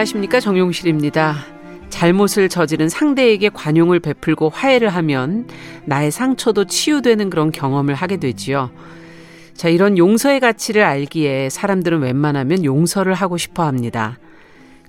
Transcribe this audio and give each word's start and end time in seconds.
안녕하십니까 0.00 0.40
정용실입니다. 0.40 1.36
잘못을 1.90 2.48
저지른 2.48 2.88
상대에게 2.88 3.50
관용을 3.50 4.00
베풀고 4.00 4.48
화해를 4.48 4.88
하면 4.88 5.46
나의 5.84 6.10
상처도 6.10 6.64
치유되는 6.66 7.28
그런 7.28 7.52
경험을 7.52 7.94
하게 7.94 8.16
되지요. 8.16 8.70
자, 9.52 9.68
이런 9.68 9.98
용서의 9.98 10.40
가치를 10.40 10.84
알기에 10.84 11.50
사람들은 11.50 12.00
웬만하면 12.00 12.64
용서를 12.64 13.12
하고 13.12 13.36
싶어 13.36 13.64
합니다. 13.64 14.18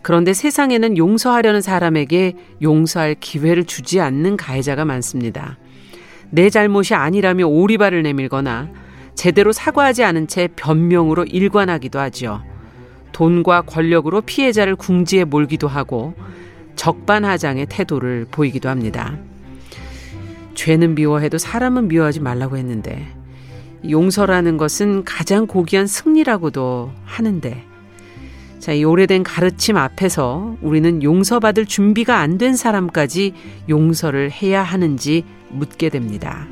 그런데 0.01 0.33
세상에는 0.33 0.97
용서하려는 0.97 1.59
사람에게 1.59 2.35
용서할 2.61 3.15
기회를 3.19 3.65
주지 3.65 3.99
않는 3.99 4.37
가해자가 4.37 4.85
많습니다. 4.85 5.57
내 6.29 6.49
잘못이 6.49 6.93
아니라며 6.93 7.47
오리발을 7.47 8.03
내밀거나 8.03 8.69
제대로 9.15 9.51
사과하지 9.51 10.05
않은 10.05 10.27
채 10.27 10.47
변명으로 10.55 11.25
일관하기도 11.25 11.99
하지요. 11.99 12.50
돈과 13.11 13.61
권력으로 13.61 14.21
피해자를 14.21 14.75
궁지에 14.75 15.23
몰기도 15.23 15.67
하고 15.67 16.13
적반하장의 16.75 17.67
태도를 17.67 18.27
보이기도 18.31 18.69
합니다. 18.69 19.17
죄는 20.55 20.95
미워해도 20.95 21.37
사람은 21.37 21.87
미워하지 21.87 22.19
말라고 22.19 22.57
했는데 22.57 23.07
용서라는 23.89 24.57
것은 24.57 25.03
가장 25.03 25.47
고귀한 25.47 25.87
승리라고도 25.87 26.91
하는데 27.05 27.63
자, 28.59 28.73
이 28.73 28.83
오래된 28.83 29.23
가르침 29.23 29.75
앞에서 29.75 30.55
우리는 30.61 31.01
용서받을 31.01 31.65
준비가 31.65 32.19
안 32.19 32.37
된 32.37 32.55
사람까지 32.55 33.33
용서를 33.69 34.31
해야 34.31 34.61
하는지 34.61 35.25
묻게 35.49 35.89
됩니다. 35.89 36.47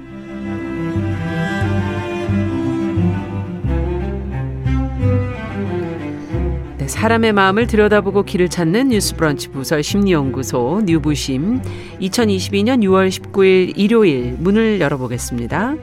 사람의 6.89 7.33
마음을 7.33 7.67
들여다보고 7.67 8.23
길을 8.23 8.49
찾는 8.49 8.89
뉴스 8.89 9.15
브런치 9.15 9.49
부설 9.49 9.83
심리연구소 9.83 10.81
뉴부심. 10.85 11.61
2022년 12.01 12.83
6월 12.83 13.09
19일 13.09 13.73
일요일 13.77 14.35
문을 14.39 14.81
열어보겠습니다. 14.81 15.75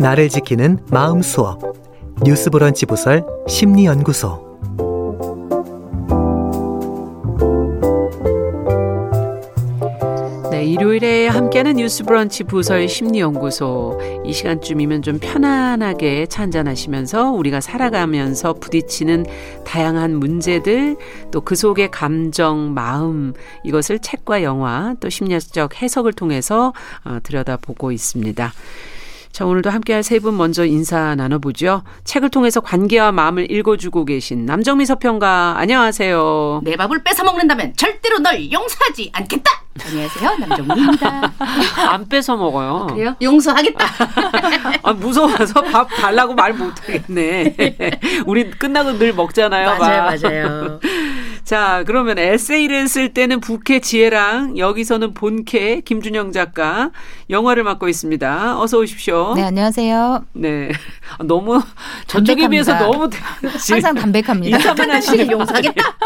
나를 0.00 0.28
지키는 0.28 0.80
마음 0.90 1.22
수업. 1.22 1.60
뉴스 2.24 2.50
브런치 2.50 2.86
부설 2.86 3.24
심리 3.48 3.86
연구소 3.86 4.51
요일에 10.92 11.26
함께하는 11.26 11.76
뉴스 11.76 12.04
브런치 12.04 12.44
부설 12.44 12.86
심리연구소. 12.86 13.98
이 14.26 14.32
시간쯤이면 14.34 15.00
좀 15.00 15.18
편안하게 15.18 16.26
차 16.26 16.42
한잔하시면서 16.42 17.30
우리가 17.30 17.62
살아가면서 17.62 18.52
부딪히는 18.52 19.24
다양한 19.64 20.14
문제들, 20.14 20.96
또 21.30 21.40
그 21.40 21.54
속의 21.54 21.90
감정, 21.90 22.74
마음, 22.74 23.32
이것을 23.64 24.00
책과 24.00 24.42
영화, 24.42 24.94
또 25.00 25.08
심리학적 25.08 25.80
해석을 25.80 26.12
통해서 26.12 26.74
어, 27.04 27.18
들여다보고 27.22 27.90
있습니다. 27.90 28.52
자, 29.32 29.46
오늘도 29.46 29.70
함께할 29.70 30.02
세 30.02 30.18
분 30.22 30.36
먼저 30.36 30.64
인사 30.66 31.14
나눠보죠. 31.16 31.82
책을 32.04 32.28
통해서 32.28 32.60
관계와 32.60 33.12
마음을 33.12 33.50
읽어주고 33.50 34.04
계신 34.04 34.44
남정미 34.44 34.84
서평가, 34.86 35.54
안녕하세요. 35.56 36.60
내 36.64 36.76
밥을 36.76 37.02
뺏어 37.02 37.24
먹는다면 37.24 37.72
절대로 37.76 38.18
널 38.18 38.52
용서하지 38.52 39.10
않겠다. 39.14 39.50
안녕하세요, 39.84 40.36
남정미입니다. 40.38 41.32
안 41.90 42.08
뺏어 42.08 42.36
먹어요. 42.36 42.88
그래요? 42.90 43.16
용서하겠다. 43.22 43.86
아, 44.82 44.92
무서워서 44.92 45.62
밥 45.62 45.88
달라고 45.88 46.34
말 46.34 46.52
못하겠네. 46.52 47.56
우리 48.26 48.50
끝나고 48.50 48.98
늘 48.98 49.14
먹잖아요. 49.14 49.78
맞아요, 49.78 50.02
밥. 50.02 50.22
맞아요. 50.22 50.78
자, 51.44 51.82
그러면 51.86 52.18
에세이를 52.18 52.86
쓸 52.88 53.12
때는 53.12 53.40
부캐 53.40 53.80
지혜랑 53.80 54.58
여기서는 54.58 55.12
본캐 55.12 55.80
김준영 55.84 56.30
작가 56.32 56.90
영화를 57.30 57.64
맡고 57.64 57.88
있습니다. 57.88 58.60
어서 58.60 58.78
오십시오. 58.78 59.34
네, 59.34 59.42
안녕하세요. 59.42 60.24
네. 60.34 60.70
아, 61.18 61.24
너무 61.24 61.60
저쪽에. 62.06 62.48
비해서 62.48 62.74
너무 62.78 63.10
항상 63.70 63.94
담백합니다. 63.94 64.56
인사만 64.56 64.90
하시는 64.90 65.30
용서하겠다. 65.30 65.82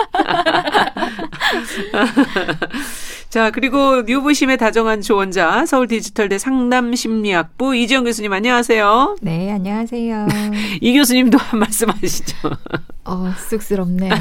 자, 3.29 3.51
그리고 3.51 4.03
뉴부심의 4.03 4.57
다정한 4.57 5.03
조언자 5.03 5.67
서울 5.67 5.87
디지털대 5.89 6.39
상담 6.39 6.95
심리학부 6.95 7.77
이지영 7.77 8.05
교수님 8.05 8.33
안녕하세요. 8.33 9.17
네, 9.21 9.51
안녕하세요. 9.53 10.29
이 10.81 10.93
교수님도 10.95 11.37
한 11.37 11.61
말씀 11.61 11.91
하시죠. 11.91 12.35
어, 13.07 13.33
쑥스럽네요. 13.49 14.13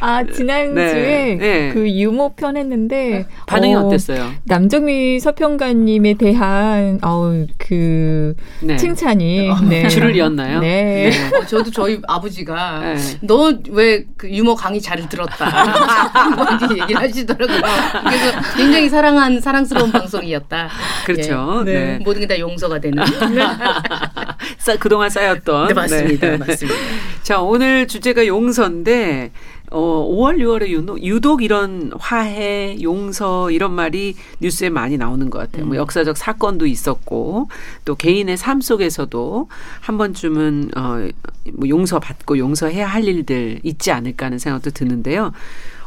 아, 0.00 0.24
지난주에 0.24 0.74
네, 0.74 1.34
네. 1.38 1.70
그 1.72 1.88
유머 1.90 2.32
편 2.34 2.56
했는데 2.56 3.26
반응이 3.46 3.74
어, 3.74 3.86
어, 3.86 3.90
땠어요 3.90 4.30
남정미 4.44 5.20
서평가님에 5.20 6.14
대한 6.14 6.98
어, 7.02 7.44
그 7.58 8.34
네. 8.60 8.76
칭찬이 8.76 9.48
네. 9.68 9.88
줄을 9.88 10.14
이었나요? 10.16 10.60
네. 10.60 11.10
어, 11.34 11.46
저도 11.46 11.70
저희 11.70 12.00
아버지가 12.06 12.80
네. 12.80 12.96
너왜 13.22 14.04
그 14.16 14.28
유머 14.28 14.54
강의 14.54 14.80
잘 14.80 15.08
들었다. 15.08 15.46
한번 16.14 16.76
얘기를 16.76 17.00
하시더라고요. 17.00 17.60
그래서 18.04 18.32
굉장히 18.56 18.88
사랑한 18.88 19.40
사랑스러운 19.40 19.92
방송이었다. 19.92 20.68
그렇죠. 21.06 21.62
예. 21.66 21.72
네. 21.72 21.98
모든 22.04 22.20
게 22.20 22.24
다 22.26 22.38
용서가 22.38 22.80
되는. 22.80 23.04
쌓- 24.58 24.76
그동안 24.76 25.10
쌓였던. 25.10 25.68
네, 25.68 25.74
맞습니다. 25.74 26.30
네. 26.30 26.36
맞습니다. 26.38 26.78
자, 27.22 27.40
오늘 27.40 27.86
주제가 27.88 28.26
용서인데, 28.26 29.32
어, 29.70 30.08
5월, 30.10 30.38
6월에 30.38 30.68
유독, 30.68 31.02
유독 31.02 31.42
이런 31.42 31.90
화해, 31.98 32.76
용서, 32.82 33.50
이런 33.50 33.72
말이 33.72 34.14
뉴스에 34.40 34.68
많이 34.70 34.96
나오는 34.96 35.28
것 35.30 35.38
같아요. 35.38 35.64
음. 35.64 35.68
뭐 35.68 35.76
역사적 35.76 36.16
사건도 36.16 36.66
있었고, 36.66 37.48
또 37.84 37.94
개인의 37.94 38.36
삶 38.36 38.60
속에서도 38.60 39.48
한 39.80 39.98
번쯤은, 39.98 40.70
어, 40.76 41.08
뭐 41.54 41.68
용서받고 41.68 42.38
용서해야 42.38 42.86
할 42.86 43.04
일들 43.04 43.60
있지 43.62 43.90
않을까 43.90 44.26
하는 44.26 44.38
생각도 44.38 44.70
드는데요. 44.70 45.32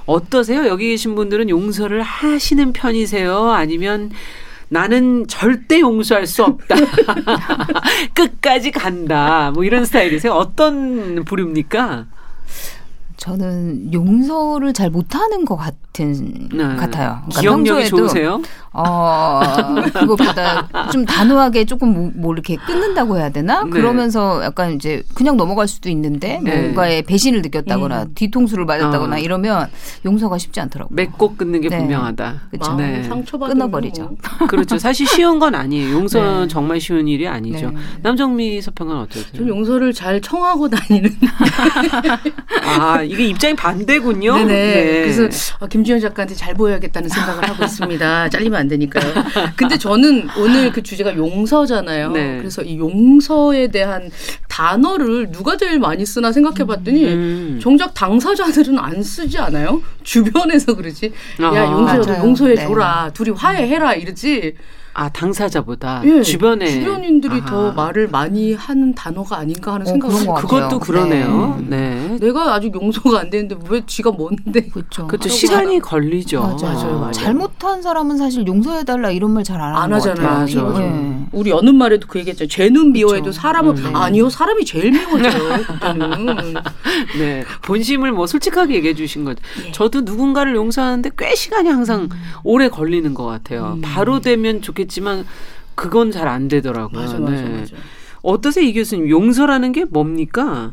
어떠세요? 0.05 0.67
여기 0.67 0.89
계신 0.89 1.15
분들은 1.15 1.49
용서를 1.49 2.01
하시는 2.01 2.71
편이세요? 2.73 3.49
아니면 3.51 4.11
나는 4.69 5.27
절대 5.27 5.79
용서할 5.79 6.27
수 6.27 6.43
없다. 6.43 6.75
끝까지 8.13 8.71
간다. 8.71 9.51
뭐 9.53 9.63
이런 9.63 9.85
스타일이세요? 9.85 10.33
어떤 10.33 11.23
부류입니까? 11.23 12.05
저는 13.17 13.91
용서를 13.93 14.73
잘 14.73 14.89
못하는 14.91 15.43
것 15.43 15.55
같은 15.55 16.47
네. 16.53 16.63
같아요. 16.75 17.21
그러니까 17.25 17.41
기억력이 17.41 17.89
평소에도 17.89 17.97
좋으세요? 17.97 18.41
어 18.73 19.41
그것보다 19.91 20.67
좀 20.91 21.03
단호하게 21.03 21.65
조금 21.65 21.93
뭐, 21.93 22.11
뭐 22.15 22.33
이렇게 22.33 22.55
끊는다고 22.55 23.17
해야 23.17 23.29
되나? 23.29 23.63
네. 23.63 23.69
그러면서 23.71 24.43
약간 24.43 24.73
이제 24.73 25.01
그냥 25.15 25.35
넘어갈 25.35 25.67
수도 25.67 25.89
있는데 25.89 26.39
네. 26.43 26.61
뭔가의 26.61 27.01
배신을 27.03 27.41
느꼈다거나 27.41 28.05
뒤통수를 28.13 28.65
맞았다거나 28.65 29.15
어. 29.15 29.19
이러면 29.19 29.67
용서가 30.05 30.37
쉽지 30.37 30.59
않더라고요. 30.59 30.95
맺고 30.95 31.35
끊는 31.37 31.61
게 31.61 31.69
네. 31.69 31.79
분명하다. 31.79 32.41
그쵸. 32.51 32.71
마음 32.71 32.77
네. 32.77 33.03
상처받은 33.03 33.55
끊어버리죠. 33.55 34.03
뭐. 34.03 34.17
그렇죠. 34.47 34.77
사실 34.77 35.07
쉬운 35.07 35.39
건 35.39 35.55
아니에요. 35.55 35.91
용서는 35.93 36.41
네. 36.41 36.47
정말 36.47 36.79
쉬운 36.79 37.07
일이 37.07 37.27
아니죠. 37.27 37.71
네. 37.71 37.77
남정미 38.03 38.61
서평은 38.61 38.95
어떠세요? 38.95 39.33
좀 39.33 39.47
용서를 39.49 39.91
잘 39.91 40.21
청하고 40.21 40.69
다니는. 40.69 41.09
아, 42.63 43.06
이게 43.07 43.25
입장이 43.25 43.55
반대군요. 43.55 44.35
네네. 44.37 44.53
네. 44.53 45.01
그래서 45.01 45.55
아, 45.59 45.67
김지현 45.67 45.99
작가한테 45.99 46.35
잘 46.35 46.53
보여야겠다는 46.53 47.09
생각을 47.09 47.49
하고 47.49 47.63
있습니다. 47.63 48.29
잘리면 48.29 48.59
안 48.59 48.67
되니까요. 48.67 49.13
근데 49.55 49.77
저는 49.77 50.27
오늘 50.37 50.71
그 50.71 50.83
주제가 50.83 51.15
용서잖아요. 51.15 52.11
네. 52.11 52.37
그래서 52.37 52.61
이 52.61 52.77
용서에 52.77 53.67
대한 53.67 54.09
단어를 54.49 55.31
누가 55.31 55.57
제일 55.57 55.79
많이 55.79 56.05
쓰나 56.05 56.31
생각해봤더니 56.31 57.05
음. 57.05 57.59
정작 57.61 57.93
당사자들은 57.93 58.77
안 58.79 59.01
쓰지 59.03 59.37
않아요? 59.39 59.81
주변에서 60.03 60.75
그러지. 60.75 61.13
아, 61.39 61.55
야 61.55 61.65
용서 61.65 61.97
맞아요. 61.97 62.23
용서해 62.23 62.55
네. 62.55 62.67
줘라. 62.67 63.11
둘이 63.13 63.31
화해해라 63.31 63.93
이러지. 63.95 64.55
아 64.99 65.09
당사자보다 65.09 66.01
예, 66.05 66.23
주변에 66.23 66.65
주변인들이 66.65 67.35
아하. 67.41 67.45
더 67.45 67.71
말을 67.73 68.07
많이 68.07 68.55
하는 68.55 68.95
단어가 68.95 69.37
아닌가 69.37 69.73
하는 69.75 69.85
어, 69.85 69.89
생각이 69.91 70.11
들어요. 70.15 70.33
같아요. 70.33 70.47
그것도 70.47 70.79
그러네요. 70.79 71.63
네. 71.67 72.17
내가 72.19 72.55
아직 72.55 72.73
용서가 72.73 73.19
안 73.19 73.29
되는데 73.29 73.55
왜 73.69 73.83
지가 73.85 74.09
뭔데? 74.09 74.61
그렇죠. 74.67 75.05
그것도 75.05 75.29
시간이 75.29 75.81
걸리죠. 75.81 76.41
맞아요. 76.41 76.57
맞아요, 76.63 76.99
맞아요. 76.99 77.11
잘못한 77.11 77.83
사람은 77.83 78.17
사실 78.17 78.47
용서해달라 78.47 79.11
이런 79.11 79.33
말 79.33 79.43
잘 79.43 79.61
안 79.61 79.93
하잖아요. 79.93 80.27
같아요. 80.27 80.65
맞아. 80.65 80.81
예. 80.83 81.15
우리 81.31 81.51
어느 81.51 81.69
말에도 81.69 82.07
그 82.07 82.17
얘기했잖아요. 82.17 82.49
죄는 82.49 82.91
미워해도. 82.93 83.31
사람은 83.31 83.77
음. 83.77 83.95
아니요 83.95 84.29
사람이 84.31 84.65
제일 84.65 84.91
미워져요. 84.93 85.59
네. 87.19 87.43
본심을 87.61 88.11
뭐 88.13 88.25
솔직하게 88.25 88.73
얘기해 88.75 88.95
주신 88.95 89.25
거죠. 89.25 89.41
예. 89.65 89.71
저도 89.71 90.01
누군가를 90.01 90.55
용서하는데 90.55 91.11
꽤 91.17 91.35
시간이 91.35 91.69
항상 91.69 92.01
음. 92.01 92.09
오래 92.43 92.67
걸리는 92.67 93.13
것 93.13 93.25
같아요. 93.25 93.77
바로 93.83 94.21
되면 94.21 94.61
좋겠 94.63 94.86
지만 94.87 95.25
그건 95.75 96.11
잘 96.11 96.27
안 96.27 96.47
되더라고요. 96.47 96.99
맞아 97.01 97.19
맞아 97.19 97.41
네. 97.43 97.59
맞아. 97.61 97.75
어떠세요, 98.23 98.65
이 98.65 98.73
교수님? 98.73 99.09
용서라는 99.09 99.71
게 99.71 99.85
뭡니까? 99.85 100.71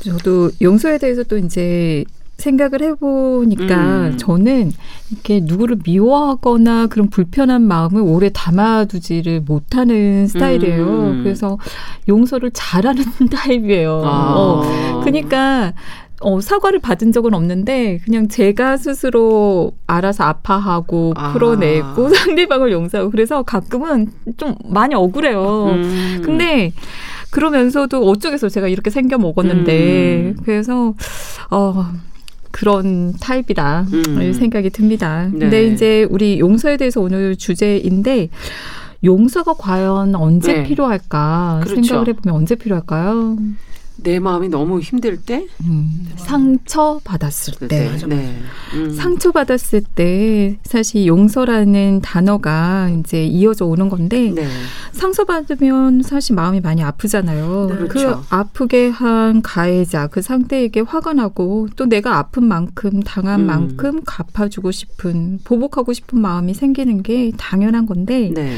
저도 0.00 0.50
용서에 0.60 0.98
대해서 0.98 1.22
또 1.22 1.38
이제 1.38 2.04
생각을 2.36 2.82
해보니까 2.82 4.08
음. 4.08 4.16
저는 4.18 4.72
이렇게 5.12 5.40
누구를 5.40 5.78
미워하거나 5.84 6.88
그런 6.88 7.08
불편한 7.08 7.62
마음을 7.62 8.02
오래 8.02 8.28
담아두지를 8.34 9.42
못하는 9.46 10.26
스타일이에요. 10.26 10.84
음. 10.84 11.22
그래서 11.22 11.58
용서를 12.08 12.50
잘하는 12.52 13.04
타입이에요. 13.32 14.02
아. 14.04 14.34
어, 14.36 15.00
그러니까 15.04 15.72
어, 16.24 16.40
사과를 16.40 16.80
받은 16.80 17.12
적은 17.12 17.34
없는데 17.34 18.00
그냥 18.04 18.28
제가 18.28 18.78
스스로 18.78 19.72
알아서 19.86 20.24
아파하고 20.24 21.12
아. 21.16 21.32
풀어내고 21.32 22.08
상대방을 22.08 22.72
용서하고 22.72 23.10
그래서 23.10 23.42
가끔은 23.42 24.08
좀 24.38 24.54
많이 24.64 24.94
억울해요. 24.94 25.66
음. 25.74 26.22
근데 26.24 26.72
그러면서도 27.30 28.08
어쩌겠어요. 28.08 28.48
제가 28.48 28.68
이렇게 28.68 28.90
생겨 28.90 29.18
먹었는데 29.18 30.34
음. 30.36 30.42
그래서 30.44 30.94
어 31.50 31.86
그런 32.50 33.12
타입이다 33.20 33.86
음. 33.92 34.32
생각이 34.32 34.70
듭니다. 34.70 35.28
네. 35.30 35.40
근데 35.40 35.66
이제 35.66 36.06
우리 36.08 36.38
용서에 36.38 36.78
대해서 36.78 37.00
오늘 37.02 37.36
주제인데 37.36 38.30
용서가 39.02 39.54
과연 39.58 40.14
언제 40.14 40.54
네. 40.54 40.62
필요할까 40.62 41.60
그렇죠. 41.64 41.82
생각을 41.82 42.08
해보면 42.08 42.34
언제 42.34 42.54
필요할까요? 42.54 43.36
내 43.96 44.18
마음이 44.18 44.48
너무 44.48 44.80
힘들 44.80 45.16
때? 45.16 45.46
음, 45.64 46.08
상처 46.16 47.00
받았을 47.04 47.68
때. 47.68 47.90
맞아, 47.90 48.06
네. 48.06 48.36
음. 48.74 48.90
상처 48.94 49.30
받았을 49.30 49.82
때 49.94 50.58
사실 50.64 51.06
용서라는 51.06 52.00
단어가 52.02 52.90
이제 52.90 53.24
이어져 53.24 53.66
오는 53.66 53.88
건데 53.88 54.32
네. 54.34 54.46
상처 54.92 55.24
받으면 55.24 56.02
사실 56.02 56.34
마음이 56.34 56.60
많이 56.60 56.82
아프잖아요. 56.82 57.66
네, 57.70 57.76
그 57.76 57.88
그렇죠. 57.88 58.24
아프게 58.30 58.88
한 58.88 59.42
가해자, 59.42 60.08
그 60.08 60.22
상대에게 60.22 60.80
화가 60.80 61.12
나고 61.14 61.68
또 61.76 61.86
내가 61.86 62.18
아픈 62.18 62.44
만큼 62.44 63.02
당한 63.02 63.40
음. 63.40 63.46
만큼 63.46 64.00
갚아주고 64.04 64.70
싶은 64.72 65.40
보복하고 65.44 65.92
싶은 65.92 66.20
마음이 66.20 66.54
생기는 66.54 67.02
게 67.02 67.30
당연한 67.36 67.86
건데 67.86 68.32
네. 68.34 68.56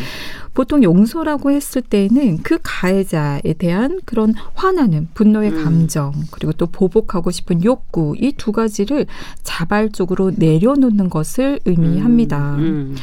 보통 0.56 0.82
용서라고 0.82 1.50
했을 1.50 1.82
때는 1.82 2.38
그 2.42 2.58
가해자에 2.62 3.42
대한 3.58 4.00
그런 4.06 4.32
화나는 4.54 5.08
분노의 5.12 5.50
음. 5.50 5.64
감정 5.64 6.14
그리고 6.30 6.52
또 6.54 6.64
보복하고 6.64 7.30
싶은 7.30 7.62
욕구 7.62 8.14
이 8.18 8.32
두 8.36 8.52
가지를 8.52 9.06
자발적으로 9.42 10.32
내려놓는 10.34 11.10
것을 11.10 11.60
의미합니다. 11.64 12.54
음. 12.56 12.96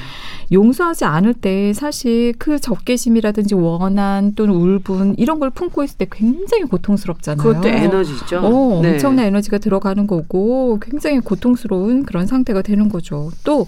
용서하지 0.51 1.05
않을 1.05 1.33
때 1.33 1.73
사실 1.73 2.33
그 2.37 2.59
적개심이라든지 2.59 3.55
원한 3.55 4.33
또는 4.35 4.55
울분 4.55 5.15
이런 5.17 5.39
걸 5.39 5.49
품고 5.49 5.83
있을 5.83 5.97
때 5.97 6.07
굉장히 6.11 6.63
고통스럽잖아요. 6.63 7.47
그것도 7.47 7.67
에너지죠. 7.67 8.39
어, 8.39 8.81
네. 8.81 8.93
엄청난 8.93 9.25
에너지가 9.25 9.57
들어가는 9.57 10.05
거고 10.07 10.79
굉장히 10.81 11.19
고통스러운 11.19 12.03
그런 12.03 12.27
상태가 12.27 12.61
되는 12.61 12.89
거죠. 12.89 13.31
또 13.43 13.67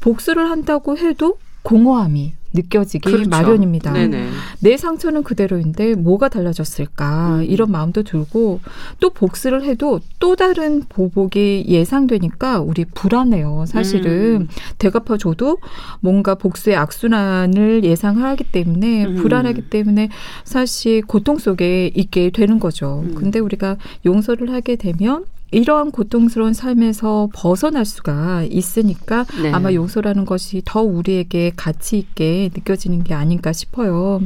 복수를 0.00 0.50
한다고 0.50 0.96
해도 0.96 1.38
공허함이 1.66 2.32
느껴지기 2.54 3.10
그렇죠. 3.10 3.28
마련입니다. 3.28 3.92
네네. 3.92 4.28
내 4.60 4.76
상처는 4.76 5.24
그대로인데 5.24 5.94
뭐가 5.94 6.28
달라졌을까 6.28 7.40
음. 7.40 7.44
이런 7.44 7.70
마음도 7.70 8.02
들고 8.02 8.60
또 9.00 9.10
복수를 9.10 9.64
해도 9.64 10.00
또 10.20 10.36
다른 10.36 10.82
보복이 10.88 11.66
예상되니까 11.68 12.60
우리 12.60 12.84
불안해요. 12.84 13.64
사실은 13.66 14.42
음. 14.42 14.48
대갚아줘도 14.78 15.58
뭔가 16.00 16.36
복수의 16.36 16.76
악순환을 16.76 17.84
예상하기 17.84 18.44
때문에 18.44 19.06
음. 19.06 19.14
불안하기 19.16 19.68
때문에 19.68 20.08
사실 20.44 21.02
고통 21.02 21.38
속에 21.38 21.90
있게 21.94 22.30
되는 22.30 22.58
거죠. 22.60 23.02
음. 23.04 23.14
근데 23.16 23.38
우리가 23.38 23.76
용서를 24.06 24.52
하게 24.52 24.76
되면 24.76 25.24
이러한 25.52 25.90
고통스러운 25.90 26.52
삶에서 26.52 27.28
벗어날 27.32 27.84
수가 27.84 28.44
있으니까 28.50 29.24
네. 29.42 29.52
아마 29.52 29.72
용서라는 29.72 30.24
것이 30.24 30.62
더 30.64 30.82
우리에게 30.82 31.52
가치 31.56 31.98
있게 31.98 32.50
느껴지는 32.54 33.04
게 33.04 33.14
아닌가 33.14 33.52
싶어요. 33.52 34.20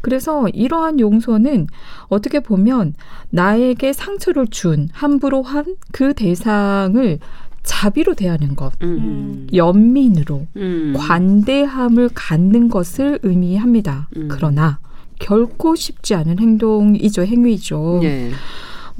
그래서 0.00 0.48
이러한 0.48 0.98
용서는 0.98 1.68
어떻게 2.08 2.40
보면 2.40 2.94
나에게 3.30 3.92
상처를 3.92 4.48
준 4.48 4.88
함부로 4.92 5.42
한 5.42 5.76
그 5.92 6.14
대상을 6.14 7.18
자비로 7.62 8.14
대하는 8.14 8.56
것, 8.56 8.72
음. 8.82 9.46
연민으로 9.54 10.46
음. 10.56 10.94
관대함을 10.96 12.10
갖는 12.12 12.68
것을 12.68 13.20
의미합니다. 13.22 14.08
음. 14.16 14.28
그러나 14.28 14.80
결코 15.20 15.76
쉽지 15.76 16.16
않은 16.16 16.40
행동이죠, 16.40 17.22
행위죠. 17.22 18.00
예. 18.02 18.30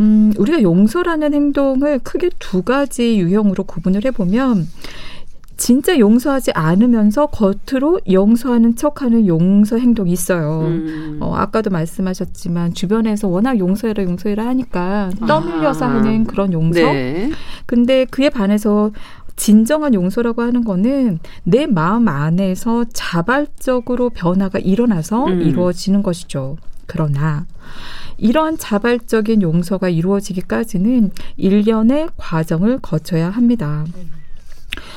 음, 0.01 0.33
우리가 0.39 0.63
용서라는 0.63 1.35
행동을 1.35 1.99
크게 2.01 2.31
두 2.39 2.63
가지 2.63 3.19
유형으로 3.19 3.65
구분을 3.65 4.05
해보면 4.07 4.67
진짜 5.57 5.97
용서하지 5.97 6.51
않으면서 6.55 7.27
겉으로 7.27 8.01
용서하는 8.11 8.75
척하는 8.75 9.29
용서 9.29 9.79
행동이 9.79 10.11
있어요. 10.11 10.63
음. 10.63 11.19
어, 11.21 11.35
아까도 11.37 11.71
말씀하셨지만 11.71 12.75
주변에서 12.75 13.29
워낙 13.29 13.61
용서해라 13.61 14.03
용서해라 14.03 14.45
하니까 14.47 15.11
떠밀려서 15.29 15.85
아. 15.85 15.89
하는 15.89 16.25
그런 16.25 16.53
용서. 16.53 16.81
네. 16.81 17.31
근데 17.67 18.05
그에 18.07 18.29
반해서 18.29 18.91
진정한 19.37 19.95
용서라고 19.95 20.43
하는 20.43 20.65
거는 20.65 21.21
내 21.45 21.67
마음 21.67 22.09
안에서 22.09 22.85
자발적으로 22.93 24.11
변화가 24.11 24.59
일어나서 24.59 25.27
음. 25.27 25.43
이루어지는 25.43 26.03
것이죠. 26.03 26.57
그러나 26.87 27.47
이러한 28.19 28.59
자발적인 28.59 29.43
용서가 29.43 29.89
이루어지기까지는 29.89 31.11
일련의 31.37 32.09
과정을 32.17 32.79
거쳐야 32.81 33.31
합니다. 33.31 33.85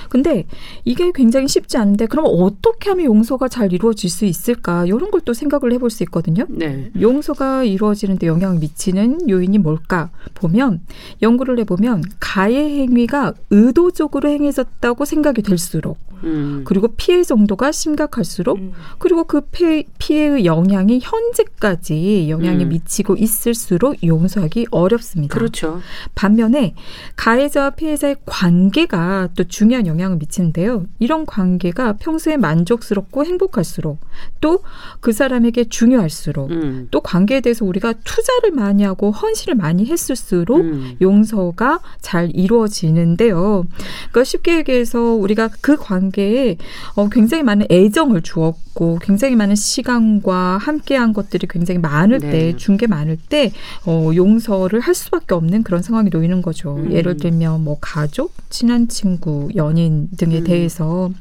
근데 0.09 0.45
이게 0.85 1.11
굉장히 1.13 1.47
쉽지 1.47 1.77
않은데 1.77 2.05
그럼 2.05 2.25
어떻게 2.29 2.89
하면 2.91 3.05
용서가 3.05 3.47
잘 3.47 3.73
이루어질 3.73 4.09
수 4.09 4.25
있을까? 4.25 4.85
이런 4.85 5.11
걸 5.11 5.25
또 5.25 5.33
생각을 5.33 5.73
해볼 5.73 5.89
수 5.89 6.03
있거든요. 6.03 6.45
네. 6.49 6.91
용서가 7.01 7.63
이루어지는데 7.63 8.27
영향을 8.27 8.59
미치는 8.59 9.27
요인이 9.27 9.57
뭘까 9.57 10.11
보면 10.35 10.81
연구를 11.23 11.57
해보면 11.59 12.03
가해 12.19 12.79
행위가 12.81 13.33
의도적으로 13.49 14.29
행해졌다고 14.29 15.03
생각이 15.03 15.41
될수록 15.41 15.97
음. 16.25 16.63
그리고 16.65 16.89
피해 16.95 17.23
정도가 17.23 17.71
심각할수록 17.71 18.57
음. 18.57 18.73
그리고 18.99 19.23
그 19.23 19.41
피, 19.41 19.85
피해의 19.97 20.45
영향이 20.45 20.99
현재까지 21.01 22.29
영향이 22.29 22.63
음. 22.65 22.69
미치고 22.69 23.15
있을수록 23.15 24.03
용서하기 24.03 24.67
어렵습니다. 24.71 25.33
그렇죠. 25.33 25.81
반면에 26.15 26.75
가해자와 27.15 27.71
피해자의 27.71 28.17
관계가 28.25 29.29
또 29.35 29.43
중요한 29.43 29.87
영향을 29.87 30.17
미치는데요. 30.17 30.85
이런 30.99 31.25
관계가 31.25 31.93
평소에 31.93 32.37
만족스럽고 32.37 33.25
행복할수록 33.25 33.99
또 34.41 34.61
그 34.99 35.11
사람에게 35.11 35.65
중요할수록 35.65 36.51
음. 36.51 36.87
또 36.91 37.01
관계에 37.01 37.41
대해서 37.41 37.65
우리가 37.65 37.93
투자를 38.03 38.51
많이 38.51 38.83
하고 38.83 39.11
헌신을 39.11 39.55
많이 39.55 39.85
했을수록 39.85 40.57
음. 40.57 40.95
용서가 41.01 41.79
잘 42.01 42.31
이루어지는데요. 42.33 43.65
그러니까 44.09 44.23
쉽게 44.23 44.57
얘기해서 44.57 44.99
우리가 44.99 45.49
그 45.61 45.75
관계 45.77 46.14
에 46.17 46.57
어, 46.95 47.09
굉장히 47.09 47.43
많은 47.43 47.67
애정을 47.69 48.21
주었고 48.21 48.99
굉장히 49.01 49.35
많은 49.35 49.55
시간과 49.55 50.57
함께한 50.57 51.13
것들이 51.13 51.47
굉장히 51.49 51.79
많을 51.79 52.19
네. 52.19 52.31
때, 52.31 52.57
준게 52.57 52.87
많을 52.87 53.17
때 53.17 53.51
어, 53.85 54.11
용서를 54.15 54.79
할 54.79 54.95
수밖에 54.95 55.35
없는 55.35 55.63
그런 55.63 55.81
상황이 55.81 56.09
놓이는 56.11 56.41
거죠. 56.41 56.75
음. 56.75 56.91
예를 56.91 57.17
들면 57.17 57.63
뭐 57.63 57.77
가족, 57.79 58.33
친한 58.49 58.87
친구, 58.87 59.49
연인 59.55 60.09
등에 60.17 60.39
음. 60.39 60.43
대해서 60.43 61.11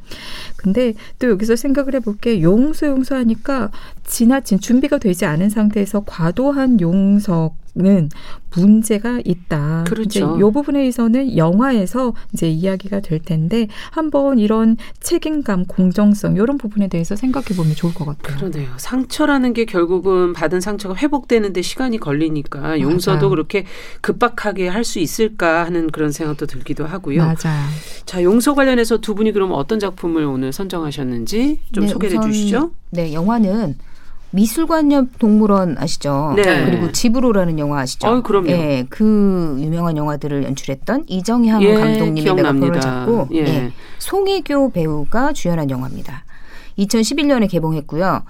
근데 0.55 0.93
또 1.19 1.29
여기서 1.29 1.55
생각을 1.55 1.93
해볼게 1.95 2.41
용서 2.41 2.87
용서하니까 2.87 3.71
지나친 4.05 4.59
준비가 4.59 4.97
되지 4.97 5.25
않은 5.25 5.49
상태에서 5.49 6.03
과도한 6.05 6.79
용서는 6.79 8.09
문제가 8.55 9.19
있다. 9.25 9.83
그렇죠. 9.85 10.03
이제 10.03 10.19
이 10.19 10.51
부분에 10.51 10.87
있어서는 10.87 11.35
영화에서 11.35 12.13
이제 12.31 12.49
이야기가 12.49 13.01
될 13.01 13.19
텐데 13.19 13.67
한번 13.91 14.39
이런 14.39 14.77
책임감, 15.01 15.65
공정성 15.65 16.35
이런 16.35 16.57
부분에 16.57 16.87
대해서 16.87 17.15
생각해 17.17 17.47
보면 17.57 17.75
좋을 17.75 17.93
것 17.93 18.05
같아요. 18.05 18.37
그러네요. 18.37 18.69
상처라는 18.77 19.53
게 19.53 19.65
결국은 19.65 20.31
받은 20.33 20.61
상처가 20.61 20.95
회복되는데 20.95 21.61
시간이 21.61 21.97
걸리니까 21.97 22.79
용서도 22.79 23.17
맞아요. 23.17 23.29
그렇게 23.29 23.65
급박하게 24.01 24.69
할 24.69 24.85
수 24.85 24.99
있을까 24.99 25.65
하는 25.65 25.89
그런 25.89 26.11
생각도 26.11 26.45
들기도 26.45 26.85
하고요. 26.85 27.23
맞아요. 27.23 27.67
자, 28.05 28.21
용서 28.21 28.53
관련해서 28.53 28.99
두 28.99 29.15
분이 29.15 29.31
그럼 29.31 29.51
어떤 29.51 29.79
작품을 29.79 30.23
오늘 30.23 30.53
선정하셨는지 30.53 31.59
좀 31.71 31.85
네, 31.85 31.89
소개해 31.89 32.17
우선, 32.17 32.31
주시죠. 32.31 32.71
네, 32.91 33.11
영화는 33.11 33.75
미술관옆 34.35 35.17
동물원 35.17 35.77
아시죠? 35.79 36.33
네. 36.35 36.65
그리고 36.65 36.91
집으로라는 36.91 37.57
영화 37.57 37.79
아시죠? 37.79 38.07
어이, 38.07 38.21
그럼요. 38.21 38.49
예, 38.49 38.85
그 38.89 39.55
유명한 39.59 39.95
영화들을 39.95 40.43
연출했던 40.43 41.05
이정향 41.07 41.63
예, 41.63 41.73
감독님의 41.75 42.23
기억납니다. 42.23 42.67
메가폰을 42.67 42.79
잡고 42.81 43.29
예. 43.33 43.39
예, 43.39 43.71
송혜교 43.99 44.71
배우가 44.71 45.31
주연한 45.33 45.69
영화입니다. 45.69 46.25
2011년에 46.77 47.49
개봉했고요. 47.49 48.23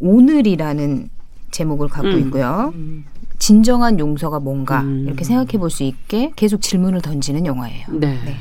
오늘이라는 0.00 1.08
제목을 1.50 1.88
갖고 1.88 2.10
음. 2.10 2.18
있고요. 2.18 2.74
진정한 3.38 3.98
용서가 3.98 4.40
뭔가 4.40 4.82
음. 4.82 5.04
이렇게 5.06 5.24
생각해 5.24 5.52
볼 5.58 5.70
수 5.70 5.82
있게 5.82 6.32
계속 6.36 6.60
질문을 6.60 7.00
던지는 7.00 7.46
영화예요. 7.46 7.86
네. 7.92 8.18
네. 8.24 8.36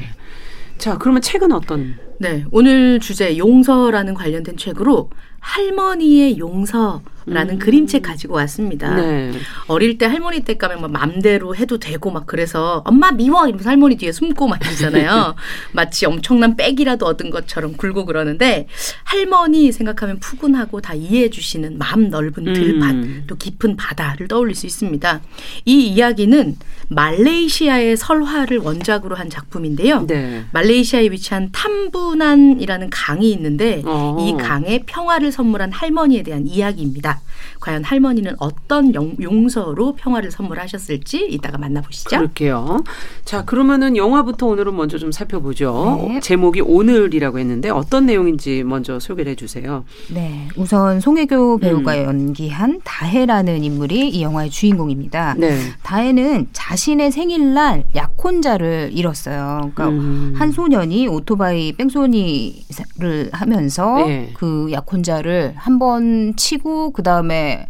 자, 0.77 0.97
그러면 0.97 1.21
책은 1.21 1.51
어떤? 1.53 1.95
네, 2.19 2.45
오늘 2.51 2.99
주제 2.99 3.37
용서라는 3.37 4.13
관련된 4.13 4.57
책으로 4.57 5.09
할머니의 5.39 6.39
용서라는 6.39 7.59
그림책 7.59 8.01
가지고 8.01 8.35
왔습니다. 8.35 8.95
네. 8.95 9.31
어릴 9.67 9.97
때 9.97 10.05
할머니 10.05 10.41
댁 10.41 10.57
가면 10.57 10.81
막 10.81 10.91
맘대로 10.91 11.55
해도 11.55 11.77
되고 11.77 12.11
막 12.11 12.25
그래서 12.25 12.81
엄마 12.85 13.11
미워 13.11 13.45
이러면서 13.47 13.69
할머니 13.69 13.95
뒤에 13.97 14.11
숨고 14.11 14.47
막 14.47 14.59
이러잖아요. 14.65 15.35
마치 15.71 16.05
엄청난 16.05 16.57
빽이라도 16.57 17.05
얻은 17.05 17.29
것처럼 17.29 17.77
굴고 17.77 18.05
그러는데 18.05 18.67
할머니 19.03 19.71
생각하면 19.71 20.19
푸근하고 20.19 20.81
다 20.81 20.93
이해해 20.93 21.29
주시는 21.29 21.77
마음 21.77 22.09
넓은 22.09 22.53
들밭 22.53 22.91
음. 22.91 23.23
또 23.27 23.35
깊은 23.35 23.77
바다를 23.77 24.27
떠올릴 24.27 24.55
수 24.55 24.65
있습니다. 24.65 25.21
이 25.65 25.87
이야기는 25.87 26.57
말레이시아의 26.89 27.95
설화를 27.95 28.57
원작으로 28.57 29.15
한 29.15 29.29
작품인데요. 29.29 30.07
네. 30.07 30.45
말레이시아에 30.51 31.11
위치한 31.11 31.49
탐부 31.51 32.06
난이라는 32.15 32.89
강이 32.89 33.31
있는데 33.31 33.81
어. 33.85 34.17
이 34.19 34.33
강에 34.41 34.83
평화를 34.85 35.31
선물한 35.31 35.71
할머니에 35.71 36.23
대한 36.23 36.47
이야기입니다. 36.47 37.21
과연 37.59 37.83
할머니는 37.83 38.35
어떤 38.39 38.93
용, 38.93 39.15
용서로 39.21 39.95
평화를 39.95 40.31
선물하셨을지 40.31 41.27
이따가 41.29 41.57
만나보시죠. 41.57 42.09
그럴게요. 42.09 42.83
자, 43.25 43.43
그러면은 43.45 43.97
영화부터 43.97 44.47
오늘은 44.47 44.75
먼저 44.75 44.97
좀 44.97 45.11
살펴보죠. 45.11 46.07
네. 46.07 46.19
제목이 46.19 46.61
오늘이라고 46.61 47.39
했는데 47.39 47.69
어떤 47.69 48.05
내용인지 48.05 48.63
먼저 48.63 48.99
소개를 48.99 49.31
해주세요. 49.33 49.85
네, 50.13 50.47
우선 50.55 50.99
송혜교 50.99 51.57
배우가 51.59 52.03
연기한 52.03 52.79
다혜라는 52.83 53.63
인물이 53.63 54.09
이 54.09 54.21
영화의 54.21 54.49
주인공입니다. 54.49 55.35
네. 55.37 55.57
다혜는 55.83 56.47
자신의 56.53 57.11
생일날 57.11 57.85
약혼자를 57.95 58.91
잃었어요. 58.93 59.71
그러니까 59.73 59.89
음. 59.89 60.33
한 60.35 60.51
소년이 60.51 61.07
오토바이 61.07 61.73
뺑소 61.73 61.96
니를 62.05 63.29
하면서 63.31 64.07
예. 64.07 64.29
그 64.35 64.67
약혼자를 64.71 65.53
한 65.55 65.77
번 65.79 66.33
치고 66.35 66.91
그 66.91 67.01
다음에 67.03 67.67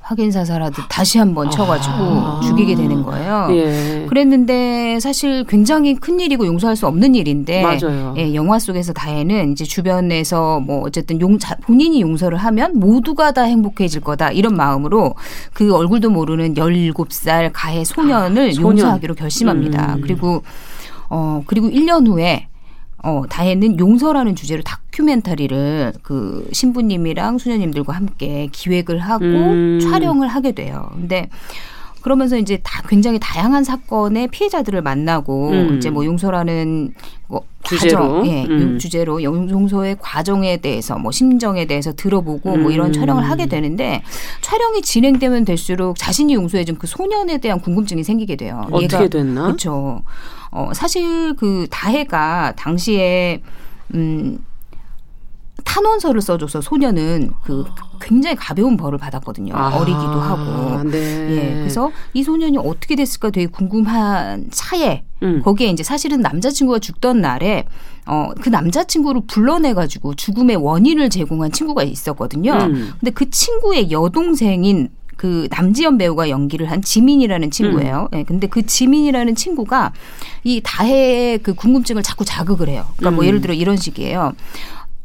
확인 0.00 0.30
사살하듯 0.30 0.84
다시 0.88 1.18
한번 1.18 1.50
쳐가지고 1.50 1.94
아. 1.96 2.40
죽이게 2.44 2.76
되는 2.76 3.02
거예요. 3.02 3.48
예. 3.50 4.06
그랬는데 4.08 5.00
사실 5.00 5.42
굉장히 5.48 5.96
큰 5.96 6.20
일이고 6.20 6.46
용서할 6.46 6.76
수 6.76 6.86
없는 6.86 7.16
일인데 7.16 7.62
맞아요. 7.62 8.14
예, 8.16 8.32
영화 8.34 8.58
속에서 8.60 8.92
다혜는 8.92 9.50
이제 9.50 9.64
주변에서 9.64 10.60
뭐 10.60 10.82
어쨌든 10.86 11.20
용 11.20 11.38
자, 11.40 11.56
본인이 11.56 12.00
용서를 12.02 12.38
하면 12.38 12.78
모두가 12.78 13.32
다 13.32 13.42
행복해질 13.42 14.00
거다 14.02 14.30
이런 14.30 14.54
마음으로 14.56 15.14
그 15.52 15.74
얼굴도 15.74 16.10
모르는 16.10 16.54
17살 16.54 17.50
가해 17.52 17.82
소년을 17.84 18.50
아, 18.50 18.52
소년. 18.52 18.70
용서하기로 18.78 19.14
결심합니다. 19.16 19.96
음. 19.96 20.00
그리고 20.02 20.42
어 21.10 21.42
그리고 21.46 21.68
1년 21.68 22.06
후에 22.06 22.46
어, 23.06 23.22
다혜는 23.28 23.78
용서라는 23.78 24.34
주제로 24.34 24.62
다큐멘터리를 24.62 25.92
그 26.02 26.48
신부님이랑 26.52 27.38
수녀님들과 27.38 27.92
함께 27.92 28.48
기획을 28.50 28.98
하고 28.98 29.24
음. 29.24 29.78
촬영을 29.80 30.26
하게 30.26 30.50
돼요. 30.52 30.88
근데 30.92 31.28
그러면서 32.02 32.36
이제 32.36 32.58
다 32.62 32.82
굉장히 32.88 33.18
다양한 33.20 33.62
사건의 33.64 34.28
피해자들을 34.28 34.80
만나고 34.82 35.50
음. 35.50 35.76
이제 35.76 35.90
뭐 35.90 36.04
용서라는 36.04 36.94
뭐 37.28 37.42
주제로? 37.64 37.98
과정, 38.00 38.26
예, 38.28 38.44
음. 38.44 38.60
용- 38.60 38.78
주제로 38.78 39.22
용- 39.24 39.50
용서의 39.50 39.96
과정에 40.00 40.56
대해서 40.58 40.98
뭐 40.98 41.10
심정에 41.12 41.64
대해서 41.66 41.92
들어보고 41.92 42.56
뭐 42.58 42.70
이런 42.70 42.88
음. 42.88 42.92
촬영을 42.92 43.28
하게 43.28 43.46
되는데 43.46 44.02
촬영이 44.40 44.82
진행되면 44.82 45.44
될수록 45.44 45.96
자신이 45.98 46.34
용서해준 46.34 46.76
그 46.78 46.86
소년에 46.86 47.38
대한 47.38 47.60
궁금증이 47.60 48.02
생기게 48.04 48.36
돼요. 48.36 48.66
어떻게 48.70 49.08
됐나? 49.08 49.42
그렇죠. 49.46 50.02
어, 50.50 50.70
사실 50.74 51.34
그 51.36 51.66
다혜가 51.70 52.54
당시에 52.56 53.42
음 53.94 54.38
탄원서를 55.64 56.20
써줘서 56.20 56.60
소년은 56.60 57.32
그 57.42 57.64
굉장히 58.00 58.36
가벼운 58.36 58.76
벌을 58.76 58.98
받았거든요. 58.98 59.54
아, 59.54 59.76
어리기도 59.76 60.20
하고. 60.20 60.82
네. 60.88 60.98
예, 61.30 61.54
그래서 61.54 61.90
이 62.14 62.22
소년이 62.22 62.56
어떻게 62.58 62.94
됐을까 62.94 63.30
되게 63.30 63.46
궁금한 63.46 64.48
차에 64.50 65.02
음. 65.22 65.42
거기에 65.42 65.68
이제 65.68 65.82
사실은 65.82 66.20
남자친구가 66.20 66.78
죽던 66.78 67.20
날에 67.20 67.64
어, 68.06 68.30
그 68.40 68.48
남자친구를 68.48 69.22
불러내가지고 69.26 70.14
죽음의 70.14 70.56
원인을 70.56 71.10
제공한 71.10 71.50
친구가 71.50 71.82
있었거든요. 71.82 72.52
음. 72.52 72.92
근데 73.00 73.10
그 73.10 73.28
친구의 73.28 73.90
여동생인 73.90 74.90
그 75.16 75.48
남지연 75.50 75.98
배우가 75.98 76.28
연기를 76.28 76.70
한 76.70 76.82
지민이라는 76.82 77.50
친구예요. 77.50 78.08
음. 78.12 78.18
예, 78.18 78.22
근데 78.22 78.46
그 78.46 78.64
지민이라는 78.64 79.34
친구가 79.34 79.92
이 80.44 80.60
다혜의 80.62 81.38
그 81.38 81.54
궁금증을 81.54 82.02
자꾸 82.02 82.24
자극을 82.24 82.68
해요. 82.68 82.86
그러니까 82.96 83.16
뭐 83.16 83.24
음. 83.24 83.28
예를 83.28 83.40
들어 83.40 83.54
이런 83.54 83.76
식이에요. 83.76 84.34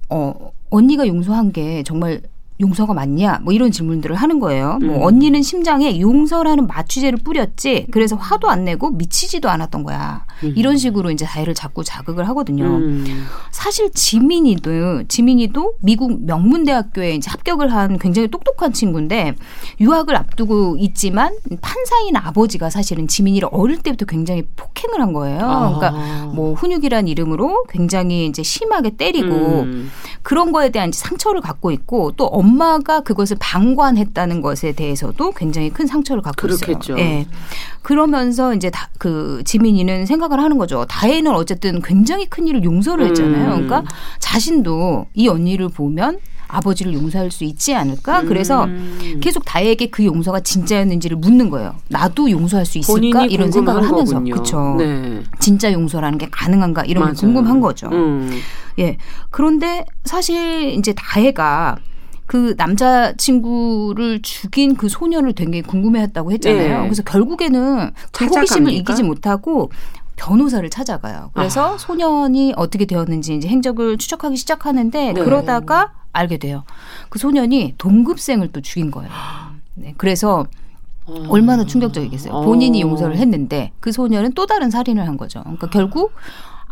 어, 0.10 0.51
언니가 0.70 1.08
용서한 1.08 1.51
게 1.53 1.84
정말 1.84 2.22
용서가 2.62 2.94
맞냐? 2.94 3.39
뭐 3.41 3.53
이런 3.53 3.72
질문들을 3.72 4.15
하는 4.15 4.39
거예요. 4.39 4.77
뭐 4.82 4.98
음. 4.98 5.01
언니는 5.03 5.41
심장에 5.41 6.00
용서라는 6.00 6.68
마취제를 6.68 7.20
뿌렸지. 7.24 7.88
그래서 7.91 8.15
화도 8.15 8.50
안 8.50 8.63
내고 8.63 8.91
미치지도 8.91 9.50
않았던 9.50 9.84
거야. 9.84 10.25
이런 10.56 10.77
식으로 10.77 11.12
이제 11.12 11.25
다혜를 11.25 11.53
자꾸 11.53 11.84
자극을 11.84 12.27
하거든요. 12.30 12.65
음. 12.65 13.27
사실 13.51 13.91
지민이도 13.91 15.03
지민이도 15.08 15.75
미국 15.82 16.24
명문대학교에 16.25 17.15
이제 17.15 17.30
합격을 17.30 17.72
한 17.72 17.98
굉장히 17.98 18.27
똑똑한 18.27 18.74
친구인데 18.74 19.36
유학을 19.80 20.15
앞두고 20.15 20.77
있지만 20.80 21.36
판사인 21.62 22.15
아버지가 22.15 22.70
사실은 22.70 23.08
지민이를 23.08 23.50
어릴 23.51 23.80
때부터 23.80 24.06
굉장히 24.06 24.44
폭행을 24.56 25.01
한 25.01 25.13
거예요. 25.13 25.39
아. 25.41 25.75
그러니까 25.75 26.25
뭐 26.34 26.53
훈육이란 26.53 27.08
이름으로 27.08 27.65
굉장히 27.70 28.25
이제 28.25 28.44
심하게 28.44 28.91
때리고 28.91 29.62
음. 29.62 29.91
그런 30.22 30.51
거에 30.51 30.70
대한 30.70 30.89
이제 30.89 31.00
상처를 31.00 31.41
갖고 31.41 31.72
있고 31.72 32.12
또 32.18 32.25
엄마 32.25 32.50
가 32.84 33.01
그것을 33.01 33.38
방관했다는 33.39 34.41
것에 34.41 34.72
대해서도 34.74 35.31
굉장히 35.31 35.70
큰 35.70 35.88
상처를 35.88 36.22
갖고 36.22 36.48
그렇겠죠. 36.48 36.93
있어요. 36.93 36.98
예. 36.98 37.27
그러면서 37.81 38.53
이제 38.53 38.70
다, 38.70 38.89
그 38.98 39.41
지민이는 39.46 40.05
생각을 40.05 40.39
하는 40.39 40.58
거죠. 40.58 40.86
다혜는 40.86 41.31
어쨌든 41.34 41.81
굉장히 41.81 42.27
큰 42.27 42.48
일을 42.48 42.63
용서를 42.63 43.08
했잖아요. 43.08 43.55
음. 43.55 43.67
그러니까 43.67 43.84
자신도 44.20 45.08
이 45.13 45.27
언니를 45.27 45.70
보면 45.70 46.20
아버지를 46.48 46.93
용서할 46.93 47.31
수 47.31 47.43
있지 47.46 47.74
않을까? 47.74 48.24
그래서 48.24 48.65
음. 48.65 49.20
계속 49.22 49.46
다혜에게 49.46 49.89
그 49.89 50.05
용서가 50.05 50.41
진짜였는지를 50.41 51.17
묻는 51.17 51.50
거예요. 51.50 51.75
나도 51.88 52.29
용서할 52.29 52.65
수 52.65 52.77
있을까? 52.77 53.25
이런 53.25 53.51
생각을 53.51 53.88
하면서. 53.88 54.22
그렇죠. 54.22 54.75
네. 54.77 55.24
진짜 55.39 55.72
용서라는 55.72 56.17
게 56.17 56.27
가능한가? 56.29 56.84
이런 56.86 57.03
맞아요. 57.03 57.13
게 57.13 57.20
궁금한 57.22 57.62
거죠. 57.62 57.88
음. 57.91 58.38
예. 58.79 58.98
그런데 59.29 59.86
사실 60.03 60.74
이제 60.77 60.93
다혜가 60.93 61.77
그 62.31 62.53
남자친구를 62.55 64.21
죽인 64.21 64.77
그 64.77 64.88
소년을 64.88 65.33
되게 65.33 65.61
궁금해했다고 65.61 66.31
했잖아요. 66.31 66.79
예. 66.79 66.83
그래서 66.83 67.03
결국에는 67.03 67.91
그? 68.13 68.25
호기심을 68.25 68.71
이기지 68.71 69.03
못하고 69.03 69.69
변호사를 70.15 70.69
찾아가요. 70.69 71.31
그래서 71.33 71.73
아. 71.73 71.77
소년이 71.77 72.53
어떻게 72.55 72.85
되었는지 72.85 73.35
이제 73.35 73.50
행적을 73.50 73.97
추적하기 73.97 74.38
시작하는데 74.38 75.11
네. 75.11 75.21
그러다가 75.21 75.91
알게 76.13 76.38
돼요. 76.38 76.63
그 77.09 77.19
소년이 77.19 77.75
동급생을 77.77 78.53
또 78.53 78.61
죽인 78.61 78.91
거예요. 78.91 79.11
네. 79.73 79.93
그래서 79.97 80.45
어. 81.07 81.25
얼마나 81.27 81.65
충격적이겠어요. 81.65 82.31
어. 82.31 82.45
본인이 82.45 82.79
용서를 82.79 83.17
했는데 83.17 83.73
그 83.81 83.91
소년은 83.91 84.31
또 84.35 84.45
다른 84.45 84.69
살인을 84.69 85.05
한 85.05 85.17
거죠. 85.17 85.41
그러니까 85.41 85.69
결국 85.69 86.13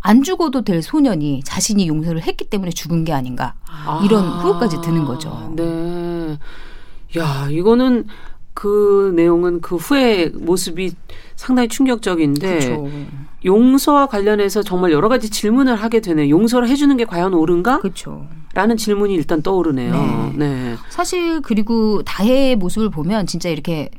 안 0.02 0.22
죽어도 0.22 0.62
될 0.62 0.82
소년이 0.82 1.42
자신이 1.44 1.88
용서를 1.88 2.22
했기 2.22 2.44
때문에 2.44 2.70
죽은 2.70 3.04
게 3.04 3.12
아닌가 3.12 3.54
이런 4.04 4.24
아, 4.24 4.38
후회까지 4.40 4.80
드는 4.82 5.04
거죠. 5.04 5.52
네. 5.56 6.38
야, 7.18 7.48
이거는 7.50 8.06
그 8.54 9.12
내용은 9.16 9.60
그 9.60 9.76
후에 9.76 10.30
모습이 10.34 10.92
상당히 11.36 11.68
충격적인데 11.68 12.58
그렇죠. 12.58 12.88
용서와 13.44 14.06
관련해서 14.06 14.62
정말 14.62 14.92
여러 14.92 15.08
가지 15.08 15.30
질문을 15.30 15.76
하게 15.76 16.00
되네. 16.00 16.28
용서를 16.28 16.68
해주는 16.68 16.94
게 16.96 17.04
과연 17.04 17.32
옳은가? 17.32 17.80
그렇죠. 17.80 18.26
라는 18.52 18.76
질문이 18.76 19.14
일단 19.14 19.42
떠오르네요. 19.42 19.92
네. 19.92 20.32
네. 20.36 20.76
사실 20.90 21.40
그리고 21.40 22.02
다혜의 22.02 22.56
모습을 22.56 22.90
보면 22.90 23.26
진짜 23.26 23.48
이렇게 23.48 23.90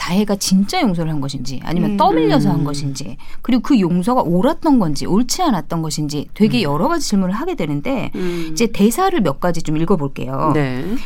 다혜가 0.00 0.36
진짜 0.36 0.80
용서를 0.80 1.12
한 1.12 1.20
것인지 1.20 1.60
아니면 1.62 1.92
음. 1.92 1.96
떠밀려서 1.98 2.48
음. 2.48 2.54
한 2.54 2.64
것인지 2.64 3.18
그리고 3.42 3.62
그 3.62 3.78
용서가 3.78 4.22
옳았던 4.22 4.78
건지 4.78 5.04
옳지 5.04 5.42
않았던 5.42 5.82
것인지 5.82 6.30
되게 6.32 6.62
여러 6.62 6.88
가지 6.88 7.06
질문을 7.06 7.34
하게 7.34 7.54
되는데 7.54 8.10
음. 8.14 8.48
이제 8.50 8.66
대사를 8.66 9.18
몇 9.20 9.40
가지 9.40 9.62
좀 9.62 9.76
읽어볼게요. 9.76 10.52
네. 10.54 10.96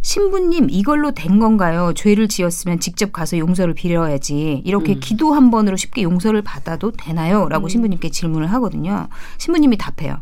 신부님 0.00 0.70
이걸로 0.70 1.12
된 1.12 1.38
건가요? 1.38 1.92
죄를 1.94 2.26
지었으면 2.26 2.80
직접 2.80 3.12
가서 3.12 3.38
용서를 3.38 3.74
빌어야지 3.74 4.62
이렇게 4.64 4.94
음. 4.94 5.00
기도 5.00 5.34
한 5.34 5.52
번으로 5.52 5.76
쉽게 5.76 6.02
용서를 6.02 6.42
받아도 6.42 6.90
되나요? 6.90 7.48
라고 7.48 7.68
신부님께 7.68 8.10
질문을 8.10 8.50
하거든요. 8.54 9.06
신부님이 9.38 9.78
답해요. 9.78 10.18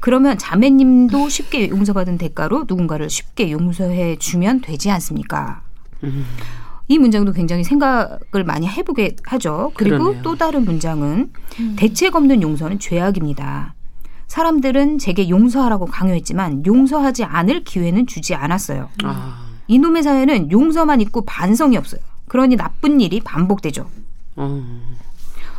그러면 0.00 0.36
자매님도 0.38 1.28
쉽게 1.28 1.68
용서받은 1.68 2.18
대가로 2.18 2.64
누군가를 2.66 3.08
쉽게 3.08 3.52
용서해 3.52 4.16
주면 4.16 4.60
되지 4.60 4.90
않습니까? 4.90 5.62
음. 6.02 6.26
이 6.90 6.98
문장도 6.98 7.32
굉장히 7.32 7.62
생각을 7.62 8.42
많이 8.44 8.66
해보게 8.66 9.14
하죠. 9.22 9.70
그리고 9.74 9.98
그러네요. 9.98 10.22
또 10.22 10.34
다른 10.34 10.64
문장은 10.64 11.30
대책 11.76 12.16
없는 12.16 12.42
용서는 12.42 12.80
죄악입니다. 12.80 13.74
사람들은 14.26 14.98
제게 14.98 15.28
용서하라고 15.28 15.86
강요했지만 15.86 16.66
용서하지 16.66 17.22
않을 17.22 17.62
기회는 17.62 18.08
주지 18.08 18.34
않았어요. 18.34 18.88
아. 19.04 19.46
이놈의 19.68 20.02
사회는 20.02 20.50
용서만 20.50 21.00
있고 21.02 21.24
반성이 21.24 21.76
없어요. 21.76 22.00
그러니 22.26 22.56
나쁜 22.56 23.00
일이 23.00 23.20
반복되죠. 23.20 23.88
어. 24.34 24.64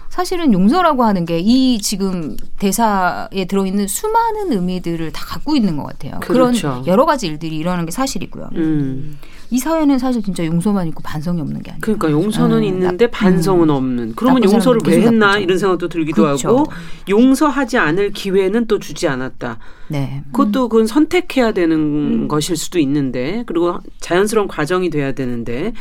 사실은 0.09 0.51
용서라고 0.51 1.05
하는 1.05 1.25
게 1.25 1.39
이 1.39 1.79
지금 1.81 2.35
대사에 2.59 3.45
들어있는 3.47 3.88
수많은 3.88 4.51
의미들을 4.51 5.13
다 5.13 5.25
갖고 5.25 5.55
있는 5.55 5.77
것 5.77 5.85
같아요. 5.85 6.19
그 6.19 6.33
그렇죠. 6.33 6.67
런 6.67 6.88
여러 6.88 7.05
가지 7.05 7.27
일들이 7.27 7.55
일어나는 7.55 7.85
게 7.85 7.91
사실이고요. 7.91 8.50
음. 8.55 9.17
이 9.51 9.60
사회는 9.60 10.00
사실 10.00 10.24
진짜 10.24 10.46
용서만 10.46 10.88
있고 10.88 11.03
반성이 11.03 11.41
없는 11.41 11.62
게 11.62 11.72
아니에요. 11.72 11.81
그러니까 11.81 12.10
용서는 12.10 12.60
음, 12.60 12.63
있는데 12.63 13.08
반성은 13.08 13.70
없는. 13.70 14.13
그러면 14.15 14.46
용서를 14.46 14.79
왜 14.88 15.01
했나. 15.01 15.38
이런 15.38 15.58
생각도 15.58 15.89
들기도 15.89 16.24
그렇죠. 16.24 16.48
하고 16.48 16.65
용서하지 17.10 17.77
않을 17.77 18.12
기회는 18.12 18.67
또 18.67 18.79
주지 18.79 19.10
않았다. 19.10 19.60
네. 19.89 20.24
그것도 20.31 20.70
그건 20.70 20.88
선택해야 20.88 21.51
되는 21.51 21.77
음. 21.77 22.27
것일 22.29 22.55
수도 22.55 22.79
있는데 22.79 23.43
그리고 23.46 23.77
자연스러운 24.00 24.48
과정이 24.48 24.89
돼야 24.89 25.12
되는데 25.12 25.74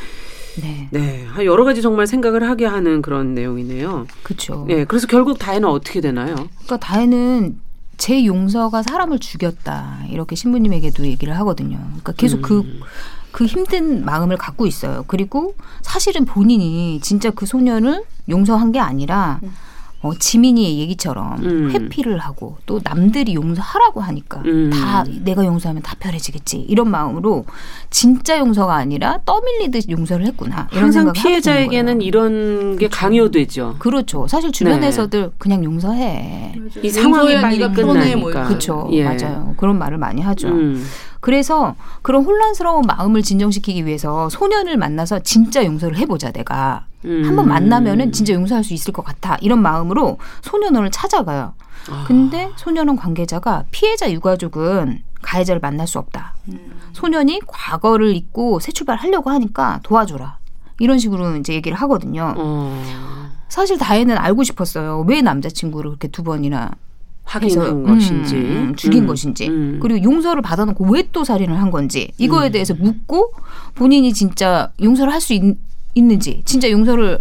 네. 0.61 0.89
네 0.91 1.27
여러 1.45 1.63
가지 1.63 1.81
정말 1.81 2.09
생각을 2.09 2.43
하게 2.43 2.67
하는 2.67 3.03
그런 3.03 3.35
내용이네요. 3.35 4.07
그렇죠. 4.25 4.65
네 4.67 4.85
그래서 4.85 5.07
결국 5.07 5.39
다혜는 5.39 5.69
어떻게 5.69 6.01
되나요? 6.01 6.35
그러니까 6.35 6.77
다혜는 6.79 7.61
제 7.99 8.25
용서가 8.25 8.83
사람을 8.83 9.21
죽였다 9.21 10.07
이렇게 10.11 10.35
신부님에게도 10.35 11.07
얘기를 11.07 11.37
하거든요. 11.39 11.79
그러니까 11.85 12.13
계속 12.13 12.43
그 12.43 12.59
음. 12.59 12.81
그 12.81 12.87
힘든 13.47 14.05
마음을 14.05 14.37
갖고 14.37 14.67
있어요. 14.67 15.05
그리고 15.07 15.55
사실은 15.83 16.25
본인이 16.25 17.01
진짜 17.01 17.31
그 17.31 17.47
소년을 17.47 18.05
용서한 18.29 18.73
게 18.73 18.81
아니라 18.81 19.41
어, 20.03 20.15
지민이의 20.15 20.79
얘기처럼 20.79 21.45
음. 21.45 21.71
회피를 21.73 22.19
하고 22.19 22.57
또 22.65 22.81
남들이 22.83 23.35
용서하라고 23.35 24.01
하니까 24.01 24.41
음. 24.47 24.71
다 24.71 25.05
내가 25.23 25.45
용서하면 25.45 25.83
다 25.83 25.95
편해지겠지 26.01 26.57
이런 26.57 26.91
마음으로 26.91 27.45
진짜 27.91 28.39
용서가 28.39 28.75
아니라 28.77 29.19
떠밀리듯 29.27 29.91
용서를 29.91 30.25
했구나 30.27 30.69
이런 30.73 30.85
항상 30.85 31.13
피해자에게는. 31.13 32.01
이런 32.01 32.79
게 32.79 32.89
강요되죠. 32.89 33.77
그렇죠. 33.79 34.27
사실 34.27 34.53
주변에서들 34.53 35.33
그냥 35.37 35.65
용서해. 35.65 36.55
이 36.83 36.89
상황이 36.89 37.39
빨리 37.39 37.59
편해, 37.59 38.17
뭐 38.17 38.31
끝나니까. 38.31 38.49
그렇죠. 38.49 38.89
예. 38.93 39.05
맞아요. 39.05 39.53
그런 39.59 39.79
말을 39.79 39.99
많이 39.99 40.23
하죠. 40.23 40.49
음. 40.49 40.83
그래서 41.21 41.77
그런 42.03 42.25
혼란스러운 42.25 42.83
마음을 42.87 43.23
진정시키기 43.23 43.87
위해서 43.87 44.29
소년을 44.31 44.77
만나서 44.77 45.21
진짜 45.21 45.65
용서를 45.65 45.99
해보자 45.99 46.33
내가 46.33 46.87
음. 47.05 47.23
한번 47.25 47.49
만나면은 47.49 48.13
진짜 48.13 48.33
용서할 48.33 48.65
수 48.65 48.75
있을 48.75 48.93
것 48.93 49.05
같아 49.05 49.37
이런 49.41 49.63
마음으로 49.63 50.19
소년원을 50.43 50.91
찾아가요. 50.91 51.55
아. 51.91 52.05
근데 52.07 52.51
소년원 52.57 52.97
관계자가 52.97 53.65
피해자 53.71 54.11
유가족은 54.11 55.03
가해자를 55.23 55.61
만날 55.61 55.87
수 55.87 55.99
없다. 55.99 56.35
소년이 56.93 57.41
과거를 57.47 58.15
잊고 58.17 58.59
새 58.59 58.73
출발하려고 58.73 59.31
하니까 59.31 59.81
도와줘라. 59.83 60.39
이런 60.79 60.99
식으로 60.99 61.37
이제 61.37 61.53
얘기를 61.53 61.77
하거든요. 61.79 62.35
어. 62.37 62.83
사실 63.49 63.77
다혜는 63.79 64.17
알고 64.17 64.45
싶었어요. 64.45 65.05
왜 65.07 65.21
남자친구를 65.21 65.91
그렇게 65.91 66.09
두 66.09 66.23
번이나 66.23 66.71
확인한 67.31 67.67
해서, 67.67 67.83
것인지 67.83 68.35
음, 68.35 68.41
음, 68.71 68.75
죽인 68.75 69.05
음, 69.05 69.07
것인지 69.07 69.49
음. 69.49 69.79
그리고 69.81 70.03
용서를 70.03 70.43
받아놓고 70.43 70.85
왜 70.91 71.05
또 71.13 71.25
살인을 71.25 71.61
한 71.61 71.71
건지 71.71 72.13
이거에 72.19 72.49
음. 72.49 72.53
대해서 72.53 72.75
묻고 72.75 73.33
본인이 73.75 74.13
진짜 74.13 74.71
용서를 74.83 75.13
할 75.13 75.21
수 75.21 75.33
있는지 75.95 76.43
진짜 76.45 76.71
용서를 76.71 77.19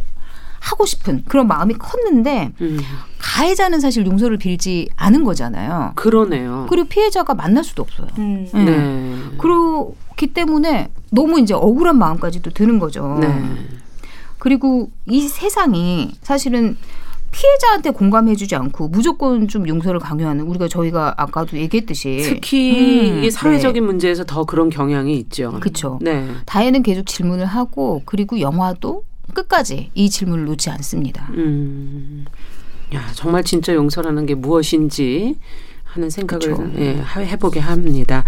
하고 0.60 0.86
싶은 0.86 1.24
그런 1.28 1.48
마음이 1.48 1.74
컸는데 1.76 2.52
음. 2.62 2.80
가해자는 3.20 3.80
사실 3.80 4.06
용서를 4.06 4.38
빌지 4.38 4.90
않은 4.96 5.24
거잖아요. 5.24 5.94
그러네요. 5.96 6.68
그리고 6.70 6.88
피해자가 6.88 7.34
만날 7.34 7.64
수도 7.64 7.82
없어요. 7.84 8.08
음. 8.18 8.48
네. 8.54 8.64
네. 8.66 9.18
그렇기 9.38 10.28
때문에 10.34 10.90
너무 11.12 11.40
이제 11.40 11.54
억울한 11.54 11.98
마음까지도 11.98 12.52
드는 12.52 12.78
거죠. 12.80 13.18
네. 13.22 13.28
그리고 14.38 14.90
이 15.08 15.22
세상이 15.28 16.12
사실은 16.22 16.78
피해자한테 17.32 17.92
공감해주지 17.92 18.56
않고 18.56 18.88
무조건 18.90 19.48
좀 19.48 19.68
용서를 19.68 20.00
강요하는 20.00 20.46
우리가 20.46 20.68
저희가 20.68 21.14
아까도 21.18 21.58
얘기했듯이 21.58 22.22
특히 22.24 23.12
음, 23.12 23.18
이게 23.20 23.30
사회적인 23.30 23.84
문제에서 23.86 24.24
더 24.26 24.44
그런 24.46 24.70
경향이 24.70 25.16
있죠. 25.18 25.58
그쵸. 25.60 26.00
네. 26.02 26.28
다혜는 26.46 26.84
계속 26.84 27.06
질문을 27.06 27.46
하고 27.46 28.02
그리고 28.06 28.40
영화도 28.40 29.04
끝까지 29.34 29.92
이 29.94 30.10
질문을 30.10 30.46
놓지 30.46 30.70
않습니다. 30.72 31.30
음. 31.34 32.26
야, 32.94 33.06
정말 33.14 33.44
진짜 33.44 33.74
용서라는 33.76 34.26
게 34.26 34.34
무엇인지 34.34 35.36
하는 35.84 36.10
생각을. 36.10 36.74
예, 36.80 36.96
하- 37.00 37.22
해보게 37.22 37.60
합니다. 37.60 38.24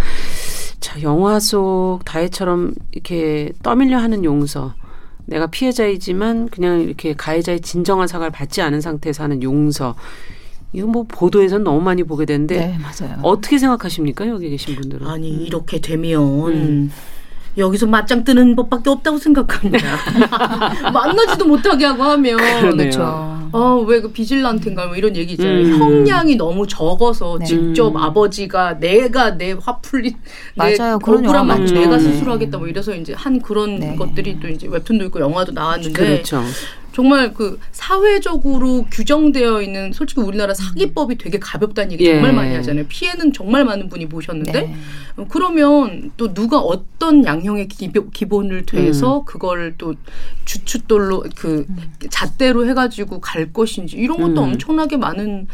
자, 0.79 1.01
영화 1.01 1.39
속 1.39 1.99
다혜처럼 2.05 2.73
이렇게 2.91 3.51
떠밀려 3.63 3.97
하는 3.97 4.23
용서. 4.23 4.73
내가 5.31 5.47
피해자이지만 5.47 6.49
그냥 6.49 6.81
이렇게 6.81 7.13
가해자의 7.13 7.61
진정한 7.61 8.05
사과를 8.05 8.31
받지 8.31 8.61
않은 8.61 8.81
상태에서 8.81 9.23
하는 9.23 9.41
용서. 9.41 9.95
이거 10.73 10.87
뭐 10.87 11.03
보도에서는 11.07 11.63
너무 11.63 11.81
많이 11.81 12.03
보게 12.03 12.25
되는데 12.25 12.57
네, 12.57 12.77
맞아요. 12.77 13.19
어떻게 13.23 13.57
생각하십니까? 13.57 14.27
여기 14.27 14.49
계신 14.49 14.75
분들은. 14.75 15.07
아니 15.07 15.29
이렇게 15.29 15.79
되면 15.79 16.21
음. 16.51 16.91
여기서 17.57 17.87
맞짱 17.87 18.23
뜨는 18.23 18.55
법밖에 18.55 18.89
없다고 18.89 19.17
생각합니다. 19.17 19.87
만나지도 20.93 21.45
못하게 21.45 21.85
하고 21.85 22.03
하면. 22.03 22.37
그렇죠. 22.37 23.41
어왜 23.51 23.99
그 24.01 24.11
비질란테인가 24.11 24.87
뭐 24.87 24.95
이런 24.95 25.15
얘기 25.15 25.33
있잖아요. 25.33 25.65
음. 25.65 25.79
형량이 25.79 26.35
너무 26.37 26.65
적어서 26.65 27.37
네. 27.39 27.45
직접 27.45 27.89
음. 27.89 27.97
아버지가 27.97 28.79
내가 28.79 29.37
내 29.37 29.51
화풀리 29.51 30.15
내 30.55 30.77
맞아요. 30.77 30.99
그런 30.99 31.25
억울한 31.25 31.47
많죠. 31.47 31.73
내가 31.73 31.97
네. 31.97 32.03
스스로 32.03 32.31
하겠다 32.31 32.57
뭐 32.57 32.67
이래서 32.67 32.95
이제 32.95 33.13
한 33.13 33.41
그런 33.41 33.79
네. 33.79 33.95
것들이 33.95 34.39
또 34.39 34.47
이제 34.47 34.67
웹툰도 34.69 35.05
있고 35.05 35.19
영화도 35.19 35.51
나왔는데 35.51 35.91
그렇죠. 35.91 36.41
정말 36.93 37.33
그 37.33 37.59
사회적으로 37.71 38.85
규정되어 38.91 39.61
있는 39.61 39.93
솔직히 39.93 40.21
우리나라 40.21 40.53
사기법이 40.53 41.17
되게 41.17 41.39
가볍다는 41.39 41.93
얘기 41.93 42.05
예. 42.05 42.13
정말 42.13 42.33
많이 42.33 42.53
하잖아요. 42.55 42.85
피해는 42.87 43.33
정말 43.33 43.63
많은 43.65 43.89
분이 43.89 44.07
보셨는데 44.09 44.51
네. 44.51 44.75
어, 45.17 45.25
그러면 45.29 46.11
또 46.17 46.33
누가 46.33 46.59
어떤 46.59 47.25
양형의 47.25 47.67
기본, 47.67 48.09
기본을 48.11 48.65
돼서 48.65 49.23
그걸 49.25 49.75
또 49.77 49.95
주춧돌로 50.45 51.25
그 51.35 51.65
잣대로 52.09 52.67
해가지고 52.67 53.21
갈 53.21 53.53
것인지 53.53 53.95
이런 53.97 54.17
것도 54.17 54.43
음. 54.43 54.51
엄청나게 54.51 54.97
많은 54.97 55.47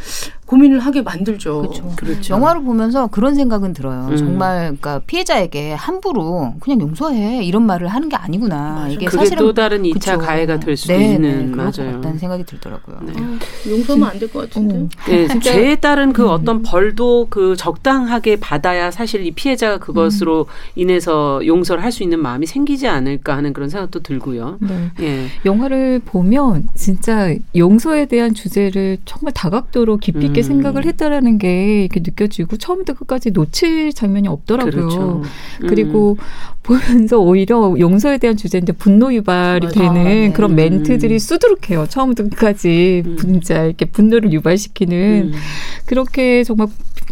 고민을 0.48 0.80
하게 0.80 1.02
만들죠. 1.02 1.62
그렇죠. 1.62 1.94
그렇죠. 1.98 2.34
영화를 2.34 2.64
보면서 2.64 3.08
그런 3.08 3.36
생각은 3.36 3.74
들어요. 3.74 4.08
음. 4.10 4.18
정말 4.18 4.58
그러니까 4.68 5.00
피해자에게 5.06 5.74
함부로 5.74 6.54
그냥 6.62 6.82
용서해 6.82 7.44
이런 7.44 7.64
말을 7.64 7.88
하는 7.88 8.10
게 8.10 8.16
아니구나. 8.16 8.56
맞아요. 8.56 8.94
이게 8.94 9.06
그게 9.06 9.18
사실은 9.18 9.44
또 9.44 9.54
다른 9.54 9.84
2차 9.84 9.94
그쵸. 9.94 10.18
가해가 10.20 10.60
될 10.60 10.78
수도 10.78 10.94
네, 10.94 11.14
있는 11.14 11.27
네, 11.32 11.52
그럴 11.52 11.72
것 11.72 11.78
맞아요. 11.82 11.92
같다는 11.96 12.18
생각이 12.18 12.44
들더라고요. 12.46 12.98
네. 13.04 13.14
아, 13.18 13.40
용서하면 13.70 14.10
안 14.10 14.20
될 14.20 14.28
것 14.32 14.40
같은데. 14.50 14.88
네, 15.08 15.28
진짜- 15.28 15.52
죄에 15.52 15.76
따른 15.76 16.14
그 16.14 16.30
어떤 16.30 16.62
벌도 16.64 17.28
그 17.30 17.56
적당하게 17.56 18.38
받아야 18.40 18.92
사실 18.92 19.26
이 19.26 19.32
피해자가 19.32 19.78
그것으로 19.80 20.48
인해서 20.76 21.42
용서를 21.46 21.84
할 21.84 21.92
수 21.92 22.04
있는 22.04 22.20
마음이 22.22 22.46
생기지 22.46 22.88
않을까 22.88 23.36
하는 23.38 23.54
그런 23.54 23.70
생각도 23.70 24.02
들고요. 24.02 24.58
네. 24.62 24.92
예. 25.02 25.26
영화를 25.46 26.02
보면 26.06 26.68
진짜 26.76 27.34
용서에 27.56 28.06
대한 28.06 28.34
주제를 28.34 28.98
정말 29.06 29.34
다각도로 29.34 29.98
깊이 29.98 30.18
있게 30.20 30.28
깊게 30.28 30.44
생각을 30.44 30.86
했다라는 30.86 31.38
게 31.38 31.82
이렇게 31.86 32.00
느껴지고 32.02 32.58
처음부터 32.58 32.94
끝까지 32.94 33.32
놓칠 33.32 33.94
장면이 33.94 34.28
없더라고요. 34.28 34.72
그렇죠. 34.72 35.22
그리고 35.62 36.18
보면서 36.64 37.18
오히려 37.20 37.74
용서에 37.80 38.18
대한 38.18 38.36
주제인데 38.36 38.74
분노 38.74 39.14
유발이 39.14 39.68
맞아. 39.68 39.80
되는 39.80 40.04
네. 40.04 40.34
그런 40.34 40.52
음. 40.52 40.56
멘트들이 40.58 41.17
수두룩해요. 41.20 41.88
처음부터 41.88 42.24
끝까지 42.30 43.04
음. 43.06 43.18
진짜 43.18 43.64
이렇게 43.64 43.86
분노를 43.86 44.32
유발시키는 44.34 45.32
음. 45.34 45.40
그렇게 45.86 46.44
정말 46.44 46.68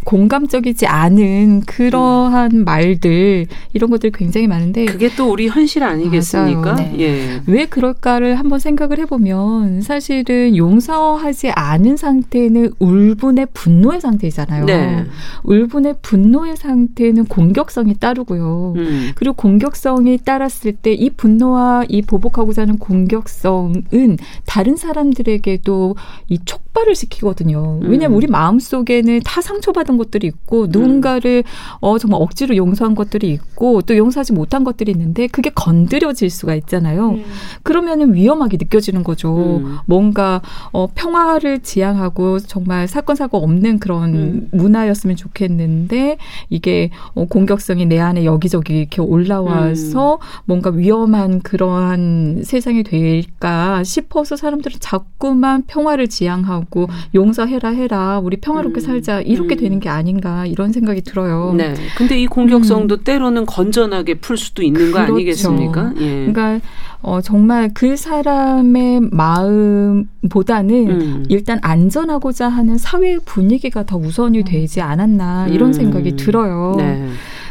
공감적이지 0.05 0.87
않은 0.87 1.61
그러한 1.61 2.63
말들 2.65 3.45
이런 3.73 3.89
것들이 3.89 4.11
굉장히 4.13 4.47
많은데 4.47 4.85
그게 4.85 5.13
또 5.15 5.31
우리 5.31 5.47
현실 5.47 5.83
아니겠습니까? 5.83 6.75
네. 6.75 6.95
예. 6.99 7.41
왜 7.47 7.65
그럴까를 7.65 8.39
한번 8.39 8.59
생각을 8.59 8.97
해보면 8.99 9.81
사실은 9.81 10.55
용서하지 10.57 11.51
않은 11.51 11.97
상태는 11.97 12.71
울분의 12.79 13.47
분노의 13.53 14.01
상태이잖아요. 14.01 14.65
네. 14.65 15.05
울분의 15.43 15.95
분노의 16.01 16.55
상태는 16.57 17.25
공격성이 17.25 17.95
따르고요. 17.95 18.73
음. 18.77 19.11
그리고 19.15 19.35
공격성이 19.35 20.17
따랐을 20.17 20.73
때 20.73 20.95
이 20.95 21.09
분노와 21.09 21.85
이 21.89 22.01
보복하고자 22.01 22.63
하는 22.63 22.77
공격성은 22.77 24.17
다른 24.45 24.75
사람들에게도 24.75 25.95
이 26.29 26.39
촉발을 26.45 26.95
시키거든요. 26.95 27.79
왜냐하면 27.81 28.13
음. 28.13 28.17
우리 28.17 28.27
마음 28.27 28.59
속에는 28.59 29.21
다 29.23 29.41
상처받은 29.41 29.94
것들이 29.97 30.27
있고 30.27 30.67
누군가를 30.69 31.43
어 31.79 31.97
정말 31.97 32.21
억지로 32.21 32.55
용서한 32.55 32.95
것들이 32.95 33.31
있고 33.31 33.54
또 33.57 33.97
용서하지 33.97 34.33
못한 34.33 34.63
것들이 34.63 34.91
있는데 34.91 35.27
그게 35.27 35.49
건드려질 35.49 36.29
수가 36.29 36.55
있잖아요. 36.55 37.11
음. 37.11 37.25
그러면은 37.63 38.13
위험하게 38.13 38.57
느껴지는 38.57 39.03
거죠. 39.03 39.61
음. 39.63 39.77
뭔가 39.85 40.41
어 40.71 40.87
평화를 40.93 41.59
지향하고 41.59 42.39
정말 42.39 42.87
사건 42.87 43.15
사고 43.15 43.37
없는 43.37 43.79
그런 43.79 44.13
음. 44.13 44.49
문화였으면 44.51 45.15
좋겠는데 45.15 46.17
이게 46.49 46.89
어 47.13 47.25
공격성이 47.25 47.85
내 47.85 47.99
안에 47.99 48.25
여기저기 48.25 48.79
이렇게 48.79 49.01
올라와서 49.01 50.19
뭔가 50.45 50.69
위험한 50.69 51.41
그러한 51.41 52.41
세상이 52.43 52.83
될까 52.83 53.83
싶어서 53.83 54.35
사람들은 54.35 54.77
자꾸만 54.79 55.63
평화를 55.67 56.07
지향하고 56.07 56.87
용서해라 57.13 57.69
해라 57.69 58.19
우리 58.19 58.37
평화롭게 58.37 58.81
음. 58.81 58.85
살자 58.85 59.21
이렇게 59.21 59.55
음. 59.55 59.59
되는 59.59 59.79
게 59.79 59.89
아닌가 59.89 60.45
이런 60.45 60.71
생각이 60.71 61.01
들어요. 61.01 61.53
네. 61.55 61.73
근데 61.97 62.19
이 62.19 62.27
공격성도 62.27 62.97
때로는 63.03 63.45
건전하게 63.55 64.15
풀 64.15 64.37
수도 64.37 64.61
있는 64.63 64.91
거 64.91 64.99
음. 64.99 65.05
그렇죠. 65.05 65.13
아니겠습니까? 65.13 65.93
예. 65.99 66.31
그러니까 66.31 66.59
어, 67.01 67.21
정말 67.21 67.71
그 67.73 67.95
사람의 67.95 68.99
마음보다는 69.11 70.89
음. 70.89 71.25
일단 71.29 71.59
안전하고자 71.61 72.49
하는 72.49 72.77
사회 72.77 73.17
분위기가 73.19 73.85
더 73.85 73.97
우선이 73.97 74.43
되지 74.43 74.81
않았나 74.81 75.47
이런 75.47 75.69
음. 75.69 75.73
생각이 75.73 76.17
들어요. 76.17 76.73
네. 76.77 77.07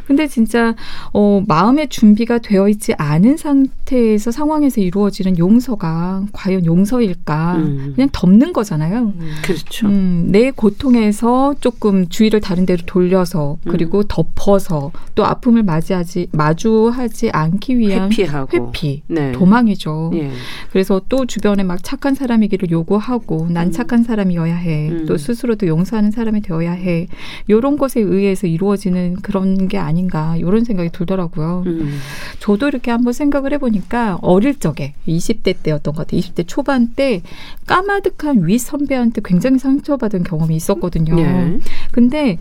근데 0.07 0.27
진짜 0.27 0.75
어, 1.13 1.43
마음의 1.47 1.89
준비가 1.89 2.39
되어 2.39 2.69
있지 2.69 2.93
않은 2.99 3.37
상태에서 3.37 4.31
상황에서 4.31 4.81
이루어지는 4.81 5.39
용서가 5.39 6.25
과연 6.33 6.67
용서일까? 6.67 7.57
음. 7.57 7.93
그냥 7.95 8.09
덮는 8.13 8.53
거잖아요. 8.53 9.13
그렇죠. 9.43 9.87
음, 9.87 10.29
내 10.31 10.51
고통에서 10.51 11.55
조금 11.61 12.09
주의를 12.09 12.41
다른 12.41 12.67
데로 12.67 12.83
돌려서 12.87 13.57
그리고 13.67 13.99
음. 13.99 14.05
덮어서 14.09 14.93
또 15.15 15.25
아픔을 15.25 15.63
맞이하지 15.63 16.29
마주하지 16.33 17.31
않기 17.31 17.79
위한 17.79 18.11
회피하고. 18.11 18.49
회피, 18.53 19.03
네. 19.09 19.33
도망이죠. 19.33 20.11
예. 20.15 20.31
그래서 20.71 21.01
또 21.09 21.25
주변에 21.27 21.63
막 21.63 21.83
착한 21.83 22.15
사람이기를 22.15 22.71
요구하고 22.71 23.49
난 23.51 23.69
음. 23.69 23.73
착한 23.73 24.03
사람이어야 24.03 24.55
해. 24.55 24.91
음. 24.91 25.07
또 25.07 25.17
스스로도 25.17 25.67
용서하는 25.67 26.11
사람이 26.11 26.43
되어야 26.43 26.73
해. 26.73 27.07
요런 27.49 27.79
것에 27.79 28.01
의해서 28.01 28.47
이루어지는 28.47 29.17
그런 29.23 29.69
게 29.69 29.79
아 29.79 29.94
닌가 29.95 30.37
이런 30.37 30.65
생각이 30.65 30.91
들더라고요. 30.91 31.63
음. 31.67 31.99
저도 32.41 32.69
이렇게 32.69 32.91
한번 32.91 33.13
생각을 33.13 33.53
해보니까 33.55 34.19
어릴 34.23 34.59
적에 34.59 34.95
20대 35.07 35.57
때였던 35.63 35.95
것 35.95 36.07
같아요. 36.07 36.21
20대 36.21 36.45
초반 36.47 36.95
때 36.95 37.23
까마득한 37.67 38.47
위 38.47 38.59
선배한테 38.59 39.23
굉장히 39.25 39.59
상처받은 39.59 40.25
경험이 40.25 40.57
있었거든요. 40.57 41.19
예. 41.19 41.59
근데 41.93 42.39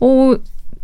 어 0.00 0.36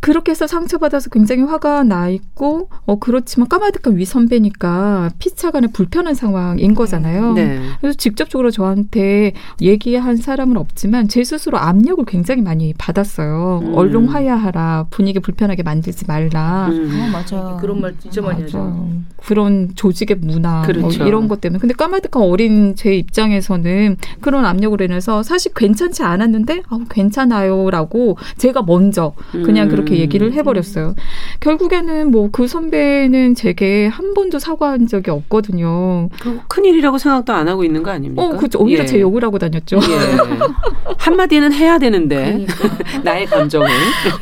그렇게 0.04 0.32
해서 0.32 0.46
상처받아서 0.46 1.08
굉장히 1.08 1.44
화가 1.44 1.82
나 1.82 2.10
있고 2.10 2.68
어 2.84 2.98
그렇지만 2.98 3.48
까마득한 3.48 3.96
위 3.96 4.04
선배니까 4.04 5.12
피차 5.18 5.50
간에 5.50 5.66
불편한 5.66 6.14
상황인 6.14 6.74
거잖아요. 6.74 7.32
네. 7.32 7.58
그래서 7.80 7.96
직접적으로 7.96 8.50
저한테 8.50 9.32
얘기한 9.62 10.18
사람은 10.18 10.58
없지만 10.58 11.08
제 11.08 11.24
스스로 11.24 11.56
압력을 11.56 12.04
굉장히 12.04 12.42
많이 12.42 12.74
받았어요. 12.76 13.62
음. 13.64 13.74
얼른 13.74 14.08
화해하라. 14.08 14.88
분위기 14.90 15.20
불편하게 15.20 15.62
만들지 15.62 16.04
말라. 16.06 16.68
음. 16.70 16.90
어, 17.00 17.08
맞아요. 17.08 17.56
그런 17.58 17.80
말 17.80 17.94
진짜 17.98 18.20
많이 18.20 18.42
하죠. 18.42 18.86
그런 19.24 19.70
조직의 19.74 20.18
문화 20.20 20.56
뭐 20.56 20.66
그렇죠. 20.66 21.06
이런 21.06 21.28
것 21.28 21.40
때문에 21.40 21.58
근데 21.58 21.72
까마득한 21.72 22.22
어린 22.22 22.76
제 22.76 22.94
입장에서는 22.94 23.96
그런 24.20 24.44
압력으로 24.44 24.84
인해서 24.84 25.22
사실 25.22 25.54
괜찮지 25.54 26.02
않았는데 26.02 26.62
아, 26.68 26.78
괜찮아요라고 26.90 28.18
제가 28.36 28.60
먼저 28.64 29.14
그냥 29.32 29.68
음. 29.68 29.70
그렇게 29.70 29.93
얘기를 29.96 30.32
해버렸어요. 30.32 30.94
결국에는 31.40 32.10
뭐 32.10 32.24
그 32.32 32.48
선배는 32.48 33.34
제게 33.36 33.86
한 33.86 34.12
번도 34.14 34.38
사과한 34.40 34.86
적이 34.88 35.10
없거든요. 35.12 36.08
그 36.20 36.40
큰일이라고 36.48 36.98
생각도 36.98 37.32
안 37.32 37.46
하고 37.48 37.62
있는 37.64 37.82
거 37.82 37.90
아닙니까? 37.90 38.22
어, 38.24 38.30
그죠. 38.36 38.58
오히려 38.60 38.82
예. 38.82 38.86
제 38.86 39.00
욕을 39.00 39.22
하고 39.22 39.38
다녔죠. 39.38 39.76
예. 39.76 40.94
한마디는 40.98 41.52
해야 41.52 41.78
되는데 41.78 42.44
그러니까. 42.46 43.00
나의 43.04 43.26
감정을 43.26 43.68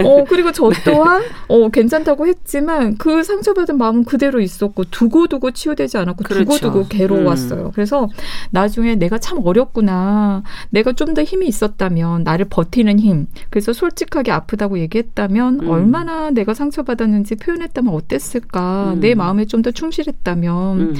어, 0.05 0.25
그리고 0.29 0.53
저 0.53 0.71
또한, 0.85 1.23
어, 1.49 1.69
괜찮다고 1.69 2.27
했지만, 2.27 2.97
그 2.97 3.23
상처받은 3.23 3.79
마음은 3.79 4.05
그대로 4.05 4.41
있었고, 4.41 4.85
두고두고 4.85 5.51
치유되지 5.53 5.99
않았고, 5.99 6.25
그렇죠. 6.25 6.45
두고두고 6.45 6.89
괴로웠어요. 6.89 7.71
그래서 7.75 8.09
나중에 8.51 8.95
내가 8.97 9.19
참 9.19 9.41
어렵구나. 9.45 10.43
내가 10.71 10.93
좀 10.93 11.13
더 11.13 11.23
힘이 11.23 11.47
있었다면, 11.47 12.23
나를 12.25 12.47
버티는 12.49 12.99
힘. 12.99 13.27
그래서 13.51 13.75
솔직하게 13.75 14.33
아프다고 14.33 14.79
얘기했다면, 14.79 15.62
음. 15.65 15.71
얼마나 15.71 16.31
내가 16.31 16.55
상처받았는지 16.55 17.37
표현했다면 17.37 17.93
어땠을까. 17.95 18.93
음. 18.95 19.01
내 19.01 19.15
마음에 19.15 19.45
좀 19.47 19.63
더 19.63 19.71
충실했다면. 19.71 20.81
음. 20.81 20.95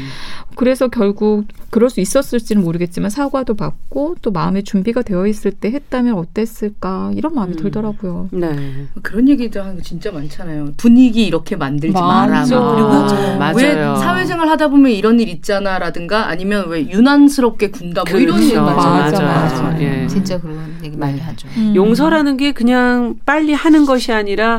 그래서 0.55 0.87
결국 0.89 1.47
그럴 1.71 1.89
수 1.91 2.01
있었을지는 2.01 2.63
모르겠지만, 2.63 3.11
사과도 3.11 3.55
받고, 3.55 4.17
또 4.23 4.31
마음의 4.31 4.63
준비가 4.65 5.03
되어 5.03 5.27
있을 5.27 5.51
때 5.51 5.71
했다면 5.73 6.15
어땠을까. 6.15 7.11
이런 7.15 7.35
마음이 7.35 7.55
음. 7.55 7.57
들더라고요. 7.57 8.29
네. 8.33 8.87
그런 9.03 9.29
얘기도 9.29 9.61
하는 9.63 9.77
거 9.77 9.83
진짜 9.83 10.13
많잖아요. 10.13 10.75
분위기 10.77 11.27
이렇게 11.27 11.57
만들지 11.57 11.93
마라. 11.95 12.27
맞아. 12.41 12.61
막. 12.61 12.75
그리고 12.75 12.89
맞아요. 12.89 13.39
맞아요. 13.39 13.55
왜 13.57 13.73
사회생활 14.01 14.49
하다 14.49 14.69
보면 14.69 14.93
이런 14.93 15.19
일 15.19 15.29
있잖아라든가 15.29 16.29
아니면 16.29 16.69
왜 16.69 16.87
유난스럽게 16.89 17.71
군다 17.71 18.05
뭐 18.09 18.21
이런 18.21 18.37
그렇죠. 18.37 18.45
얘기 18.49 18.57
많이 18.61 18.77
맞아, 18.77 19.05
하잖아요. 19.05 19.35
맞아. 19.45 19.63
맞아요. 19.63 19.83
예. 19.83 20.07
진짜 20.07 20.39
그런 20.41 20.57
얘기 20.85 20.97
많이 20.97 21.19
하죠. 21.19 21.49
음. 21.57 21.73
용서라는 21.75 22.37
게 22.37 22.53
그냥 22.53 23.17
빨리 23.25 23.55
하는 23.55 23.87
것이 23.87 24.13
아니라 24.13 24.52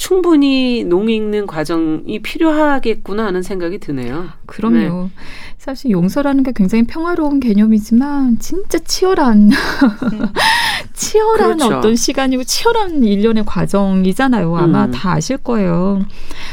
충분히 0.00 0.82
농익는 0.84 1.46
과정이 1.46 2.20
필요하겠구나 2.22 3.26
하는 3.26 3.42
생각이 3.42 3.78
드네요. 3.78 4.28
그럼요. 4.46 5.10
사실 5.58 5.90
용서라는 5.90 6.42
게 6.42 6.52
굉장히 6.56 6.84
평화로운 6.84 7.38
개념이지만 7.38 8.38
진짜 8.38 8.78
치열한 8.78 9.50
치열한 10.94 11.58
그렇죠. 11.58 11.76
어떤 11.76 11.96
시간이고 11.96 12.44
치열한 12.44 13.04
일련의 13.04 13.44
과정이잖아요. 13.44 14.56
아마 14.56 14.86
음. 14.86 14.90
다 14.90 15.12
아실 15.12 15.36
거예요. 15.36 16.02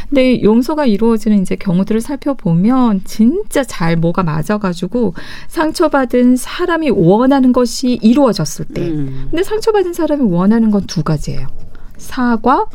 근데 0.10 0.44
용서가 0.44 0.86
이루어지는 0.86 1.42
이제 1.42 1.56
경우들을 1.56 2.02
살펴보면 2.02 3.02
진짜 3.06 3.64
잘 3.64 3.96
뭐가 3.96 4.24
맞아가지고 4.24 5.14
상처받은 5.48 6.36
사람이 6.36 6.90
원하는 6.90 7.54
것이 7.54 7.98
이루어졌을 8.02 8.66
때. 8.66 8.82
음. 8.90 9.28
근데 9.32 9.42
상처받은 9.42 9.94
사람이 9.94 10.24
원하는 10.24 10.70
건 10.70 10.86
두 10.86 11.04
가지예요. 11.04 11.48
사과, 11.98 12.66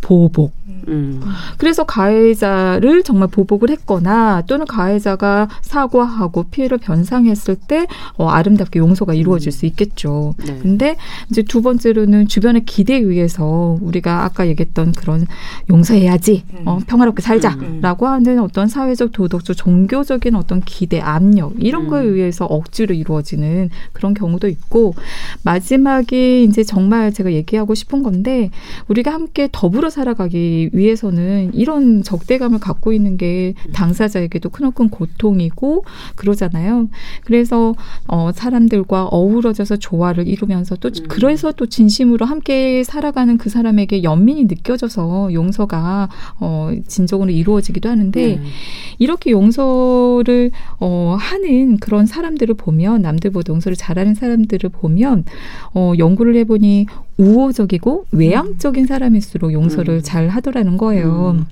보복. 0.00 0.57
음. 0.88 1.20
그래서 1.56 1.84
가해자를 1.84 3.02
정말 3.02 3.28
보복을 3.28 3.70
했거나 3.70 4.42
또는 4.46 4.66
가해자가 4.66 5.48
사과하고 5.60 6.44
피해를 6.44 6.78
변상했을 6.78 7.56
때 7.56 7.86
어, 8.16 8.28
아름답게 8.28 8.78
용서가 8.78 9.14
이루어질 9.14 9.52
수 9.52 9.66
있겠죠. 9.66 10.34
네. 10.44 10.58
근데 10.60 10.96
이제 11.30 11.42
두 11.42 11.62
번째로는 11.62 12.28
주변의 12.28 12.64
기대에 12.64 12.98
의해서 12.98 13.78
우리가 13.80 14.24
아까 14.24 14.46
얘기했던 14.48 14.92
그런 14.92 15.26
용서해야지, 15.70 16.44
어, 16.64 16.78
평화롭게 16.86 17.22
살자라고 17.22 18.06
하는 18.06 18.40
어떤 18.40 18.68
사회적, 18.68 19.12
도덕적, 19.12 19.56
종교적인 19.56 20.34
어떤 20.34 20.60
기대, 20.60 21.00
압력 21.00 21.52
이런 21.58 21.88
거에 21.88 22.02
음. 22.02 22.14
의해서 22.14 22.44
억지로 22.44 22.94
이루어지는 22.94 23.70
그런 23.92 24.14
경우도 24.14 24.48
있고 24.48 24.94
마지막에 25.42 26.42
이제 26.42 26.62
정말 26.64 27.12
제가 27.12 27.32
얘기하고 27.32 27.74
싶은 27.74 28.02
건데 28.02 28.50
우리가 28.88 29.12
함께 29.12 29.48
더불어 29.50 29.90
살아가기 29.90 30.57
위해서는 30.72 31.52
이런 31.54 32.02
적대감을 32.02 32.58
갖고 32.58 32.92
있는 32.92 33.16
게 33.16 33.54
당사자에게도 33.72 34.50
크나큰 34.50 34.88
고통이고 34.90 35.84
그러잖아요. 36.16 36.88
그래서 37.24 37.74
어 38.06 38.30
사람들과 38.32 39.06
어우러져서 39.06 39.76
조화를 39.76 40.26
이루면서 40.26 40.76
또 40.76 40.88
음. 40.88 41.06
그래서 41.08 41.52
또 41.52 41.66
진심으로 41.66 42.26
함께 42.26 42.82
살아가는 42.84 43.38
그 43.38 43.50
사람에게 43.50 44.02
연민이 44.02 44.44
느껴져서 44.44 45.32
용서가 45.32 46.08
어 46.40 46.72
진정으로 46.86 47.30
이루어지기도 47.30 47.88
하는데 47.88 48.36
네. 48.36 48.42
이렇게 48.98 49.30
용서를 49.30 50.50
어 50.80 51.16
하는 51.18 51.76
그런 51.78 52.06
사람들을 52.06 52.54
보면 52.54 53.02
남들보다 53.02 53.52
용서를 53.52 53.76
잘하는 53.76 54.14
사람들을 54.14 54.70
보면 54.70 55.24
어 55.74 55.92
연구를 55.98 56.36
해보니 56.36 56.86
우호적이고 57.18 58.06
외향적인 58.12 58.86
사람일수록 58.86 59.52
용서를 59.52 59.94
음. 59.96 60.02
잘 60.02 60.28
하더라는 60.28 60.78
거예요. 60.78 61.36
음. 61.36 61.46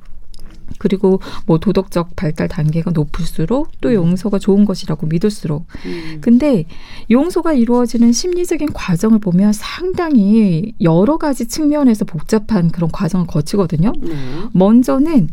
그리고 0.79 1.21
뭐 1.47 1.59
도덕적 1.59 2.17
발달 2.17 2.49
단계가 2.49 2.91
높을수록 2.91 3.71
또 3.81 3.95
용서가 3.95 4.39
좋은 4.39 4.65
것이라고 4.65 5.07
믿을수록 5.07 5.67
음. 5.87 6.19
근데 6.21 6.65
용서가 7.11 7.53
이루어지는 7.53 8.13
심리적인 8.13 8.73
과정을 8.73 9.19
보면 9.19 9.53
상당히 9.53 10.75
여러 10.81 11.19
가지 11.19 11.47
측면에서 11.47 12.05
복잡한 12.05 12.71
그런 12.71 12.91
과정을 12.91 13.27
거치거든요. 13.27 13.93
네. 14.01 14.15
먼저는 14.53 15.29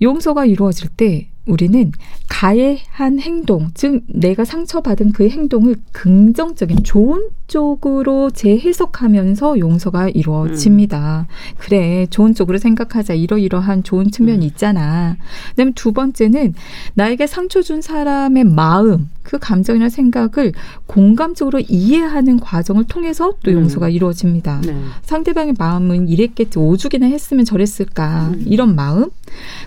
용서가 0.00 0.44
이루어질 0.44 0.88
때 0.88 1.28
우리는 1.46 1.90
가해한 2.28 3.18
행동, 3.20 3.70
즉 3.74 4.02
내가 4.06 4.44
상처받은 4.44 5.12
그 5.12 5.28
행동을 5.28 5.76
긍정적인 5.92 6.84
좋은 6.84 7.30
쪽으로 7.52 8.30
재해석하면서 8.30 9.58
용서가 9.58 10.08
이루어집니다. 10.08 11.26
그래, 11.58 12.06
좋은 12.08 12.34
쪽으로 12.34 12.56
생각하자. 12.56 13.12
이러이러한 13.12 13.82
좋은 13.82 14.10
측면이 14.10 14.46
음. 14.46 14.48
있잖아. 14.48 15.18
그다음에 15.50 15.72
두 15.74 15.92
번째는 15.92 16.54
나에게 16.94 17.26
상처 17.26 17.60
준 17.60 17.82
사람의 17.82 18.44
마음, 18.44 19.10
그 19.22 19.38
감정이나 19.38 19.90
생각을 19.90 20.52
공감적으로 20.86 21.60
이해하는 21.60 22.40
과정을 22.40 22.84
통해서 22.84 23.34
또 23.44 23.50
음. 23.50 23.56
용서가 23.56 23.90
이루어집니다. 23.90 24.62
네. 24.62 24.74
상대방의 25.02 25.54
마음은 25.58 26.08
이랬겠지 26.08 26.58
오죽이나 26.58 27.06
했으면 27.06 27.44
저랬을까 27.44 28.28
음. 28.28 28.44
이런 28.46 28.74
마음 28.74 29.10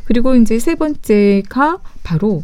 그리고 0.05 0.35
이제 0.35 0.57
세 0.57 0.73
번째가 0.73 1.77
바로 2.03 2.43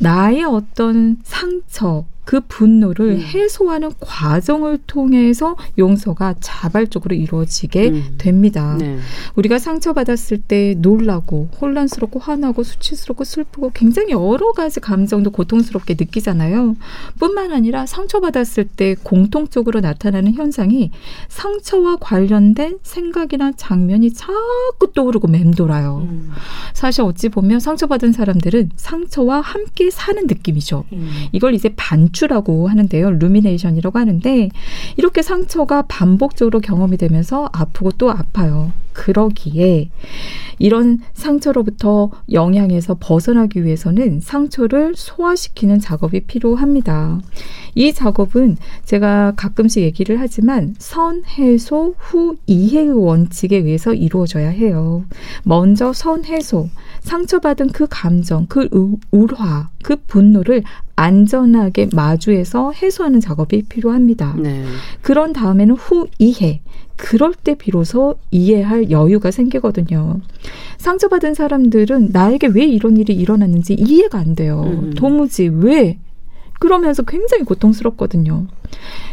나의 0.00 0.42
어떤 0.42 1.18
상처 1.22 2.04
그 2.26 2.40
분노를 2.40 3.10
음. 3.12 3.20
해소하는 3.20 3.92
과정을 4.00 4.80
통해서 4.88 5.56
용서가 5.78 6.34
자발적으로 6.40 7.14
이루어지게 7.14 7.88
음. 7.88 8.14
됩니다. 8.18 8.76
네. 8.80 8.98
우리가 9.36 9.60
상처받았을 9.60 10.38
때 10.38 10.74
놀라고 10.76 11.48
혼란스럽고 11.60 12.18
화나고 12.18 12.64
수치스럽고 12.64 13.22
슬프고 13.22 13.70
굉장히 13.72 14.10
여러 14.10 14.50
가지 14.50 14.80
감정도 14.80 15.30
고통스럽게 15.30 15.94
느끼잖아요. 15.96 16.74
뿐만 17.20 17.52
아니라 17.52 17.86
상처받았을 17.86 18.64
때 18.64 18.96
공통적으로 19.04 19.78
나타나는 19.78 20.34
현상이 20.34 20.90
상처와 21.28 21.98
관련된 22.00 22.80
생각이나 22.82 23.52
장면이 23.52 24.14
자꾸 24.14 24.92
떠오르고 24.92 25.28
맴돌아요. 25.28 26.08
음. 26.10 26.32
사실 26.74 27.02
어찌 27.02 27.28
보면 27.28 27.60
상처받은 27.60 28.10
사람들은 28.10 28.70
상처와 28.74 29.42
함께 29.42 29.90
사는 29.90 30.26
느낌이죠. 30.26 30.86
음. 30.92 31.08
이걸 31.30 31.54
이제 31.54 31.72
반추라고 31.76 32.68
하는데요. 32.68 33.10
rumination이라고 33.10 33.98
하는데 33.98 34.48
이렇게 34.96 35.20
상처가 35.20 35.82
반복적으로 35.82 36.60
경험이 36.60 36.96
되면서 36.96 37.50
아프고 37.52 37.90
또 37.92 38.10
아파요. 38.10 38.72
그러기에 38.96 39.90
이런 40.58 41.00
상처로부터 41.12 42.10
영향에서 42.32 42.96
벗어나기 42.98 43.62
위해서는 43.62 44.20
상처를 44.20 44.94
소화시키는 44.96 45.80
작업이 45.80 46.20
필요합니다. 46.20 47.20
이 47.74 47.92
작업은 47.92 48.56
제가 48.86 49.34
가끔씩 49.36 49.82
얘기를 49.82 50.18
하지만 50.18 50.74
선 50.78 51.22
해소 51.36 51.94
후 51.98 52.36
이해의 52.46 52.90
원칙에 52.90 53.58
의해서 53.58 53.92
이루어져야 53.92 54.48
해요. 54.48 55.04
먼저 55.44 55.92
선 55.92 56.24
해소, 56.24 56.70
상처받은 57.02 57.68
그 57.72 57.86
감정, 57.90 58.46
그 58.48 58.66
우- 58.72 58.98
울화, 59.10 59.68
그 59.84 59.96
분노를 60.06 60.62
안전하게 60.96 61.90
마주해서 61.92 62.72
해소하는 62.72 63.20
작업이 63.20 63.62
필요합니다. 63.68 64.34
네. 64.38 64.64
그런 65.02 65.34
다음에는 65.34 65.74
후 65.74 66.06
이해. 66.18 66.62
그럴 66.96 67.34
때 67.34 67.54
비로소 67.54 68.16
이해할 68.30 68.90
여유가 68.90 69.30
생기거든요. 69.30 70.20
상처받은 70.78 71.34
사람들은 71.34 72.10
나에게 72.12 72.48
왜 72.48 72.64
이런 72.64 72.96
일이 72.96 73.14
일어났는지 73.14 73.74
이해가 73.74 74.18
안 74.18 74.34
돼요. 74.34 74.62
음. 74.66 74.94
도무지 74.94 75.48
왜? 75.48 75.98
그러면서 76.58 77.02
굉장히 77.02 77.44
고통스럽거든요. 77.44 78.46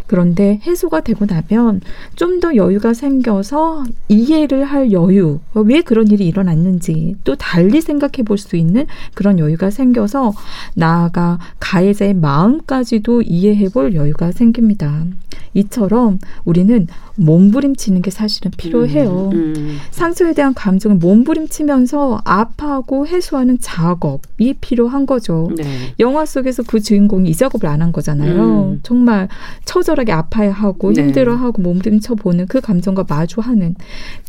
그런데 0.07 0.59
해소가 0.65 1.01
되고 1.01 1.25
나면 1.25 1.81
좀 2.15 2.33
더 2.41 2.55
여유가 2.55 2.93
생겨서 2.93 3.85
이해를 4.09 4.65
할 4.65 4.91
여유, 4.91 5.39
왜 5.53 5.81
그런 5.81 6.07
일이 6.09 6.27
일어났는지 6.27 7.15
또 7.23 7.35
달리 7.35 7.79
생각해 7.79 8.23
볼 8.25 8.37
수 8.37 8.57
있는 8.57 8.85
그런 9.13 9.39
여유가 9.39 9.69
생겨서 9.69 10.33
나아가 10.75 11.39
가해자의 11.59 12.15
마음까지도 12.15 13.21
이해해 13.21 13.69
볼 13.69 13.95
여유가 13.95 14.31
생깁니다. 14.33 15.05
이처럼 15.53 16.19
우리는 16.43 16.87
몸부림치는 17.15 18.01
게 18.01 18.09
사실은 18.09 18.51
필요해요. 18.57 19.29
음. 19.31 19.53
음. 19.55 19.77
상처에 19.91 20.33
대한 20.33 20.53
감정을 20.53 20.97
몸부림치면서 20.97 22.21
아파하고 22.25 23.05
해소하는 23.07 23.59
작업이 23.61 24.55
필요한 24.59 25.05
거죠. 25.05 25.51
네. 25.55 25.93
영화 25.99 26.25
속에서 26.25 26.63
그 26.63 26.79
주인공이 26.81 27.29
이 27.33 27.35
작업을 27.35 27.67
안 27.67 27.81
한 27.83 27.91
거잖아요. 27.91 28.71
음. 28.71 28.79
정말 28.83 29.27
처절하게 29.65 30.11
아파하고 30.13 30.93
네. 30.93 31.01
힘들어하고 31.01 31.61
몸부림쳐 31.61 32.15
보는 32.15 32.47
그 32.47 32.61
감정과 32.61 33.05
마주하는 33.09 33.75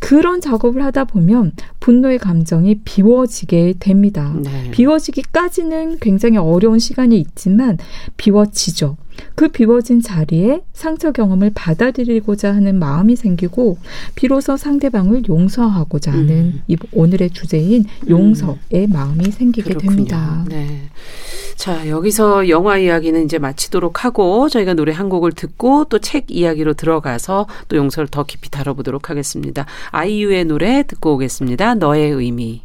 그런 0.01 0.41
작업을 0.41 0.83
하다 0.83 1.05
보면 1.05 1.53
분노의 1.79 2.17
감정이 2.17 2.81
비워지게 2.83 3.75
됩니다. 3.79 4.33
네. 4.43 4.71
비워지기까지는 4.71 5.99
굉장히 5.99 6.37
어려운 6.37 6.79
시간이 6.79 7.17
있지만 7.19 7.77
비워지죠. 8.17 8.97
그 9.35 9.49
비워진 9.49 10.01
자리에 10.01 10.61
상처 10.73 11.11
경험을 11.11 11.51
받아들이고자 11.53 12.53
하는 12.53 12.79
마음이 12.79 13.15
생기고 13.15 13.77
비로소 14.15 14.57
상대방을 14.57 15.23
용서하고자 15.27 16.11
하는 16.11 16.29
음. 16.29 16.61
이 16.67 16.77
오늘의 16.91 17.31
주제인 17.31 17.85
용서의 18.09 18.87
마음이 18.87 19.31
생기게 19.31 19.69
그렇군요. 19.69 19.91
됩니다. 19.91 20.45
네. 20.47 20.89
자, 21.55 21.87
여기서 21.87 22.49
영화 22.49 22.77
이야기는 22.77 23.23
이제 23.25 23.39
마치도록 23.39 24.03
하고 24.03 24.49
저희가 24.49 24.73
노래 24.73 24.91
한 24.91 25.09
곡을 25.09 25.31
듣고 25.31 25.85
또 25.85 25.99
책 25.99 26.29
이야기로 26.29 26.73
들어가서 26.73 27.47
또 27.67 27.77
용서를 27.77 28.07
더 28.09 28.23
깊이 28.23 28.51
다뤄보도록 28.51 29.09
하겠습니다. 29.09 29.65
아이유의 29.91 30.45
노래 30.45 30.83
듣고 30.83 31.13
오겠습니다. 31.15 31.75
너의 31.75 32.11
의미. 32.11 32.61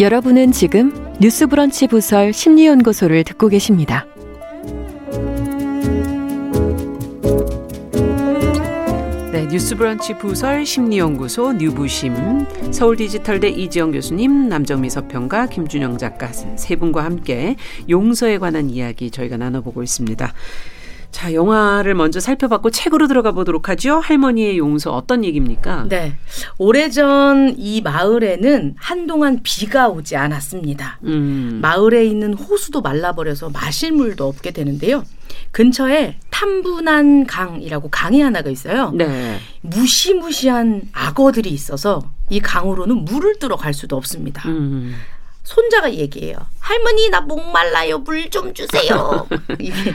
여러분은 0.00 0.50
지금 0.50 0.92
뉴스브런치 1.20 1.86
부설 1.86 2.32
심리연구소를 2.32 3.22
듣고 3.22 3.46
계십니다. 3.46 4.04
네, 9.30 9.46
뉴스브런치 9.46 10.18
부설 10.18 10.66
심리연구소 10.66 11.52
뉴부심 11.52 12.72
서울디지털대 12.72 13.50
이지영 13.50 13.92
교수님, 13.92 14.48
남정미 14.48 14.90
서평가, 14.90 15.46
김준영 15.46 15.98
작가 15.98 16.26
세 16.32 16.74
분과 16.74 17.04
함께 17.04 17.54
용서에 17.88 18.38
관한 18.38 18.70
이야기 18.70 19.12
저희가 19.12 19.36
나눠보고 19.36 19.84
있습니다. 19.84 20.34
자, 21.14 21.32
영화를 21.32 21.94
먼저 21.94 22.18
살펴봤고 22.18 22.70
책으로 22.72 23.06
들어가 23.06 23.30
보도록 23.30 23.68
하죠. 23.68 24.00
할머니의 24.00 24.58
용서 24.58 24.90
어떤 24.92 25.24
얘기입니까? 25.24 25.86
네. 25.88 26.16
오래전 26.58 27.54
이 27.56 27.80
마을에는 27.82 28.74
한동안 28.76 29.38
비가 29.44 29.88
오지 29.88 30.16
않았습니다. 30.16 30.98
음. 31.04 31.60
마을에 31.62 32.04
있는 32.04 32.34
호수도 32.34 32.80
말라버려서 32.80 33.50
마실 33.50 33.92
물도 33.92 34.26
없게 34.26 34.50
되는데요. 34.50 35.04
근처에 35.52 36.16
탐분한 36.30 37.26
강이라고 37.26 37.90
강이 37.90 38.20
하나가 38.20 38.50
있어요. 38.50 38.90
네. 38.90 39.38
무시무시한 39.60 40.82
악어들이 40.92 41.48
있어서 41.50 42.02
이 42.28 42.40
강으로는 42.40 43.04
물을 43.04 43.38
뜨러 43.38 43.54
갈 43.54 43.72
수도 43.72 43.96
없습니다. 43.96 44.48
음. 44.48 44.96
손자가 45.44 45.92
얘기해요. 45.94 46.36
할머니 46.58 47.08
나 47.10 47.20
목말라요. 47.20 47.98
물 47.98 48.28
좀 48.30 48.52
주세요. 48.54 49.28
이게 49.60 49.94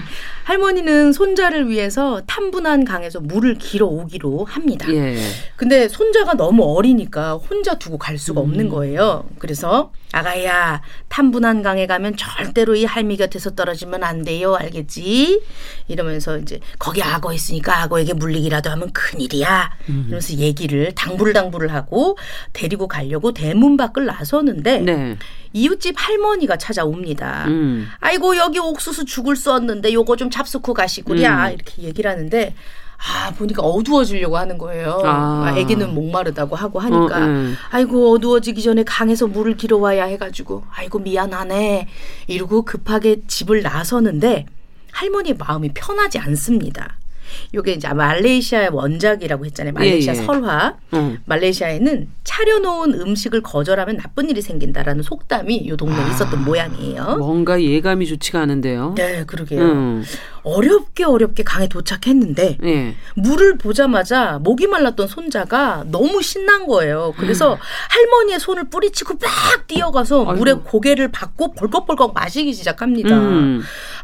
할머니는 0.49 1.13
손자를 1.13 1.69
위해서 1.69 2.23
탐분한 2.25 2.83
강에서 2.83 3.19
물을 3.19 3.53
길어 3.59 3.85
오기로 3.85 4.45
합니다. 4.45 4.91
예. 4.91 5.15
근데 5.55 5.87
손자가 5.87 6.33
너무 6.33 6.63
어리니까 6.75 7.35
혼자 7.35 7.77
두고 7.77 7.99
갈 7.99 8.17
수가 8.17 8.41
없는 8.41 8.67
거예요. 8.69 9.25
그래서 9.37 9.91
아가야, 10.11 10.81
탐분한 11.07 11.61
강에 11.61 11.85
가면 11.85 12.17
절대로 12.17 12.75
이 12.75 12.83
할미 12.85 13.17
곁에서 13.17 13.51
떨어지면 13.51 14.03
안 14.03 14.23
돼요. 14.23 14.55
알겠지? 14.55 15.41
이러면서 15.87 16.37
이제 16.37 16.59
거기 16.79 17.03
악어 17.03 17.31
있으니까 17.31 17.83
악어에게 17.83 18.13
물리기라도 18.13 18.71
하면 18.71 18.91
큰일이야. 18.91 19.71
이러면서 19.87 20.33
얘기를 20.33 20.93
당불당불을 20.95 21.71
하고 21.73 22.17
데리고 22.53 22.87
가려고 22.87 23.33
대문 23.33 23.77
밖을 23.77 24.05
나서는데 24.05 24.79
네. 24.79 25.17
이웃집 25.53 25.95
할머니가 25.97 26.57
찾아옵니다. 26.57 27.45
음. 27.47 27.87
아이고 27.99 28.37
여기 28.37 28.59
옥수수 28.59 29.05
죽을 29.05 29.35
썼는데 29.35 29.93
요거 29.93 30.15
좀 30.15 30.29
잡수고 30.29 30.73
가시구랴 30.73 31.49
음. 31.49 31.53
이렇게 31.53 31.83
얘기를 31.83 32.09
하는데 32.09 32.55
아 32.99 33.31
보니까 33.31 33.61
어두워지려고 33.61 34.37
하는 34.37 34.57
거예요. 34.57 35.01
아. 35.05 35.45
아, 35.45 35.57
애기는 35.57 35.93
목마르다고 35.93 36.55
하고 36.55 36.79
하니까 36.79 37.17
어, 37.17 37.21
음. 37.21 37.55
아이고 37.71 38.13
어두워지기 38.13 38.61
전에 38.61 38.83
강에서 38.83 39.27
물을 39.27 39.55
길어와야 39.55 40.05
해가지고 40.05 40.63
아이고 40.71 40.99
미안하네 40.99 41.87
이러고 42.27 42.63
급하게 42.63 43.21
집을 43.25 43.61
나서는데 43.61 44.45
할머니의 44.91 45.35
마음이 45.37 45.71
편하지 45.73 46.19
않습니다. 46.19 46.97
요게 47.53 47.73
이제 47.73 47.87
말레이시아의 47.93 48.69
원작이라고 48.73 49.45
했잖아요. 49.45 49.73
말레이시아 49.73 50.15
예, 50.15 50.17
예. 50.19 50.23
설화. 50.23 50.75
어. 50.91 51.15
말레이시아에는 51.25 52.07
차려놓은 52.23 52.93
음식을 52.95 53.41
거절하면 53.41 53.97
나쁜 53.97 54.29
일이 54.29 54.41
생긴다라는 54.41 55.03
속담이 55.03 55.67
요 55.69 55.77
동네에 55.77 56.03
아. 56.03 56.09
있었던 56.09 56.43
모양이에요. 56.43 57.17
뭔가 57.17 57.61
예감이 57.61 58.07
좋지가 58.07 58.41
않은데요. 58.41 58.95
네, 58.97 59.23
그러게요. 59.25 59.61
음. 59.61 60.03
어렵게 60.43 61.03
어렵게 61.03 61.43
강에 61.43 61.67
도착했는데 61.67 62.57
예. 62.63 62.95
물을 63.15 63.57
보자마자 63.57 64.39
목이 64.41 64.67
말랐던 64.67 65.07
손자가 65.07 65.83
너무 65.87 66.21
신난 66.21 66.67
거예요. 66.67 67.13
그래서 67.17 67.57
할머니의 67.89 68.39
손을 68.39 68.69
뿌리치고 68.69 69.15
막 69.21 69.67
뛰어가서 69.67 70.23
음. 70.23 70.29
아이고. 70.29 70.39
물에 70.39 70.53
고개를 70.53 71.09
받고 71.11 71.53
벌컥벌컥 71.53 72.13
마시기 72.13 72.53
시작합니다. 72.53 73.15
음. 73.15 73.61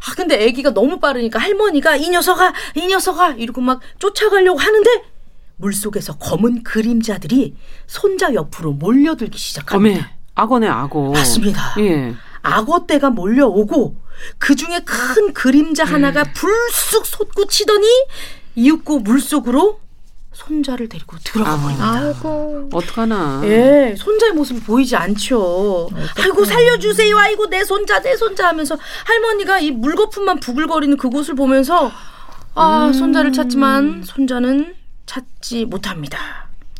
아 0.08 0.14
근데 0.14 0.42
아기가 0.46 0.72
너무 0.74 0.98
빠르니까 1.00 1.38
할머니가 1.38 1.96
이 1.96 2.08
녀석아 2.10 2.52
이 2.74 2.86
녀석아 2.86 3.32
이러고 3.32 3.60
막 3.60 3.80
쫓아가려고 3.98 4.58
하는데 4.58 5.02
물속에서 5.56 6.18
검은 6.18 6.62
그림자들이 6.62 7.54
손자 7.86 8.34
옆으로 8.34 8.72
몰려들기 8.72 9.32
어메, 9.34 9.38
시작합니다. 9.38 10.10
악어네, 10.34 10.68
악어. 10.68 11.12
맞습니다. 11.12 11.74
예. 11.78 12.14
악어떼가 12.42 13.10
몰려오고 13.10 13.96
그 14.38 14.54
중에 14.54 14.80
큰 14.84 15.32
그림자 15.32 15.84
하나가 15.84 16.24
불쑥 16.24 17.06
솟구치더니 17.06 17.86
이윽고 18.54 19.00
물속으로 19.00 19.80
손자를 20.32 20.88
데리고 20.88 21.16
들어가 21.24 21.56
버립니다. 21.58 21.92
아이고. 21.92 22.68
어떡하나. 22.72 23.40
예, 23.44 23.94
손자의 23.96 24.32
모습이 24.32 24.60
보이지 24.60 24.94
않죠. 24.94 25.88
아이고 26.22 26.44
살려주세요. 26.44 27.16
아이고 27.16 27.46
내 27.46 27.64
손자 27.64 28.00
내 28.02 28.16
손자 28.16 28.48
하면서 28.48 28.76
할머니가 29.06 29.60
이 29.60 29.70
물거품만 29.70 30.40
부글거리는 30.40 30.96
그곳을 30.98 31.34
보면서 31.36 31.90
아 32.54 32.92
손자를 32.92 33.32
찾지만 33.32 34.02
손자는 34.04 34.74
찾지 35.06 35.64
못합니다. 35.66 36.18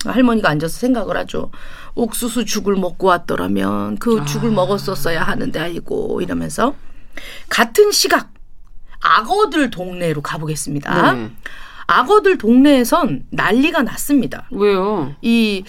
할머니가 0.05 0.51
앉아서 0.51 0.77
생각을 0.79 1.17
하죠. 1.19 1.51
옥수수 1.95 2.45
죽을 2.45 2.75
먹고 2.75 3.07
왔더라면 3.07 3.97
그 3.99 4.23
죽을 4.27 4.51
먹었었어야 4.51 5.23
하는데 5.23 5.59
아이고 5.59 6.21
이러면서 6.21 6.75
같은 7.49 7.91
시각 7.93 8.31
악어들 9.01 9.71
동네로 9.71 10.23
가보겠습니다. 10.23 11.13
네. 11.13 11.31
악어들 11.87 12.39
동네에선 12.39 13.27
난리가 13.31 13.83
났습니다. 13.83 14.47
왜요? 14.51 15.15
이 15.23 15.63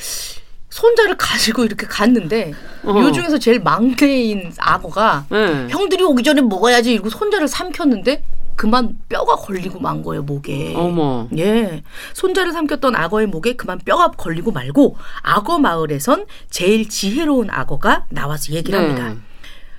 손자를 0.70 1.16
가지고 1.18 1.64
이렇게 1.64 1.86
갔는데 1.88 2.54
어. 2.84 3.00
요 3.00 3.12
중에서 3.12 3.38
제일 3.38 3.60
막내인 3.60 4.52
악어가 4.60 5.26
네. 5.30 5.68
형들이 5.70 6.04
오기 6.04 6.24
전에 6.24 6.42
먹어야지 6.42 6.94
이러고 6.94 7.10
손자를 7.10 7.48
삼켰는데 7.48 8.24
그만 8.56 8.98
뼈가 9.08 9.36
걸리고 9.36 9.80
만 9.80 10.02
거예요 10.02 10.24
목에. 10.24 10.74
어머. 10.76 11.28
예, 11.38 11.84
손자를 12.14 12.52
삼켰던 12.54 12.96
악어의 12.96 13.28
목에 13.28 13.54
그만 13.54 13.78
뼈가 13.86 14.10
걸리고 14.10 14.52
말고 14.52 14.98
악어 15.22 15.60
마을에선 15.60 16.26
제일 16.50 16.90
지혜로운 16.90 17.50
악어가 17.52 18.06
나와서 18.10 18.54
얘기를 18.54 18.80
네. 18.80 18.86
합니다. 18.88 19.22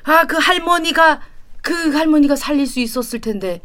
아 0.04 0.24
그 0.26 0.36
할머니가 0.36 1.20
그 1.68 1.90
할머니가 1.92 2.34
살릴 2.34 2.66
수 2.66 2.80
있었을 2.80 3.20
텐데 3.20 3.60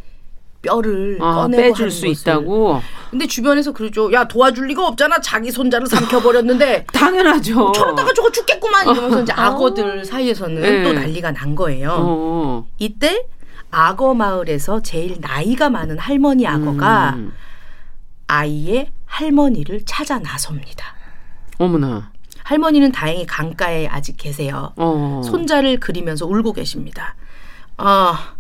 뼈를 0.62 1.18
아, 1.22 1.36
꺼내고 1.36 1.62
빼줄 1.62 1.90
수 1.90 2.06
것을. 2.06 2.12
있다고? 2.12 2.82
근데 3.12 3.26
주변에서 3.28 3.72
그러죠. 3.72 4.12
야 4.12 4.28
도와줄 4.28 4.68
리가 4.68 4.86
없잖아. 4.88 5.22
자기 5.22 5.52
손자를 5.52 5.88
삼켜버렸는데 5.88 6.86
당연하죠. 6.92 7.72
저러다가 7.72 8.12
저거 8.14 8.30
죽겠구만 8.30 8.90
이러면서 8.90 9.22
이제 9.22 9.32
악어들 9.36 10.04
사이에서는 10.04 10.62
네. 10.62 10.84
또 10.84 10.92
난리가 10.92 11.32
난 11.32 11.56
거예요. 11.56 11.96
어. 11.98 12.68
이때 12.78 13.26
악어 13.72 14.14
마을에서 14.14 14.82
제일 14.82 15.18
나이가 15.22 15.70
많은 15.70 15.98
할머니 15.98 16.46
악어가 16.46 17.14
음. 17.16 17.34
아이의 18.28 18.90
할머니를 19.06 19.84
찾아 19.86 20.20
나섭니다. 20.20 20.94
어머나. 21.58 22.12
할머니는 22.44 22.92
다행히 22.92 23.26
강가에 23.26 23.88
아직 23.88 24.18
계세요. 24.18 24.74
어. 24.76 25.22
손자를 25.24 25.80
그리면서 25.80 26.26
울고 26.26 26.52
계십니다. 26.52 27.16
아, 27.78 28.36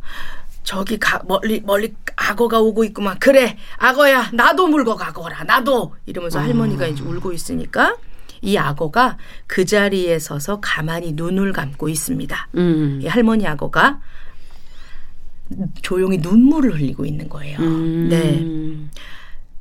저기 0.64 0.98
가, 0.98 1.22
멀리 1.26 1.62
멀리 1.62 1.94
악어가 2.16 2.60
오고 2.60 2.84
있구만. 2.86 3.20
그래, 3.20 3.58
악어야, 3.78 4.30
나도 4.34 4.68
물고 4.68 4.96
가거라, 4.96 5.44
나도. 5.44 5.96
이러면서 6.06 6.40
할머니가 6.40 6.88
이제 6.88 7.04
울고 7.04 7.34
있으니까 7.34 7.98
이 8.42 8.58
악어가 8.58 9.18
그 9.48 9.66
자리에 9.66 10.20
서서 10.20 10.60
가만히 10.60 11.14
눈을 11.14 11.54
감고 11.54 11.90
있습니다. 11.90 12.50
음. 12.56 13.00
이 13.02 13.08
할머니 13.08 13.48
악어가 13.48 14.00
조용히 15.82 16.18
눈물을 16.18 16.74
흘리고 16.74 17.06
있는 17.06 17.30
거예요. 17.30 17.60
음. 17.60 18.10
네. 18.10 19.02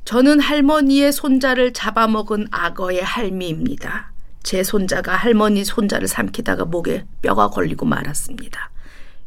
저는 0.05 0.41
할머니의 0.41 1.13
손자를 1.13 1.71
잡아먹은 1.71 2.47
악어의 2.51 3.03
할미입니다. 3.03 4.11
제 4.43 4.63
손자가 4.63 5.15
할머니 5.15 5.63
손자를 5.63 6.09
삼키다가 6.09 6.65
목에 6.65 7.05
뼈가 7.21 7.49
걸리고 7.49 7.85
말았습니다. 7.85 8.69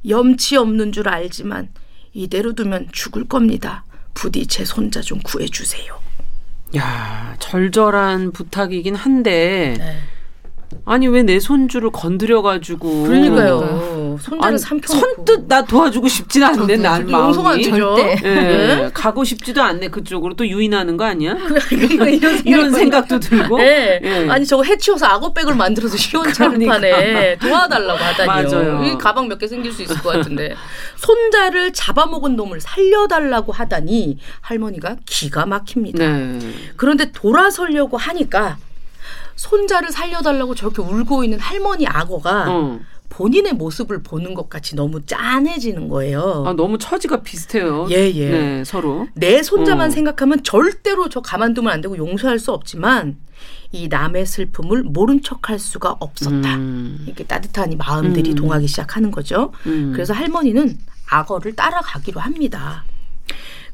염치 0.08 0.56
없는 0.56 0.92
줄 0.92 1.08
알지만 1.08 1.68
이대로 2.12 2.54
두면 2.54 2.88
죽을 2.92 3.26
겁니다. 3.26 3.84
부디 4.14 4.46
제 4.46 4.64
손자 4.64 5.00
좀 5.00 5.20
구해주세요. 5.20 6.00
야, 6.76 7.36
절절한 7.38 8.32
부탁이긴 8.32 8.94
한데. 8.94 9.74
네. 9.78 9.98
아니, 10.84 11.08
왜 11.08 11.22
내 11.22 11.40
손주를 11.40 11.90
건드려 11.90 12.42
가지고. 12.42 13.04
그러니까요. 13.04 14.18
손자를 14.20 14.44
아니, 14.44 14.58
삼켜놓고. 14.58 15.06
선뜻 15.16 15.46
나 15.48 15.64
도와주고 15.64 16.06
싶진 16.08 16.42
않네, 16.44 16.76
난 16.76 17.06
마음이. 17.06 17.26
용서가 17.28 17.50
안 17.50 17.56
되죠. 17.56 17.96
절대. 17.96 18.16
예, 18.24 18.34
네. 18.34 18.90
가고 18.94 19.24
싶지도 19.24 19.62
않네 19.62 19.88
그쪽으로 19.88 20.34
또 20.34 20.46
유인하는 20.46 20.96
거 20.96 21.04
아니야? 21.04 21.36
그러니까 21.68 22.06
이런, 22.08 22.40
이런 22.46 22.72
생각도 22.72 23.18
들고. 23.20 23.58
네. 23.58 24.00
예. 24.02 24.28
아니 24.30 24.46
저거 24.46 24.62
해치워서 24.62 25.06
악어백을 25.06 25.54
만들어서 25.56 25.96
시원찮판에 25.96 27.38
도와달라고 27.40 27.98
하다니요. 28.04 28.48
맞아요. 28.58 28.84
이 28.84 28.96
가방 28.98 29.28
몇 29.28 29.36
개 29.38 29.46
생길 29.48 29.70
수 29.72 29.82
있을 29.82 29.96
것 29.98 30.10
같은데 30.14 30.54
손자를 30.96 31.72
잡아먹은 31.72 32.36
놈을 32.36 32.60
살려달라고 32.60 33.52
하다니 33.52 34.18
할머니가 34.40 34.96
기가 35.04 35.44
막힙니다. 35.46 36.06
네. 36.06 36.38
그런데 36.76 37.12
돌아서려고 37.12 37.96
하니까 37.98 38.56
손자를 39.36 39.92
살려달라고 39.92 40.54
저렇게 40.54 40.82
울고 40.82 41.24
있는 41.24 41.38
할머니 41.38 41.86
악어가 41.86 42.46
어. 42.48 42.80
본인의 43.08 43.52
모습을 43.54 44.02
보는 44.02 44.34
것 44.34 44.48
같이 44.48 44.74
너무 44.74 45.04
짠해지는 45.06 45.88
거예요. 45.88 46.44
아, 46.46 46.52
너무 46.54 46.76
처지가 46.76 47.22
비슷해요. 47.22 47.86
예, 47.90 48.10
예. 48.12 48.30
네, 48.30 48.64
서로. 48.64 49.06
내 49.14 49.42
손자만 49.42 49.88
어. 49.88 49.90
생각하면 49.90 50.42
절대로 50.42 51.08
저 51.08 51.20
가만두면 51.20 51.72
안 51.72 51.80
되고 51.80 51.96
용서할 51.96 52.38
수 52.38 52.52
없지만 52.52 53.16
이 53.72 53.88
남의 53.88 54.26
슬픔을 54.26 54.82
모른 54.82 55.22
척할 55.22 55.58
수가 55.58 55.96
없었다. 56.00 56.56
음. 56.56 57.04
이렇게 57.06 57.24
따뜻한 57.24 57.72
이 57.72 57.76
마음들이 57.76 58.30
음. 58.30 58.34
동하기 58.34 58.66
시작하는 58.66 59.10
거죠. 59.10 59.52
음. 59.66 59.92
그래서 59.94 60.12
할머니는 60.12 60.78
악어를 61.08 61.54
따라가기로 61.54 62.20
합니다. 62.20 62.84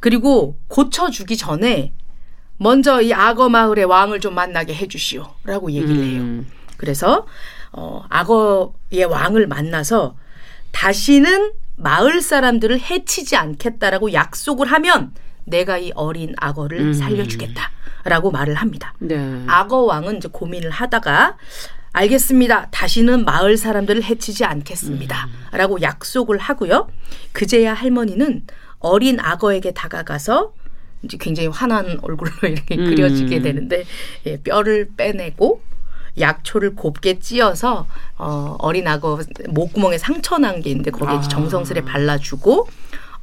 그리고 0.01 0.57
고쳐주기 0.69 1.37
전에 1.37 1.93
먼저 2.63 3.03
이 3.03 3.13
악어 3.13 3.49
마을의 3.49 3.85
왕을 3.87 4.21
좀 4.21 4.35
만나게 4.35 4.75
해주시오라고 4.75 5.73
얘기를 5.73 6.05
해요. 6.05 6.21
음. 6.21 6.47
그래서 6.77 7.27
어, 7.73 8.05
악어의 8.09 9.05
왕을 9.09 9.49
만나서 9.49 10.17
다시는 10.71 11.53
마을 11.77 12.21
사람들을 12.21 12.79
해치지 12.79 13.37
않겠다라고 13.37 14.13
약속을 14.13 14.67
하면 14.67 15.13
내가 15.45 15.79
이 15.79 15.91
어린 15.97 16.35
악어를 16.39 16.81
음. 16.81 16.93
살려주겠다라고 16.93 18.31
말을 18.31 18.55
합니다. 18.55 18.95
네. 19.01 19.43
악어 19.49 19.79
왕은 19.79 20.19
이제 20.19 20.29
고민을 20.31 20.71
하다가 20.71 21.37
알겠습니다. 21.93 22.69
다시는 22.71 23.25
마을 23.25 23.57
사람들을 23.57 24.05
해치지 24.05 24.45
않겠습니다. 24.45 25.29
라고 25.51 25.83
약속을 25.83 26.39
하고요. 26.39 26.89
그제야 27.33 27.75
할머니는 27.75 28.45
어린 28.79 29.19
악어에게 29.21 29.73
다가가서 29.73 30.55
이제 31.03 31.17
굉장히 31.19 31.49
환한 31.49 31.99
얼굴로 32.03 32.31
이렇게 32.49 32.77
음. 32.77 32.85
그려지게 32.85 33.41
되는데 33.43 33.85
예, 34.27 34.37
뼈를 34.41 34.89
빼내고 34.97 35.63
약초를 36.19 36.75
곱게 36.75 37.19
찧어서 37.21 37.87
어, 38.19 38.57
어린 38.59 38.87
악어 38.87 39.19
목구멍에 39.49 39.99
상처 39.99 40.39
난 40.39 40.61
게 40.61 40.71
있는데 40.71 40.91
거기에 40.91 41.17
아. 41.17 41.21
정성스레 41.23 41.83
발라주고 41.83 42.69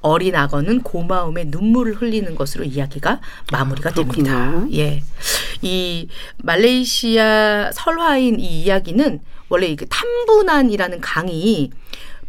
어린 0.02 0.36
악어는 0.36 0.82
고마움에 0.82 1.46
눈물을 1.48 1.96
흘리는 1.96 2.34
것으로 2.36 2.64
이야기가 2.64 3.20
마무리가 3.52 3.90
아. 3.90 3.94
됩니다. 3.94 4.66
예. 4.74 5.04
이 5.62 6.08
말레이시아 6.38 7.72
설화인 7.74 8.40
이 8.40 8.64
이야기는 8.64 9.20
원래 9.50 9.68
이그 9.68 9.86
탐부난이라는 9.90 11.02
강이 11.02 11.72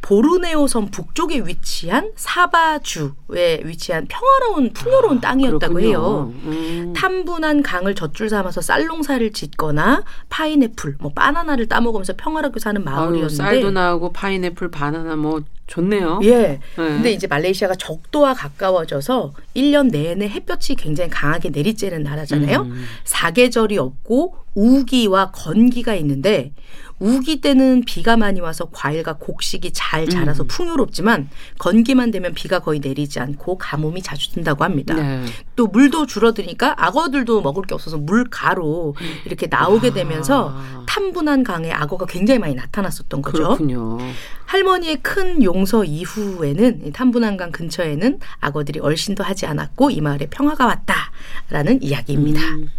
보르네오 0.02 0.66
섬 0.66 0.90
북쪽에 0.90 1.40
위치한 1.40 2.12
사바주에 2.16 3.60
위치한 3.64 4.06
평화로운 4.08 4.72
풍요로운 4.72 5.20
땅이었다고 5.20 5.74
그렇군요. 5.74 5.88
해요. 5.88 6.32
음. 6.44 6.92
탐분한 6.96 7.62
강을 7.62 7.94
젖줄 7.94 8.28
삼아서 8.30 8.60
쌀농사를 8.60 9.32
짓거나 9.32 10.04
파인애플, 10.28 10.96
뭐 10.98 11.12
바나나를 11.12 11.68
따먹으면서 11.68 12.14
평화롭게 12.16 12.60
사는 12.60 12.80
아유, 12.80 12.84
마을이었는데 12.84 13.34
쌀도 13.34 13.70
나오고 13.70 14.12
파인애플, 14.12 14.70
바나나 14.70 15.16
뭐 15.16 15.42
좋네요. 15.66 16.20
예. 16.24 16.30
네. 16.30 16.60
근데 16.74 17.12
이제 17.12 17.28
말레이시아가 17.28 17.76
적도와 17.76 18.34
가까워져서 18.34 19.32
1년 19.54 19.90
내내 19.90 20.28
햇볕이 20.28 20.74
굉장히 20.74 21.10
강하게 21.10 21.50
내리쬐는 21.50 22.02
나라잖아요. 22.02 22.62
음. 22.62 22.84
사계절이 23.04 23.78
없고 23.78 24.34
우기와 24.54 25.30
건기가 25.30 25.94
있는데 25.94 26.52
우기 27.00 27.40
때는 27.40 27.82
비가 27.86 28.16
많이 28.16 28.40
와서 28.40 28.68
과일과 28.70 29.14
곡식이 29.14 29.72
잘 29.72 30.06
자라서 30.06 30.44
음. 30.44 30.48
풍요롭지만 30.48 31.30
건기만 31.58 32.10
되면 32.10 32.34
비가 32.34 32.58
거의 32.58 32.78
내리지 32.78 33.18
않고 33.20 33.56
가뭄이 33.56 34.02
자주 34.02 34.30
든다고 34.32 34.64
합니다. 34.64 34.94
네. 34.94 35.24
또 35.56 35.66
물도 35.66 36.06
줄어드니까 36.06 36.74
악어들도 36.76 37.40
먹을 37.40 37.64
게 37.64 37.74
없어서 37.74 37.96
물가로 37.96 38.94
이렇게 39.24 39.46
나오게 39.46 39.92
되면서 39.94 40.54
아, 40.54 40.84
탐분한 40.86 41.42
강에 41.42 41.72
악어가 41.72 42.04
굉장히 42.04 42.38
많이 42.38 42.54
나타났었던 42.54 43.22
거죠. 43.22 43.44
그렇군요. 43.44 43.98
할머니의 44.44 44.96
큰 45.02 45.42
용서 45.42 45.84
이후에는 45.84 46.86
이 46.86 46.92
탐분한 46.92 47.38
강 47.38 47.50
근처에는 47.50 48.18
악어들이 48.40 48.80
얼씬도 48.80 49.24
하지 49.24 49.46
않았고 49.46 49.90
이 49.90 50.02
마을에 50.02 50.26
평화가 50.28 50.66
왔다라는 50.66 51.82
이야기입니다. 51.82 52.40
음. 52.42 52.70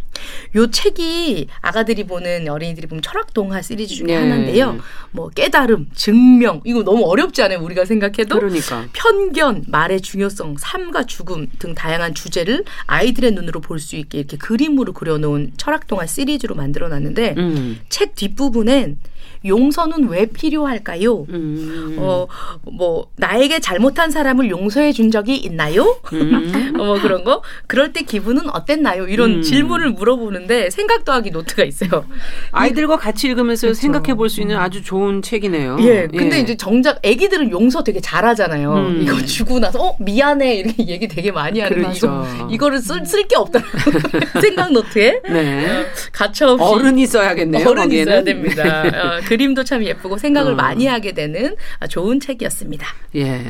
요 0.55 0.69
책이 0.69 1.47
아가들이 1.61 2.05
보는 2.05 2.47
어린이들이 2.49 2.87
보면 2.87 3.01
철학 3.01 3.33
동화 3.33 3.61
시리즈 3.61 3.95
중에 3.95 4.07
네. 4.07 4.15
하나인데요. 4.15 4.79
뭐 5.11 5.29
깨달음, 5.29 5.89
증명 5.93 6.61
이거 6.65 6.83
너무 6.83 7.05
어렵지 7.05 7.41
않아요? 7.43 7.59
우리가 7.59 7.85
생각해도 7.85 8.35
그러니까. 8.39 8.85
편견, 8.93 9.65
말의 9.67 10.01
중요성, 10.01 10.55
삶과 10.59 11.05
죽음 11.05 11.47
등 11.59 11.73
다양한 11.75 12.13
주제를 12.13 12.63
아이들의 12.87 13.31
눈으로 13.31 13.59
볼 13.59 13.79
수 13.81 13.95
있게 13.95 14.19
이렇게 14.19 14.37
그림으로 14.37 14.93
그려놓은 14.93 15.53
철학 15.57 15.87
동화 15.87 16.05
시리즈로 16.05 16.53
만들어놨는데 16.55 17.35
음. 17.37 17.79
책 17.89 18.13
뒷부분엔 18.15 18.99
용서는 19.45 20.07
왜 20.09 20.25
필요할까요? 20.27 21.25
음. 21.29 21.95
어, 21.99 22.27
뭐, 22.71 23.07
나에게 23.17 23.59
잘못한 23.59 24.11
사람을 24.11 24.49
용서해 24.49 24.91
준 24.91 25.09
적이 25.11 25.37
있나요? 25.37 25.97
음. 26.13 26.73
어, 26.79 26.85
뭐 26.85 26.99
그런 27.01 27.23
거? 27.23 27.41
그럴 27.67 27.93
때 27.93 28.01
기분은 28.03 28.49
어땠나요? 28.49 29.07
이런 29.07 29.37
음. 29.37 29.41
질문을 29.41 29.91
물어보는데 29.91 30.69
생각 30.69 31.05
더하기 31.05 31.31
노트가 31.31 31.63
있어요. 31.63 32.05
아이들과 32.51 32.97
같이 32.97 33.27
읽으면서 33.27 33.67
그렇죠. 33.67 33.79
생각해 33.81 34.13
볼 34.15 34.29
수 34.31 34.39
있는 34.41 34.55
아주 34.55 34.81
좋은 34.81 35.21
책이네요. 35.21 35.77
예. 35.81 36.07
근데 36.07 36.39
이제 36.39 36.55
정작 36.55 36.99
애기들은 37.03 37.51
용서 37.51 37.83
되게 37.83 37.99
잘하잖아요. 37.99 38.73
음. 38.73 38.99
이거 39.01 39.21
주고 39.25 39.59
나서, 39.59 39.79
어, 39.83 39.95
미안해. 39.99 40.55
이렇게 40.55 40.85
얘기 40.87 41.07
되게 41.07 41.31
많이 41.31 41.59
하는데, 41.59 41.81
그렇죠. 41.81 42.25
이거, 42.37 42.47
이거를 42.49 42.79
쓸, 42.79 43.05
쓸게 43.05 43.35
없다. 43.35 43.59
생각 44.41 44.71
노트에? 44.71 45.21
네. 45.29 45.85
가차없이. 46.13 46.63
어른이 46.63 47.05
써야겠네요. 47.07 47.67
어른이 47.67 47.83
거기에는. 47.87 48.11
있어야 48.13 48.23
됩니다. 48.23 48.83
어, 49.31 49.35
그림도 49.41 49.63
참 49.63 49.83
예쁘고 49.83 50.17
생각을 50.17 50.53
어. 50.53 50.55
많이 50.55 50.87
하게 50.87 51.13
되는 51.13 51.55
아, 51.79 51.87
좋은 51.87 52.19
책이었습니다. 52.19 52.85
예. 53.15 53.41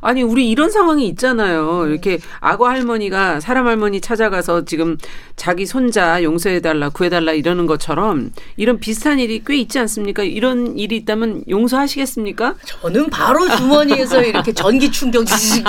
아니, 0.00 0.22
우리 0.22 0.48
이런 0.50 0.70
상황이 0.70 1.06
있잖아요. 1.08 1.86
이렇게 1.86 2.18
악어 2.40 2.68
할머니가 2.68 3.40
사람 3.40 3.66
할머니 3.66 4.00
찾아가서 4.00 4.64
지금 4.64 4.96
자기 5.36 5.66
손자 5.66 6.22
용서해달라, 6.22 6.88
구해달라 6.88 7.32
이러는 7.32 7.66
것처럼 7.66 8.32
이런 8.56 8.78
비슷한 8.80 9.18
일이 9.18 9.42
꽤 9.46 9.56
있지 9.56 9.78
않습니까? 9.78 10.22
이런 10.22 10.78
일이 10.78 10.96
있다면 10.96 11.44
용서하시겠습니까? 11.48 12.54
저는 12.64 13.10
바로 13.10 13.46
주머니에서 13.56 14.22
이렇게 14.22 14.52
전기 14.52 14.90
충격 14.90 15.26
지식 15.26 15.64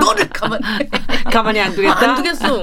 너를 0.00 0.28
가만 0.28 0.60
가만히 1.32 1.60
안 1.60 1.74
두겠다? 1.74 2.10
안 2.10 2.14
두겠어. 2.16 2.62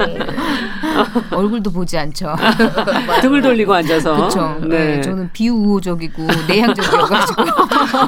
얼굴도 1.32 1.72
보지 1.72 1.98
않죠. 1.98 2.36
등을 3.22 3.42
돌리고 3.42 3.74
앉아서. 3.74 4.16
그렇죠. 4.16 4.60
네. 4.66 5.02
저는 5.02 5.30
비우호적이고 5.34 6.28
내향적이어가지고 6.48 7.44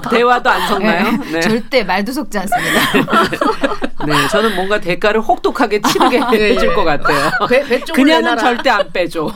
대화도 0.11 0.49
안 0.49 0.67
섞나요? 0.67 1.11
네. 1.31 1.39
절대 1.39 1.83
말도 1.83 2.11
섞지 2.11 2.37
않습니다. 2.39 2.79
네. 4.05 4.13
저는 4.31 4.55
뭔가 4.55 4.79
대가를 4.79 5.21
혹독하게 5.21 5.81
치르게 5.81 6.21
예, 6.33 6.51
해줄 6.53 6.69
예. 6.69 6.73
것 6.73 6.83
같아요. 6.83 7.29
배, 7.47 7.61
그냥은 7.79 8.21
내놔라. 8.23 8.37
절대 8.41 8.69
안 8.69 8.91
빼줘. 8.91 9.29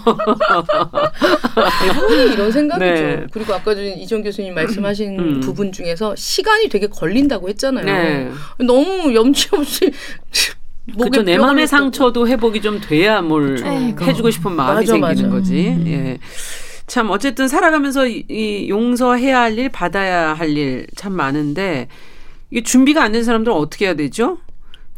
대부분이 1.82 2.34
이런 2.34 2.52
생각이죠. 2.52 2.86
네. 2.86 3.26
그리고 3.32 3.54
아까 3.54 3.76
전 3.76 3.84
이정 3.86 4.22
교수님 4.24 4.54
말씀하신 4.56 5.20
음. 5.20 5.40
부분 5.42 5.72
중에서 5.72 6.16
시간이 6.16 6.70
되게 6.70 6.88
걸린다고 6.88 7.50
했잖아요. 7.50 7.86
네. 7.86 8.32
너무 8.60 9.14
염치 9.14 9.50
없이 9.54 9.92
그렇죠. 10.98 11.24
내 11.24 11.38
마음의. 11.38 11.66
상처도 11.68 12.28
회복이 12.28 12.62
좀 12.62 12.82
돼야 12.82 13.22
뭘 13.22 13.56
그러니까. 13.56 14.04
해주고 14.06 14.30
싶은 14.32 14.52
마음이 14.52 14.82
맞아, 14.82 14.92
생기는 14.94 15.30
맞아. 15.30 15.36
거지. 15.36 15.70
음. 15.70 15.84
예. 15.88 16.20
참 16.88 17.10
어쨌든 17.10 17.48
살아가면서 17.48 18.08
이, 18.08 18.26
이 18.30 18.70
용서해야 18.70 19.40
할 19.42 19.58
일, 19.58 19.70
받아야 19.70 20.34
할 20.34 20.50
일 20.58 20.88
참 20.96 21.14
많은데 21.14 21.88
이게 22.52 22.62
준비가 22.64 23.04
안 23.04 23.12
된 23.12 23.24
사람들은 23.24 23.56
어떻게 23.56 23.86
해야 23.86 23.94
되죠? 23.96 24.38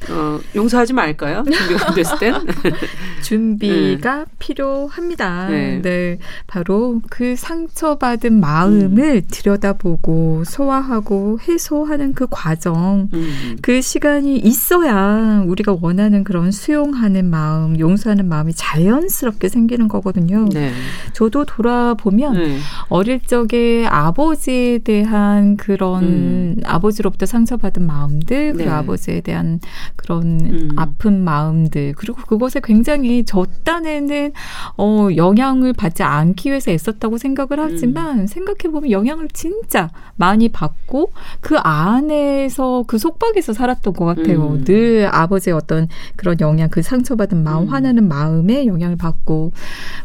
어, 0.10 0.40
용서하지 0.56 0.94
말까요? 0.94 1.44
준비가 1.44 1.88
안 1.88 1.96
됐을 1.96 2.20
땐? 2.20 2.34
준비가 3.24 4.26
필요합니다. 4.38 5.48
네. 5.50 5.82
네. 5.82 6.20
바로 6.46 7.02
그 7.10 7.36
상처받은 7.36 8.40
마음을 8.40 9.24
들여다보고 9.30 10.44
소화하고 10.46 11.40
해소하는 11.48 12.14
그 12.14 12.28
과정. 12.30 13.10
음. 13.14 13.58
그 13.62 13.82
시간이 13.82 14.38
있어야 14.38 15.44
우리가 15.48 15.78
원하는 15.82 16.24
그런 16.24 16.52
수용하는 16.52 17.26
마음, 17.30 17.80
용서하는 17.80 18.28
마음이 18.28 18.54
자연스럽게 18.54 19.50
생기는 19.50 19.88
거거든요. 19.88 20.46
네. 20.54 20.72
저도 21.14 21.46
돌아보면 21.46 22.34
네. 22.34 22.60
어릴 22.90 23.22
적에 23.22 23.88
아버지에 23.88 24.80
대한 24.80 25.58
그런 25.58 26.04
음. 26.04 26.56
아버지로부터 26.64 27.26
상처받은 27.26 27.88
마음들, 27.88 28.54
네. 28.56 28.66
그 28.66 28.72
아버지에 28.72 29.22
대한 29.22 29.60
그런 29.96 30.40
음. 30.42 30.70
아픈 30.76 31.24
마음들, 31.24 31.94
그리고 31.96 32.22
그것에 32.22 32.62
굉장히 32.64 33.24
저 33.26 33.46
딴에는 33.64 34.32
어, 34.78 35.08
영향을 35.16 35.74
받지 35.74 36.04
않기 36.04 36.50
위해서 36.50 36.72
애썼다고 36.72 37.18
생각을 37.18 37.60
음. 37.60 37.70
하지만 37.72 38.28
생각해 38.28 38.72
보면 38.72 38.92
영향을 38.92 39.28
진짜 39.34 39.90
많이 40.16 40.50
받고 40.50 41.12
그 41.42 41.58
안에서 41.58 42.84
그 42.88 42.98
속박에서 42.98 43.54
살았던 43.54 43.94
것 43.94 44.06
같아요. 44.06 44.54
음. 44.54 44.64
늘 44.64 45.10
아버지의 45.12 45.56
어떤 45.56 45.88
그런 46.16 46.40
영향, 46.40 46.70
그 46.70 46.82
상처받은 46.82 47.44
마음, 47.44 47.64
음. 47.64 47.68
화나는 47.70 48.08
마음에 48.08 48.66
영향을 48.66 48.96
받고 48.96 49.52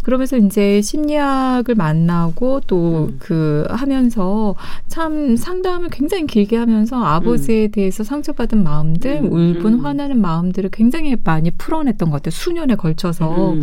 그러면서 0.02 0.36
이제 0.36 0.80
심리학을 0.82 1.74
만나고 1.74 2.60
또 2.66 3.08
음. 3.10 3.16
그 3.18 3.66
하면서 3.68 4.54
참 4.88 5.36
상담을 5.36 5.88
굉장히 5.90 6.26
길게 6.26 6.56
하면서 6.56 7.02
아버지에 7.02 7.68
대해서 7.68 8.04
상처받은 8.04 8.62
마음들, 8.62 9.20
음. 9.22 9.32
울분, 9.32 9.69
음. 9.74 9.84
화나는 9.84 10.20
마음들을 10.20 10.70
굉장히 10.70 11.16
많이 11.22 11.50
풀어냈던 11.50 12.10
것 12.10 12.16
같아요. 12.16 12.30
수년에 12.30 12.74
걸쳐서. 12.76 13.52
음. 13.52 13.62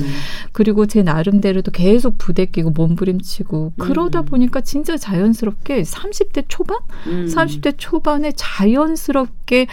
그리고 0.52 0.86
제 0.86 1.04
나름대로도 1.04 1.72
계속 1.72 2.18
부대끼고 2.18 2.72
몸부림치고 2.72 3.74
그러다 3.78 4.22
음. 4.22 4.26
보니까 4.26 4.62
진짜 4.62 4.98
자연스럽게 4.98 5.84
30대 5.84 6.46
초반? 6.48 6.78
음. 7.08 7.26
30대 7.28 7.76
초반에 7.78 8.32
자연스럽게 8.36 9.68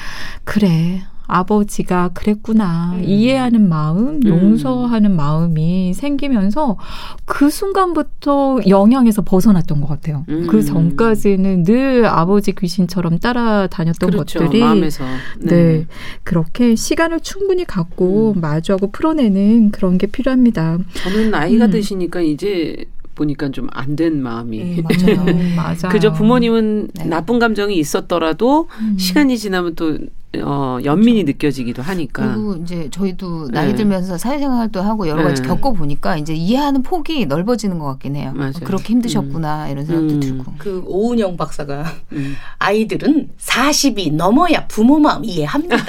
그래. 0.44 1.02
아버지가 1.26 2.10
그랬구나. 2.14 2.92
음. 2.94 3.04
이해하는 3.04 3.68
마음, 3.68 4.20
용서하는 4.24 5.16
마음이 5.16 5.94
생기면서 5.94 6.76
그 7.24 7.50
순간부터 7.50 8.60
영향에서 8.68 9.22
벗어났던 9.22 9.80
것 9.80 9.88
같아요. 9.88 10.24
음. 10.28 10.46
그 10.46 10.62
전까지는 10.62 11.64
늘 11.64 12.06
아버지 12.06 12.52
귀신처럼 12.52 13.18
따라다녔던 13.18 14.10
그렇죠. 14.10 14.40
것들이 14.40 14.60
마음에서. 14.60 15.04
네. 15.40 15.86
그렇게 16.22 16.76
시간을 16.76 17.20
충분히 17.20 17.64
갖고 17.64 18.34
음. 18.36 18.40
마주하고 18.40 18.90
풀어내는 18.90 19.70
그런 19.70 19.98
게 19.98 20.06
필요합니다. 20.06 20.78
저는 20.94 21.30
나이가 21.30 21.66
음. 21.66 21.70
드시니까 21.70 22.20
이제 22.20 22.84
보니까 23.14 23.50
좀 23.50 23.68
안 23.72 23.96
된 23.96 24.22
마음이. 24.22 24.60
음, 24.78 24.82
맞아요. 24.82 25.24
맞아. 25.56 25.88
그저 25.88 26.12
부모님은 26.12 26.88
네. 26.94 27.04
나쁜 27.04 27.38
감정이 27.38 27.76
있었더라도 27.76 28.68
음. 28.80 28.96
시간이 28.98 29.38
지나면 29.38 29.74
또 29.76 29.98
어, 30.42 30.78
연민이 30.84 31.22
느껴지기도 31.22 31.80
하니까. 31.80 32.34
그리고 32.34 32.56
이제 32.56 32.88
저희도 32.90 33.50
나이 33.52 33.68
네. 33.68 33.74
들면서 33.76 34.18
사회생활도 34.18 34.82
하고 34.82 35.06
여러 35.06 35.22
가지 35.22 35.42
네. 35.42 35.46
겪어보니까 35.48 36.16
이제 36.16 36.34
이해하는 36.34 36.82
폭이 36.82 37.26
넓어지는 37.26 37.78
것 37.78 37.86
같긴 37.86 38.16
해요. 38.16 38.32
맞아요. 38.34 38.52
그렇게 38.64 38.94
힘드셨구나 38.94 39.68
이런 39.68 39.86
생각도 39.86 40.14
음. 40.14 40.20
들고. 40.20 40.44
그 40.58 40.82
오은영 40.86 41.36
박사가 41.36 41.84
음. 42.12 42.34
아이들은 42.58 43.28
40이 43.38 44.12
넘어야 44.14 44.66
부모 44.66 44.98
마음 44.98 45.24
이해합니다. 45.24 45.76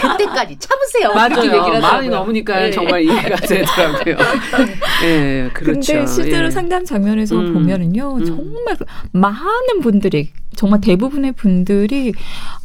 그때까지 0.00 0.56
참으세요. 0.58 1.12
맞아요. 1.14 1.80
마흔이 1.80 2.08
넘으니까 2.08 2.56
네. 2.58 2.70
정말 2.72 3.02
이해가 3.02 3.36
되더라고요. 3.36 4.16
예, 5.04 5.50
그렇 5.52 5.75
죠. 5.80 5.92
근데 5.92 6.06
실제로 6.06 6.46
예. 6.46 6.50
상담 6.50 6.84
장면에서 6.84 7.38
음. 7.38 7.52
보면은요, 7.52 8.16
음. 8.16 8.24
정말 8.24 8.76
많은 9.12 9.80
분들이 9.82 10.30
정말 10.54 10.80
대부분의 10.80 11.32
분들이 11.32 12.12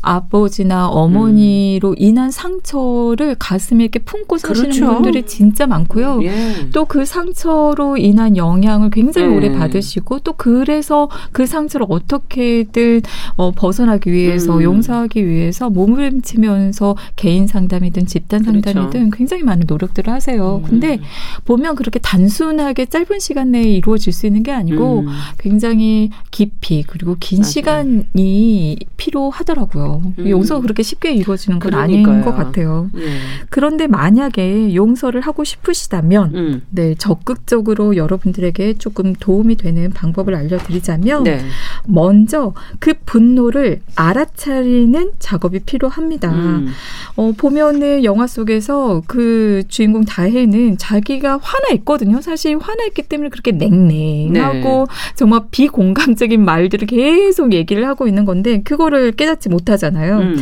아버지나 0.02 0.88
어머니로 0.89 1.95
인한 1.97 2.32
상처를 2.32 3.36
가슴에 3.38 3.84
이렇게 3.84 3.99
품고 3.99 4.38
사시는 4.38 4.72
그렇죠. 4.72 4.93
분들이 4.93 5.26
진짜 5.26 5.68
많고요. 5.68 6.22
예. 6.24 6.70
또그 6.74 7.06
상처로 7.06 7.97
인한 7.97 8.36
영향을 8.36 8.89
굉장히 8.89 9.28
음. 9.28 9.36
오래 9.36 9.52
받으시고 9.52 10.20
또 10.20 10.34
그래서 10.34 11.10
그 11.32 11.45
상처를 11.45 11.86
어떻게든 11.89 13.02
어, 13.36 13.52
벗어나기 13.52 14.12
위해서 14.12 14.58
음. 14.58 14.64
용서하기 14.64 15.28
위해서 15.28 15.70
몸부림치면서 15.70 16.95
개인 17.16 17.45
상담이든 17.47 18.08
집단 18.08 18.43
그렇죠. 18.43 18.62
상담이든 18.72 19.12
굉장히 19.12 19.43
많은 19.43 19.66
노력들을 19.68 20.12
하세요. 20.12 20.62
음. 20.64 20.70
근데 20.70 20.99
보면 21.45 21.76
그렇게 21.76 21.99
단순하게 21.99 22.88
짧은 22.88 23.20
시간 23.20 23.52
내에 23.52 23.64
이루어질 23.64 24.14
수 24.14 24.26
있는 24.26 24.41
게 24.43 24.52
아니고 24.52 25.02
음. 25.02 25.08
굉장히 25.38 26.10
깊이 26.32 26.84
그리고 26.84 27.16
긴 27.20 27.39
맞아요. 27.39 27.52
시간이 27.52 28.78
필요하더라고요. 28.97 29.90
음. 30.19 30.29
용서가 30.29 30.61
그렇게 30.61 30.83
쉽게 30.83 31.11
이루어지는 31.13 31.59
건 31.59 31.73
아닌 31.73 32.03
그러니까요. 32.03 32.31
것 32.31 32.37
같아요. 32.37 32.89
예. 32.95 33.17
그런데 33.49 33.87
만약에 33.87 34.75
용서를 34.75 35.21
하고 35.21 35.43
싶으시다면 35.43 36.35
음. 36.35 36.61
네, 36.69 36.95
적극적으로 36.95 37.95
여러분들에게 37.95 38.75
조금 38.75 39.13
도움이 39.13 39.57
되는 39.57 39.89
방법을 39.91 40.35
알려드리자면 40.35 41.23
네. 41.23 41.41
먼저 41.85 42.53
그 42.79 42.93
분노를 43.05 43.81
알아차리는 43.95 45.11
작업이 45.19 45.59
필요합니다. 45.59 46.31
음. 46.31 46.67
어, 47.15 47.33
보면은 47.35 48.03
영화 48.03 48.27
속에서 48.27 49.01
그 49.07 49.63
주인공 49.67 50.05
다혜는 50.05 50.77
자기가 50.77 51.39
화나 51.41 51.69
있거든요. 51.75 52.21
사실 52.21 52.57
화나 52.57 52.85
있기 52.85 53.03
때문에 53.03 53.29
그렇게 53.29 53.51
냉랭하고 53.51 54.87
정말 55.15 55.41
비공감적인 55.51 56.43
말들을 56.43 56.87
계속 56.87 57.53
얘기를 57.53 57.87
하고 57.87 58.07
있는 58.07 58.25
건데 58.25 58.61
그거를 58.63 59.11
깨닫지 59.11 59.49
못하 59.49 59.77
잖아요. 59.82 60.19
음. 60.19 60.38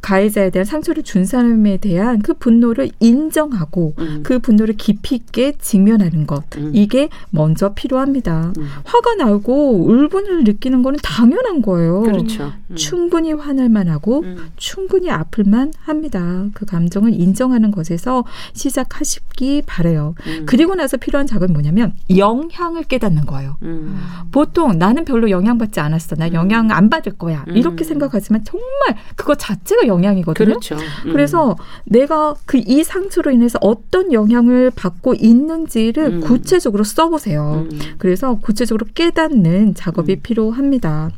가해자에 0.00 0.50
대한 0.50 0.64
상처를 0.64 1.02
준 1.02 1.24
사람에 1.24 1.76
대한 1.78 2.20
그 2.22 2.34
분노를 2.34 2.90
인정하고 3.00 3.94
음. 3.98 4.20
그 4.22 4.38
분노를 4.38 4.76
깊이 4.76 5.16
있게 5.16 5.52
직면하는 5.58 6.26
것 6.26 6.44
음. 6.56 6.70
이게 6.74 7.08
먼저 7.30 7.74
필요합니다. 7.74 8.52
음. 8.56 8.68
화가 8.84 9.16
나고 9.16 9.84
울분을 9.86 10.44
느끼는 10.44 10.82
거는 10.82 10.98
당연한 11.02 11.62
거예요. 11.62 12.02
그렇죠. 12.02 12.52
음. 12.70 12.76
충분히 12.76 13.32
화날 13.32 13.68
만하고 13.68 14.20
음. 14.20 14.50
충분히 14.56 15.10
아플 15.10 15.44
만 15.44 15.72
합니다. 15.80 16.46
그 16.54 16.64
감정을 16.64 17.12
인정하는 17.12 17.70
것에서 17.70 18.24
시작하시기 18.54 19.62
바래요. 19.66 20.14
음. 20.26 20.46
그리고 20.46 20.74
나서 20.74 20.96
필요한 20.96 21.26
작업이 21.26 21.52
뭐냐면 21.52 21.94
영향을 22.16 22.84
깨닫는 22.84 23.26
거예요. 23.26 23.56
음. 23.62 23.98
보통 24.32 24.78
나는 24.78 25.04
별로 25.04 25.30
영향받지 25.30 25.80
않았어. 25.80 26.16
나 26.16 26.28
음. 26.28 26.34
영향 26.34 26.70
안 26.70 26.88
받을 26.88 27.12
거야. 27.12 27.44
음. 27.48 27.56
이렇게 27.56 27.84
생각하지만 27.84 28.44
정말 28.44 28.68
그거 29.16 29.34
자체가 29.34 29.86
영향이거든요. 29.86 30.46
그렇죠. 30.46 30.76
음. 30.76 31.12
그래서 31.12 31.56
내가 31.84 32.34
그 32.46 32.58
이 32.68 32.84
상처로 32.84 33.30
인해서 33.30 33.58
어떤 33.62 34.12
영향을 34.12 34.70
받고 34.70 35.14
있는지를 35.14 36.04
음. 36.04 36.20
구체적으로 36.20 36.84
써보세요. 36.84 37.66
음. 37.72 37.78
그래서 37.96 38.38
구체적으로 38.40 38.86
깨닫는 38.94 39.74
작업이 39.74 40.14
음. 40.14 40.20
필요합니다. 40.22 41.10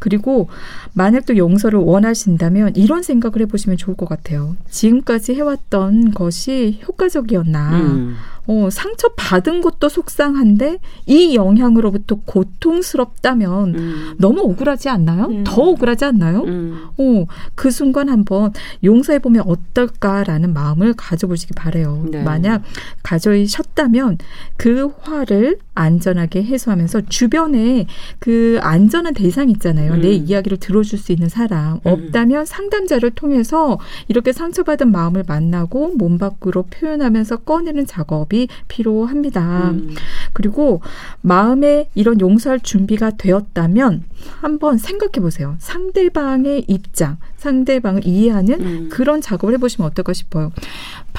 그리고 0.00 0.48
만약 0.92 1.24
또 1.24 1.36
용서를 1.36 1.78
원하신다면 1.78 2.74
이런 2.74 3.04
생각을 3.04 3.42
해보시면 3.42 3.76
좋을 3.76 3.96
것 3.96 4.08
같아요. 4.08 4.56
지금까지 4.68 5.34
해왔던 5.34 6.12
것이 6.14 6.80
효과적이었나. 6.88 8.16
음. 8.48 8.64
어, 8.64 8.70
상처 8.70 9.08
받은 9.16 9.60
것도 9.60 9.88
속상한데 9.88 10.78
이 11.06 11.34
영향으로부터 11.34 12.16
고통스럽다면 12.24 13.74
음. 13.74 14.14
너무 14.18 14.40
억울하지 14.40 14.88
않나요? 14.88 15.26
음. 15.26 15.44
더 15.44 15.62
억울하지 15.62 16.06
않나요? 16.06 16.42
음. 16.44 16.88
어, 16.96 17.26
그 17.54 17.70
순간 17.70 18.08
한번 18.08 18.52
용서해 18.82 19.18
보면 19.18 19.44
어떨까라는 19.46 20.52
마음을 20.52 20.94
가져보시기 20.94 21.54
바래요. 21.54 22.06
네. 22.10 22.22
만약 22.22 22.62
가져셨다면 23.02 24.18
그 24.56 24.92
화를 25.00 25.58
안전하게 25.78 26.42
해소하면서 26.42 27.02
주변에 27.08 27.86
그 28.18 28.58
안전한 28.62 29.14
대상 29.14 29.48
있잖아요. 29.50 29.94
음. 29.94 30.00
내 30.00 30.10
이야기를 30.12 30.58
들어줄 30.58 30.98
수 30.98 31.12
있는 31.12 31.28
사람 31.28 31.74
음. 31.74 31.80
없다면 31.84 32.44
상담자를 32.46 33.12
통해서 33.12 33.78
이렇게 34.08 34.32
상처받은 34.32 34.90
마음을 34.90 35.24
만나고 35.26 35.94
몸 35.96 36.18
밖으로 36.18 36.64
표현하면서 36.64 37.38
꺼내는 37.38 37.86
작업이 37.86 38.48
필요합니다. 38.66 39.70
음. 39.70 39.94
그리고 40.32 40.80
마음에 41.20 41.88
이런 41.94 42.20
용서할 42.20 42.60
준비가 42.60 43.10
되었다면 43.10 44.04
한번 44.40 44.78
생각해 44.78 45.20
보세요. 45.20 45.54
상대방의 45.58 46.64
입장, 46.66 47.18
상대방을 47.36 48.04
이해하는 48.04 48.60
음. 48.60 48.88
그런 48.90 49.20
작업을 49.20 49.54
해보시면 49.54 49.88
어떨까 49.90 50.12
싶어요. 50.12 50.52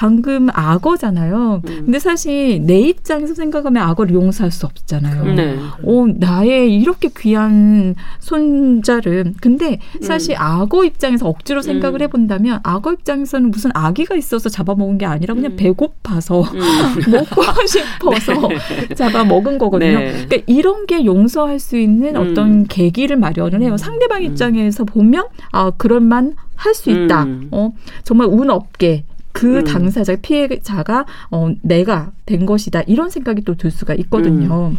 방금 0.00 0.48
악어잖아요. 0.54 1.60
음. 1.62 1.82
근데 1.84 1.98
사실 1.98 2.62
내 2.64 2.80
입장에서 2.80 3.34
생각하면 3.34 3.82
악어를 3.82 4.14
용서할 4.14 4.50
수 4.50 4.64
없잖아요. 4.64 5.34
네. 5.34 5.58
어, 5.84 6.06
나의 6.16 6.74
이렇게 6.74 7.10
귀한 7.18 7.94
손자를. 8.18 9.34
근데 9.42 9.78
사실 10.00 10.36
악어 10.38 10.84
입장에서 10.84 11.28
억지로 11.28 11.60
생각을 11.60 12.00
음. 12.00 12.04
해본다면 12.04 12.60
악어 12.62 12.94
입장에서는 12.94 13.50
무슨 13.50 13.72
아기가 13.74 14.14
있어서 14.14 14.48
잡아먹은 14.48 14.96
게 14.96 15.04
아니라 15.04 15.34
그냥 15.34 15.52
음. 15.52 15.56
배고파서 15.56 16.44
음. 16.44 16.60
먹고 17.12 17.42
싶어서 17.68 18.48
잡아 18.96 19.22
먹은 19.24 19.58
거거든요. 19.58 19.98
네. 19.98 20.12
그러니까 20.12 20.38
이런 20.46 20.86
게 20.86 21.04
용서할 21.04 21.58
수 21.58 21.76
있는 21.76 22.16
음. 22.16 22.22
어떤 22.22 22.64
계기를 22.64 23.16
마련을 23.18 23.60
해요. 23.60 23.76
상대방 23.76 24.22
입장에서 24.22 24.84
보면 24.84 25.26
아 25.52 25.72
그럴만 25.76 26.36
할 26.56 26.74
수 26.74 26.90
있다. 26.90 27.24
음. 27.24 27.48
어 27.50 27.72
정말 28.02 28.28
운 28.28 28.48
없게 28.48 29.04
그 29.32 29.58
음. 29.58 29.64
당사자 29.64 30.16
피해자가 30.16 31.06
어 31.30 31.50
내가 31.62 32.10
된 32.26 32.46
것이다 32.46 32.82
이런 32.82 33.10
생각이 33.10 33.42
또 33.42 33.54
들 33.60 33.70
수가 33.70 33.94
있거든요. 33.94 34.70
음. 34.72 34.78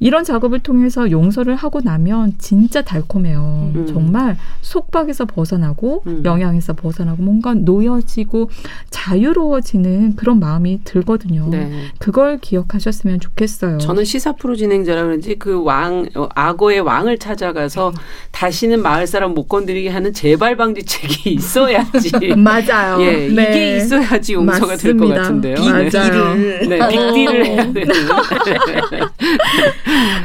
이런 0.00 0.24
작업을 0.24 0.58
통해서 0.60 1.10
용서를 1.10 1.54
하고 1.54 1.80
나면 1.80 2.34
진짜 2.38 2.82
달콤해요. 2.82 3.70
음. 3.76 3.86
정말 3.86 4.36
속박에서 4.62 5.26
벗어나고 5.26 6.02
음. 6.06 6.22
영향에서 6.24 6.72
벗어나고 6.72 7.22
뭔가 7.22 7.54
놓여지고 7.54 8.50
자유로워지는 8.90 10.16
그런 10.16 10.38
마음이 10.40 10.80
들거든요. 10.84 11.48
네. 11.50 11.70
그걸 11.98 12.38
기억하셨으면 12.38 13.20
좋겠어요. 13.20 13.78
저는 13.78 14.04
시사 14.04 14.32
프로 14.32 14.56
진행자라 14.56 15.04
그런지 15.04 15.36
그 15.36 15.62
왕, 15.62 16.06
어, 16.14 16.28
악어의 16.34 16.80
왕을 16.80 17.18
찾아가서 17.18 17.92
다시는 18.32 18.82
마을 18.82 19.06
사람 19.06 19.34
못 19.34 19.46
건드리게 19.48 19.90
하는 19.90 20.12
재발 20.12 20.56
방지책이 20.56 21.30
있어야지. 21.34 22.34
맞아요. 22.36 23.00
예, 23.02 23.28
네. 23.28 23.42
이게 23.50 23.77
있어야지 23.78 24.34
용서가 24.34 24.76
될 24.76 24.96
것. 24.96 25.08
같은데요. 25.08 25.56
맞아요. 25.58 26.34
네, 26.34 26.78
빅딜을 26.88 27.46
해야 27.46 27.72
되는. 27.72 27.94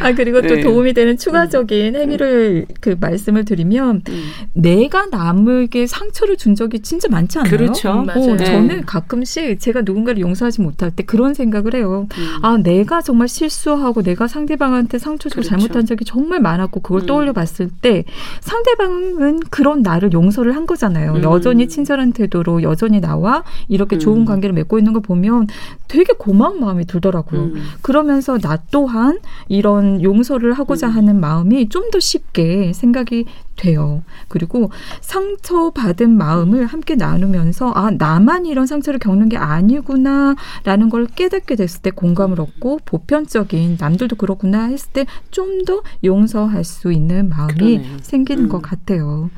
아 0.02 0.14
그리고 0.14 0.42
또 0.42 0.56
네. 0.56 0.62
도움이 0.62 0.94
되는 0.94 1.18
추가적인 1.18 1.96
행위를 1.96 2.66
그 2.82 2.96
말씀을 3.00 3.46
드리면 3.46 4.02
음. 4.08 4.24
내가 4.54 5.06
남에게 5.08 5.88
상처를 5.88 6.38
준 6.38 6.56
적이 6.56 6.82
진짜 6.82 7.08
많지 7.10 7.40
않나요? 7.40 7.52
그렇죠. 7.52 7.92
음, 7.92 8.06
맞아요. 8.06 8.32
어, 8.34 8.36
네. 8.36 8.46
저는 8.46 8.86
가끔씩 8.86 9.60
제가 9.60 9.82
누군가를 9.82 10.22
용서하지 10.22 10.62
못할 10.62 10.92
때 10.92 11.04
그런 11.04 11.34
생각을 11.34 11.76
해요. 11.76 12.08
음. 12.18 12.28
아, 12.42 12.58
내가 12.58 13.02
정말 13.02 13.28
실수하고 13.28 14.02
내가 14.04 14.28
상대방한테 14.28 15.00
상처 15.00 15.30
주고 15.30 15.42
그렇죠. 15.42 15.50
잘못한 15.50 15.86
적이 15.86 16.06
정말 16.06 16.40
많았고 16.40 16.82
그걸 16.82 17.02
음. 17.02 17.06
떠올려 17.06 17.34
봤을 17.34 17.70
때 17.82 18.04
상대방은 18.42 19.40
그런 19.50 19.82
나를 19.82 20.12
용서를 20.14 20.56
한 20.56 20.66
거잖아요. 20.66 21.14
음. 21.14 21.24
여전히 21.24 21.68
친절한 21.68 22.12
태도로 22.14 22.64
여전히 22.64 23.00
나와 23.00 23.43
이렇게 23.68 23.96
음. 23.98 24.00
좋은 24.00 24.26
관계를 24.26 24.54
맺고 24.54 24.78
있는 24.78 24.94
걸 24.94 25.02
보면 25.02 25.48
되게 25.88 26.14
고마운 26.14 26.60
마음이 26.60 26.86
들더라고요. 26.86 27.42
음. 27.42 27.64
그러면서 27.82 28.38
나 28.38 28.58
또한 28.72 29.20
이런 29.48 30.02
용서를 30.02 30.54
하고자 30.54 30.88
음. 30.88 30.92
하는 30.94 31.20
마음이 31.20 31.70
좀 31.70 31.84
더 31.94 32.00
쉽게 32.00 32.74
생각이 32.74 33.26
돼요. 33.56 34.02
그리고 34.30 34.72
상처받은 35.02 36.10
마음을 36.18 36.66
함께 36.66 36.96
나누면서 36.96 37.72
아 37.76 37.92
나만 37.92 38.48
이런 38.48 38.66
상처를 38.66 39.00
겪는 39.00 39.30
게 39.30 39.38
아니구나라는 39.38 40.90
걸 40.90 41.06
깨닫게 41.06 41.56
됐을 41.56 41.82
때 41.82 41.92
공감을 41.92 42.42
얻고 42.42 42.80
보편적인 42.86 43.78
남들도 43.80 44.16
그렇구나 44.16 44.66
했을 44.70 44.92
때 44.92 45.06
좀 45.30 45.64
더 45.66 45.82
용서할 46.04 46.64
수 46.64 46.92
있는 46.92 47.30
마음이 47.30 47.54
그러네요. 47.78 47.98
생기는 48.02 48.46
음. 48.46 48.50
것 48.50 48.62
같아요. 48.62 49.30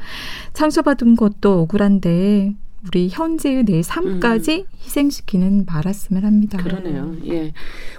상처받은 0.54 1.16
것도 1.18 1.62
억울한데 1.62 2.56
우리 2.88 3.10
현재의 3.10 3.64
내 3.64 3.82
삶까지 3.82 4.66
희생시키는 4.84 5.66
말았으면 5.66 6.24
합니다. 6.24 6.58
음. 6.60 6.64
그러네요. 6.64 7.16
예. 7.28 7.54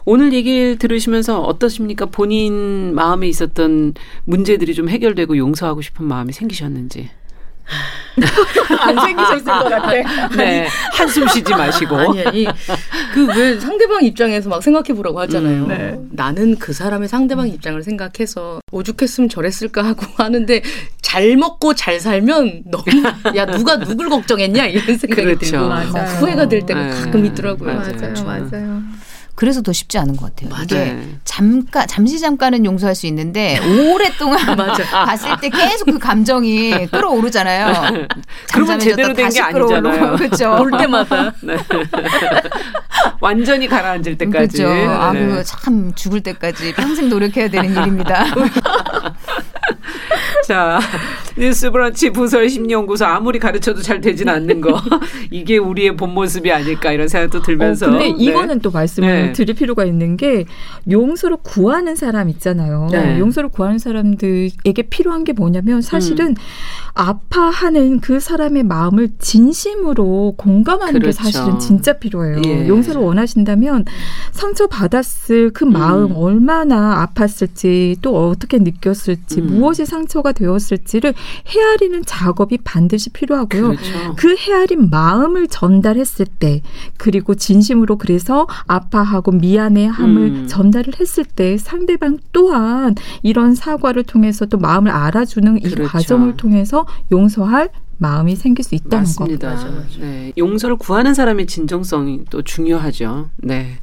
오늘 0.04 0.32
얘기를 0.32 0.78
들으시면서 0.78 1.40
어떠십니까? 1.40 2.06
본인 2.06 2.94
마음에 2.94 3.28
있었던 3.28 3.94
문제들이 4.24 4.74
좀 4.74 4.88
해결되고 4.88 5.36
용서하고 5.36 5.82
싶은 5.82 6.06
마음이 6.06 6.32
생기셨는지. 6.32 7.10
안 8.80 8.98
생기셨을 9.00 9.44
것 9.44 9.64
같아. 9.68 9.92
네. 10.36 10.66
한숨 10.92 11.28
쉬지 11.28 11.52
마시고. 11.52 11.96
아니 11.96 12.24
아니 12.24 12.46
그왜 13.12 13.60
상대방 13.60 14.04
입장에서 14.04 14.48
막 14.48 14.62
생각해 14.62 14.94
보라고 14.94 15.20
하잖아요. 15.20 15.64
음, 15.64 15.68
네. 15.68 15.98
나는 16.12 16.56
그 16.58 16.72
사람의 16.72 17.08
상대방 17.08 17.48
입장을 17.48 17.82
생각해서 17.82 18.60
오죽했으면 18.72 19.28
저랬을까 19.28 19.84
하고 19.84 20.06
하는데 20.16 20.62
잘 21.02 21.36
먹고 21.36 21.74
잘 21.74 22.00
살면 22.00 22.64
너무 22.66 22.84
야 23.36 23.44
누가 23.46 23.78
누굴 23.78 24.08
걱정했냐 24.08 24.66
이런 24.66 24.98
생각이 24.98 25.22
그렇죠. 25.22 25.38
들고 25.50 25.68
맞아요. 25.68 25.92
막 25.92 26.02
후회가 26.20 26.48
될 26.48 26.64
때가 26.64 26.80
네. 26.86 26.90
가끔 26.90 27.24
있더라고요. 27.26 27.74
맞아요. 27.74 28.24
맞아요. 28.24 28.82
그래서 29.36 29.62
더 29.62 29.72
쉽지 29.72 29.98
않은 29.98 30.16
것 30.16 30.34
같아요. 30.34 30.62
이게 30.64 30.74
네. 30.76 31.08
잠깐 31.24 31.86
잠시 31.86 32.18
잠깐은 32.18 32.64
용서할 32.64 32.94
수 32.94 33.06
있는데 33.06 33.58
오랫동안 33.60 34.38
봤을 34.90 35.30
때 35.40 35.50
계속 35.50 35.84
그 35.84 35.98
감정이 35.98 36.86
끌어오르잖아요. 36.88 38.06
그러면 38.52 38.78
제대로 38.80 39.12
된 39.12 39.28
게 39.30 39.40
아니잖아요. 39.40 40.16
그렇죠. 40.16 40.56
볼 40.56 40.70
때마다 40.78 41.32
네. 41.42 41.56
완전히 43.20 43.68
가라앉을 43.68 44.16
때까지. 44.18 44.62
그렇죠. 44.62 44.90
아, 44.90 45.12
네. 45.12 45.26
그거 45.26 45.42
참 45.42 45.92
죽을 45.94 46.22
때까지 46.22 46.72
평생 46.74 47.08
노력해야 47.08 47.48
되는 47.48 47.70
일입니다. 47.70 48.24
자, 50.46 50.80
뉴스 51.36 51.70
브런치 51.70 52.10
부설 52.10 52.48
심리연구소 52.48 53.04
아무리 53.04 53.38
가르쳐도 53.38 53.82
잘 53.82 54.00
되진 54.00 54.28
않는 54.28 54.60
거. 54.60 54.80
이게 55.30 55.58
우리의 55.58 55.96
본 55.96 56.14
모습이 56.14 56.50
아닐까 56.52 56.92
이런 56.92 57.08
생각도 57.08 57.42
들면서. 57.42 57.86
어, 57.86 57.90
근데 57.90 58.08
네. 58.08 58.14
이거는 58.18 58.60
또 58.60 58.70
말씀을 58.70 59.08
네. 59.08 59.32
드릴 59.32 59.54
필요가 59.54 59.84
있는 59.84 60.16
게 60.16 60.44
용서를 60.90 61.38
구하는 61.42 61.96
사람 61.96 62.28
있잖아요. 62.30 62.88
네. 62.90 63.18
용서를 63.18 63.50
구하는 63.50 63.78
사람들에게 63.78 64.82
필요한 64.90 65.24
게 65.24 65.32
뭐냐면 65.32 65.82
사실은 65.82 66.28
음. 66.28 66.34
아파하는 66.94 68.00
그 68.00 68.20
사람의 68.20 68.62
마음을 68.62 69.10
진심으로 69.18 70.34
공감하는 70.38 70.94
게 70.94 70.98
그렇죠. 71.00 71.22
사실은 71.22 71.58
진짜 71.58 71.92
필요해요. 71.94 72.40
예. 72.46 72.68
용서를 72.68 73.02
원하신다면 73.02 73.84
상처 74.32 74.66
받았을 74.66 75.52
그 75.52 75.64
마음 75.64 76.12
음. 76.12 76.16
얼마나 76.16 77.06
아팠을지 77.06 77.96
또 78.00 78.28
어떻게 78.28 78.58
느꼈을지 78.58 79.40
음. 79.40 79.55
무엇이 79.56 79.86
상처가 79.86 80.32
되었을지를 80.32 81.14
헤아리는 81.48 82.02
작업이 82.04 82.58
반드시 82.58 83.10
필요하고요. 83.10 83.68
그렇죠. 83.68 84.14
그 84.16 84.36
헤아린 84.36 84.90
마음을 84.90 85.46
전달했을 85.48 86.26
때 86.26 86.62
그리고 86.96 87.34
진심으로 87.34 87.98
그래서 87.98 88.46
아파하고 88.66 89.32
미안해함을 89.32 90.22
음. 90.22 90.46
전달을 90.48 90.94
했을 91.00 91.24
때 91.24 91.56
상대방 91.58 92.18
또한 92.32 92.94
이런 93.22 93.54
사과를 93.54 94.04
통해서 94.04 94.46
또 94.46 94.58
마음을 94.58 94.90
알아주는 94.90 95.58
이 95.58 95.60
그렇죠. 95.60 95.90
과정을 95.90 96.36
통해서 96.36 96.86
용서할 97.12 97.70
마음이 97.98 98.36
생길 98.36 98.64
수 98.64 98.74
있다는 98.74 98.98
맞습니다. 98.98 99.50
맞아. 99.50 99.70
네. 99.98 100.32
용서를 100.36 100.76
구하는 100.76 101.14
사람의 101.14 101.46
진정성이 101.46 102.24
또 102.30 102.42
중요하죠. 102.42 103.30
네. 103.38 103.78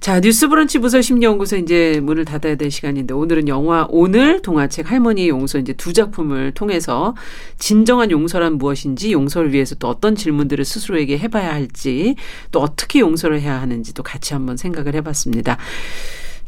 자, 0.00 0.18
뉴스브런치 0.18 0.78
부설 0.78 1.02
심리연구소 1.02 1.58
이제 1.58 2.00
문을 2.02 2.24
닫아야 2.24 2.54
될 2.54 2.70
시간인데 2.70 3.12
오늘은 3.12 3.48
영화 3.48 3.86
오늘 3.90 4.40
동화책 4.40 4.90
할머니의 4.90 5.28
용서 5.28 5.58
이제 5.58 5.74
두 5.74 5.92
작품을 5.92 6.52
통해서 6.52 7.14
진정한 7.58 8.10
용서란 8.10 8.54
무엇인지 8.54 9.12
용서를 9.12 9.52
위해서 9.52 9.74
또 9.74 9.88
어떤 9.88 10.16
질문들을 10.16 10.64
스스로에게 10.64 11.18
해봐야 11.18 11.52
할지 11.52 12.16
또 12.50 12.60
어떻게 12.60 13.00
용서를 13.00 13.42
해야 13.42 13.60
하는지도 13.60 14.02
같이 14.02 14.32
한번 14.32 14.56
생각을 14.56 14.94
해봤습니다. 14.94 15.58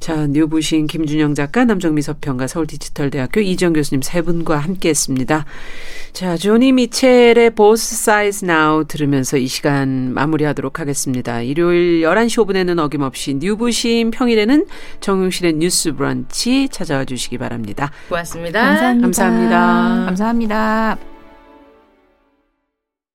자, 0.03 0.27
뉴부신 0.27 0.89
김준영 0.89 1.37
작가, 1.37 1.65
남정미 1.65 2.03
서평가, 2.03 2.49
서울디지털대학교 2.49 3.41
이지영 3.41 3.73
교수님 3.73 4.03
세 4.03 4.21
분과 4.21 4.59
함께했습니다. 4.59 5.45
자, 6.13 6.37
조니 6.37 6.73
미첼의 6.73 7.51
Both 7.51 7.95
Sides 7.95 8.45
Now 8.45 8.85
들으면서 8.85 9.37
이 9.37 9.47
시간 9.47 10.13
마무리하도록 10.13 10.81
하겠습니다. 10.81 11.41
일요일 11.43 12.03
11시 12.03 12.45
5분에는 12.45 12.81
어김없이 12.81 13.35
뉴부신, 13.35 14.11
평일에는 14.11 14.67
정용실의 14.99 15.53
뉴스 15.53 15.93
브런치 15.93 16.69
찾아와 16.73 17.05
주시기 17.05 17.39
바랍니다. 17.39 17.93
고맙습니다. 18.09 18.61
감사합니다. 18.61 19.03
감사합니다. 19.03 20.05
감사합니다. 20.07 21.12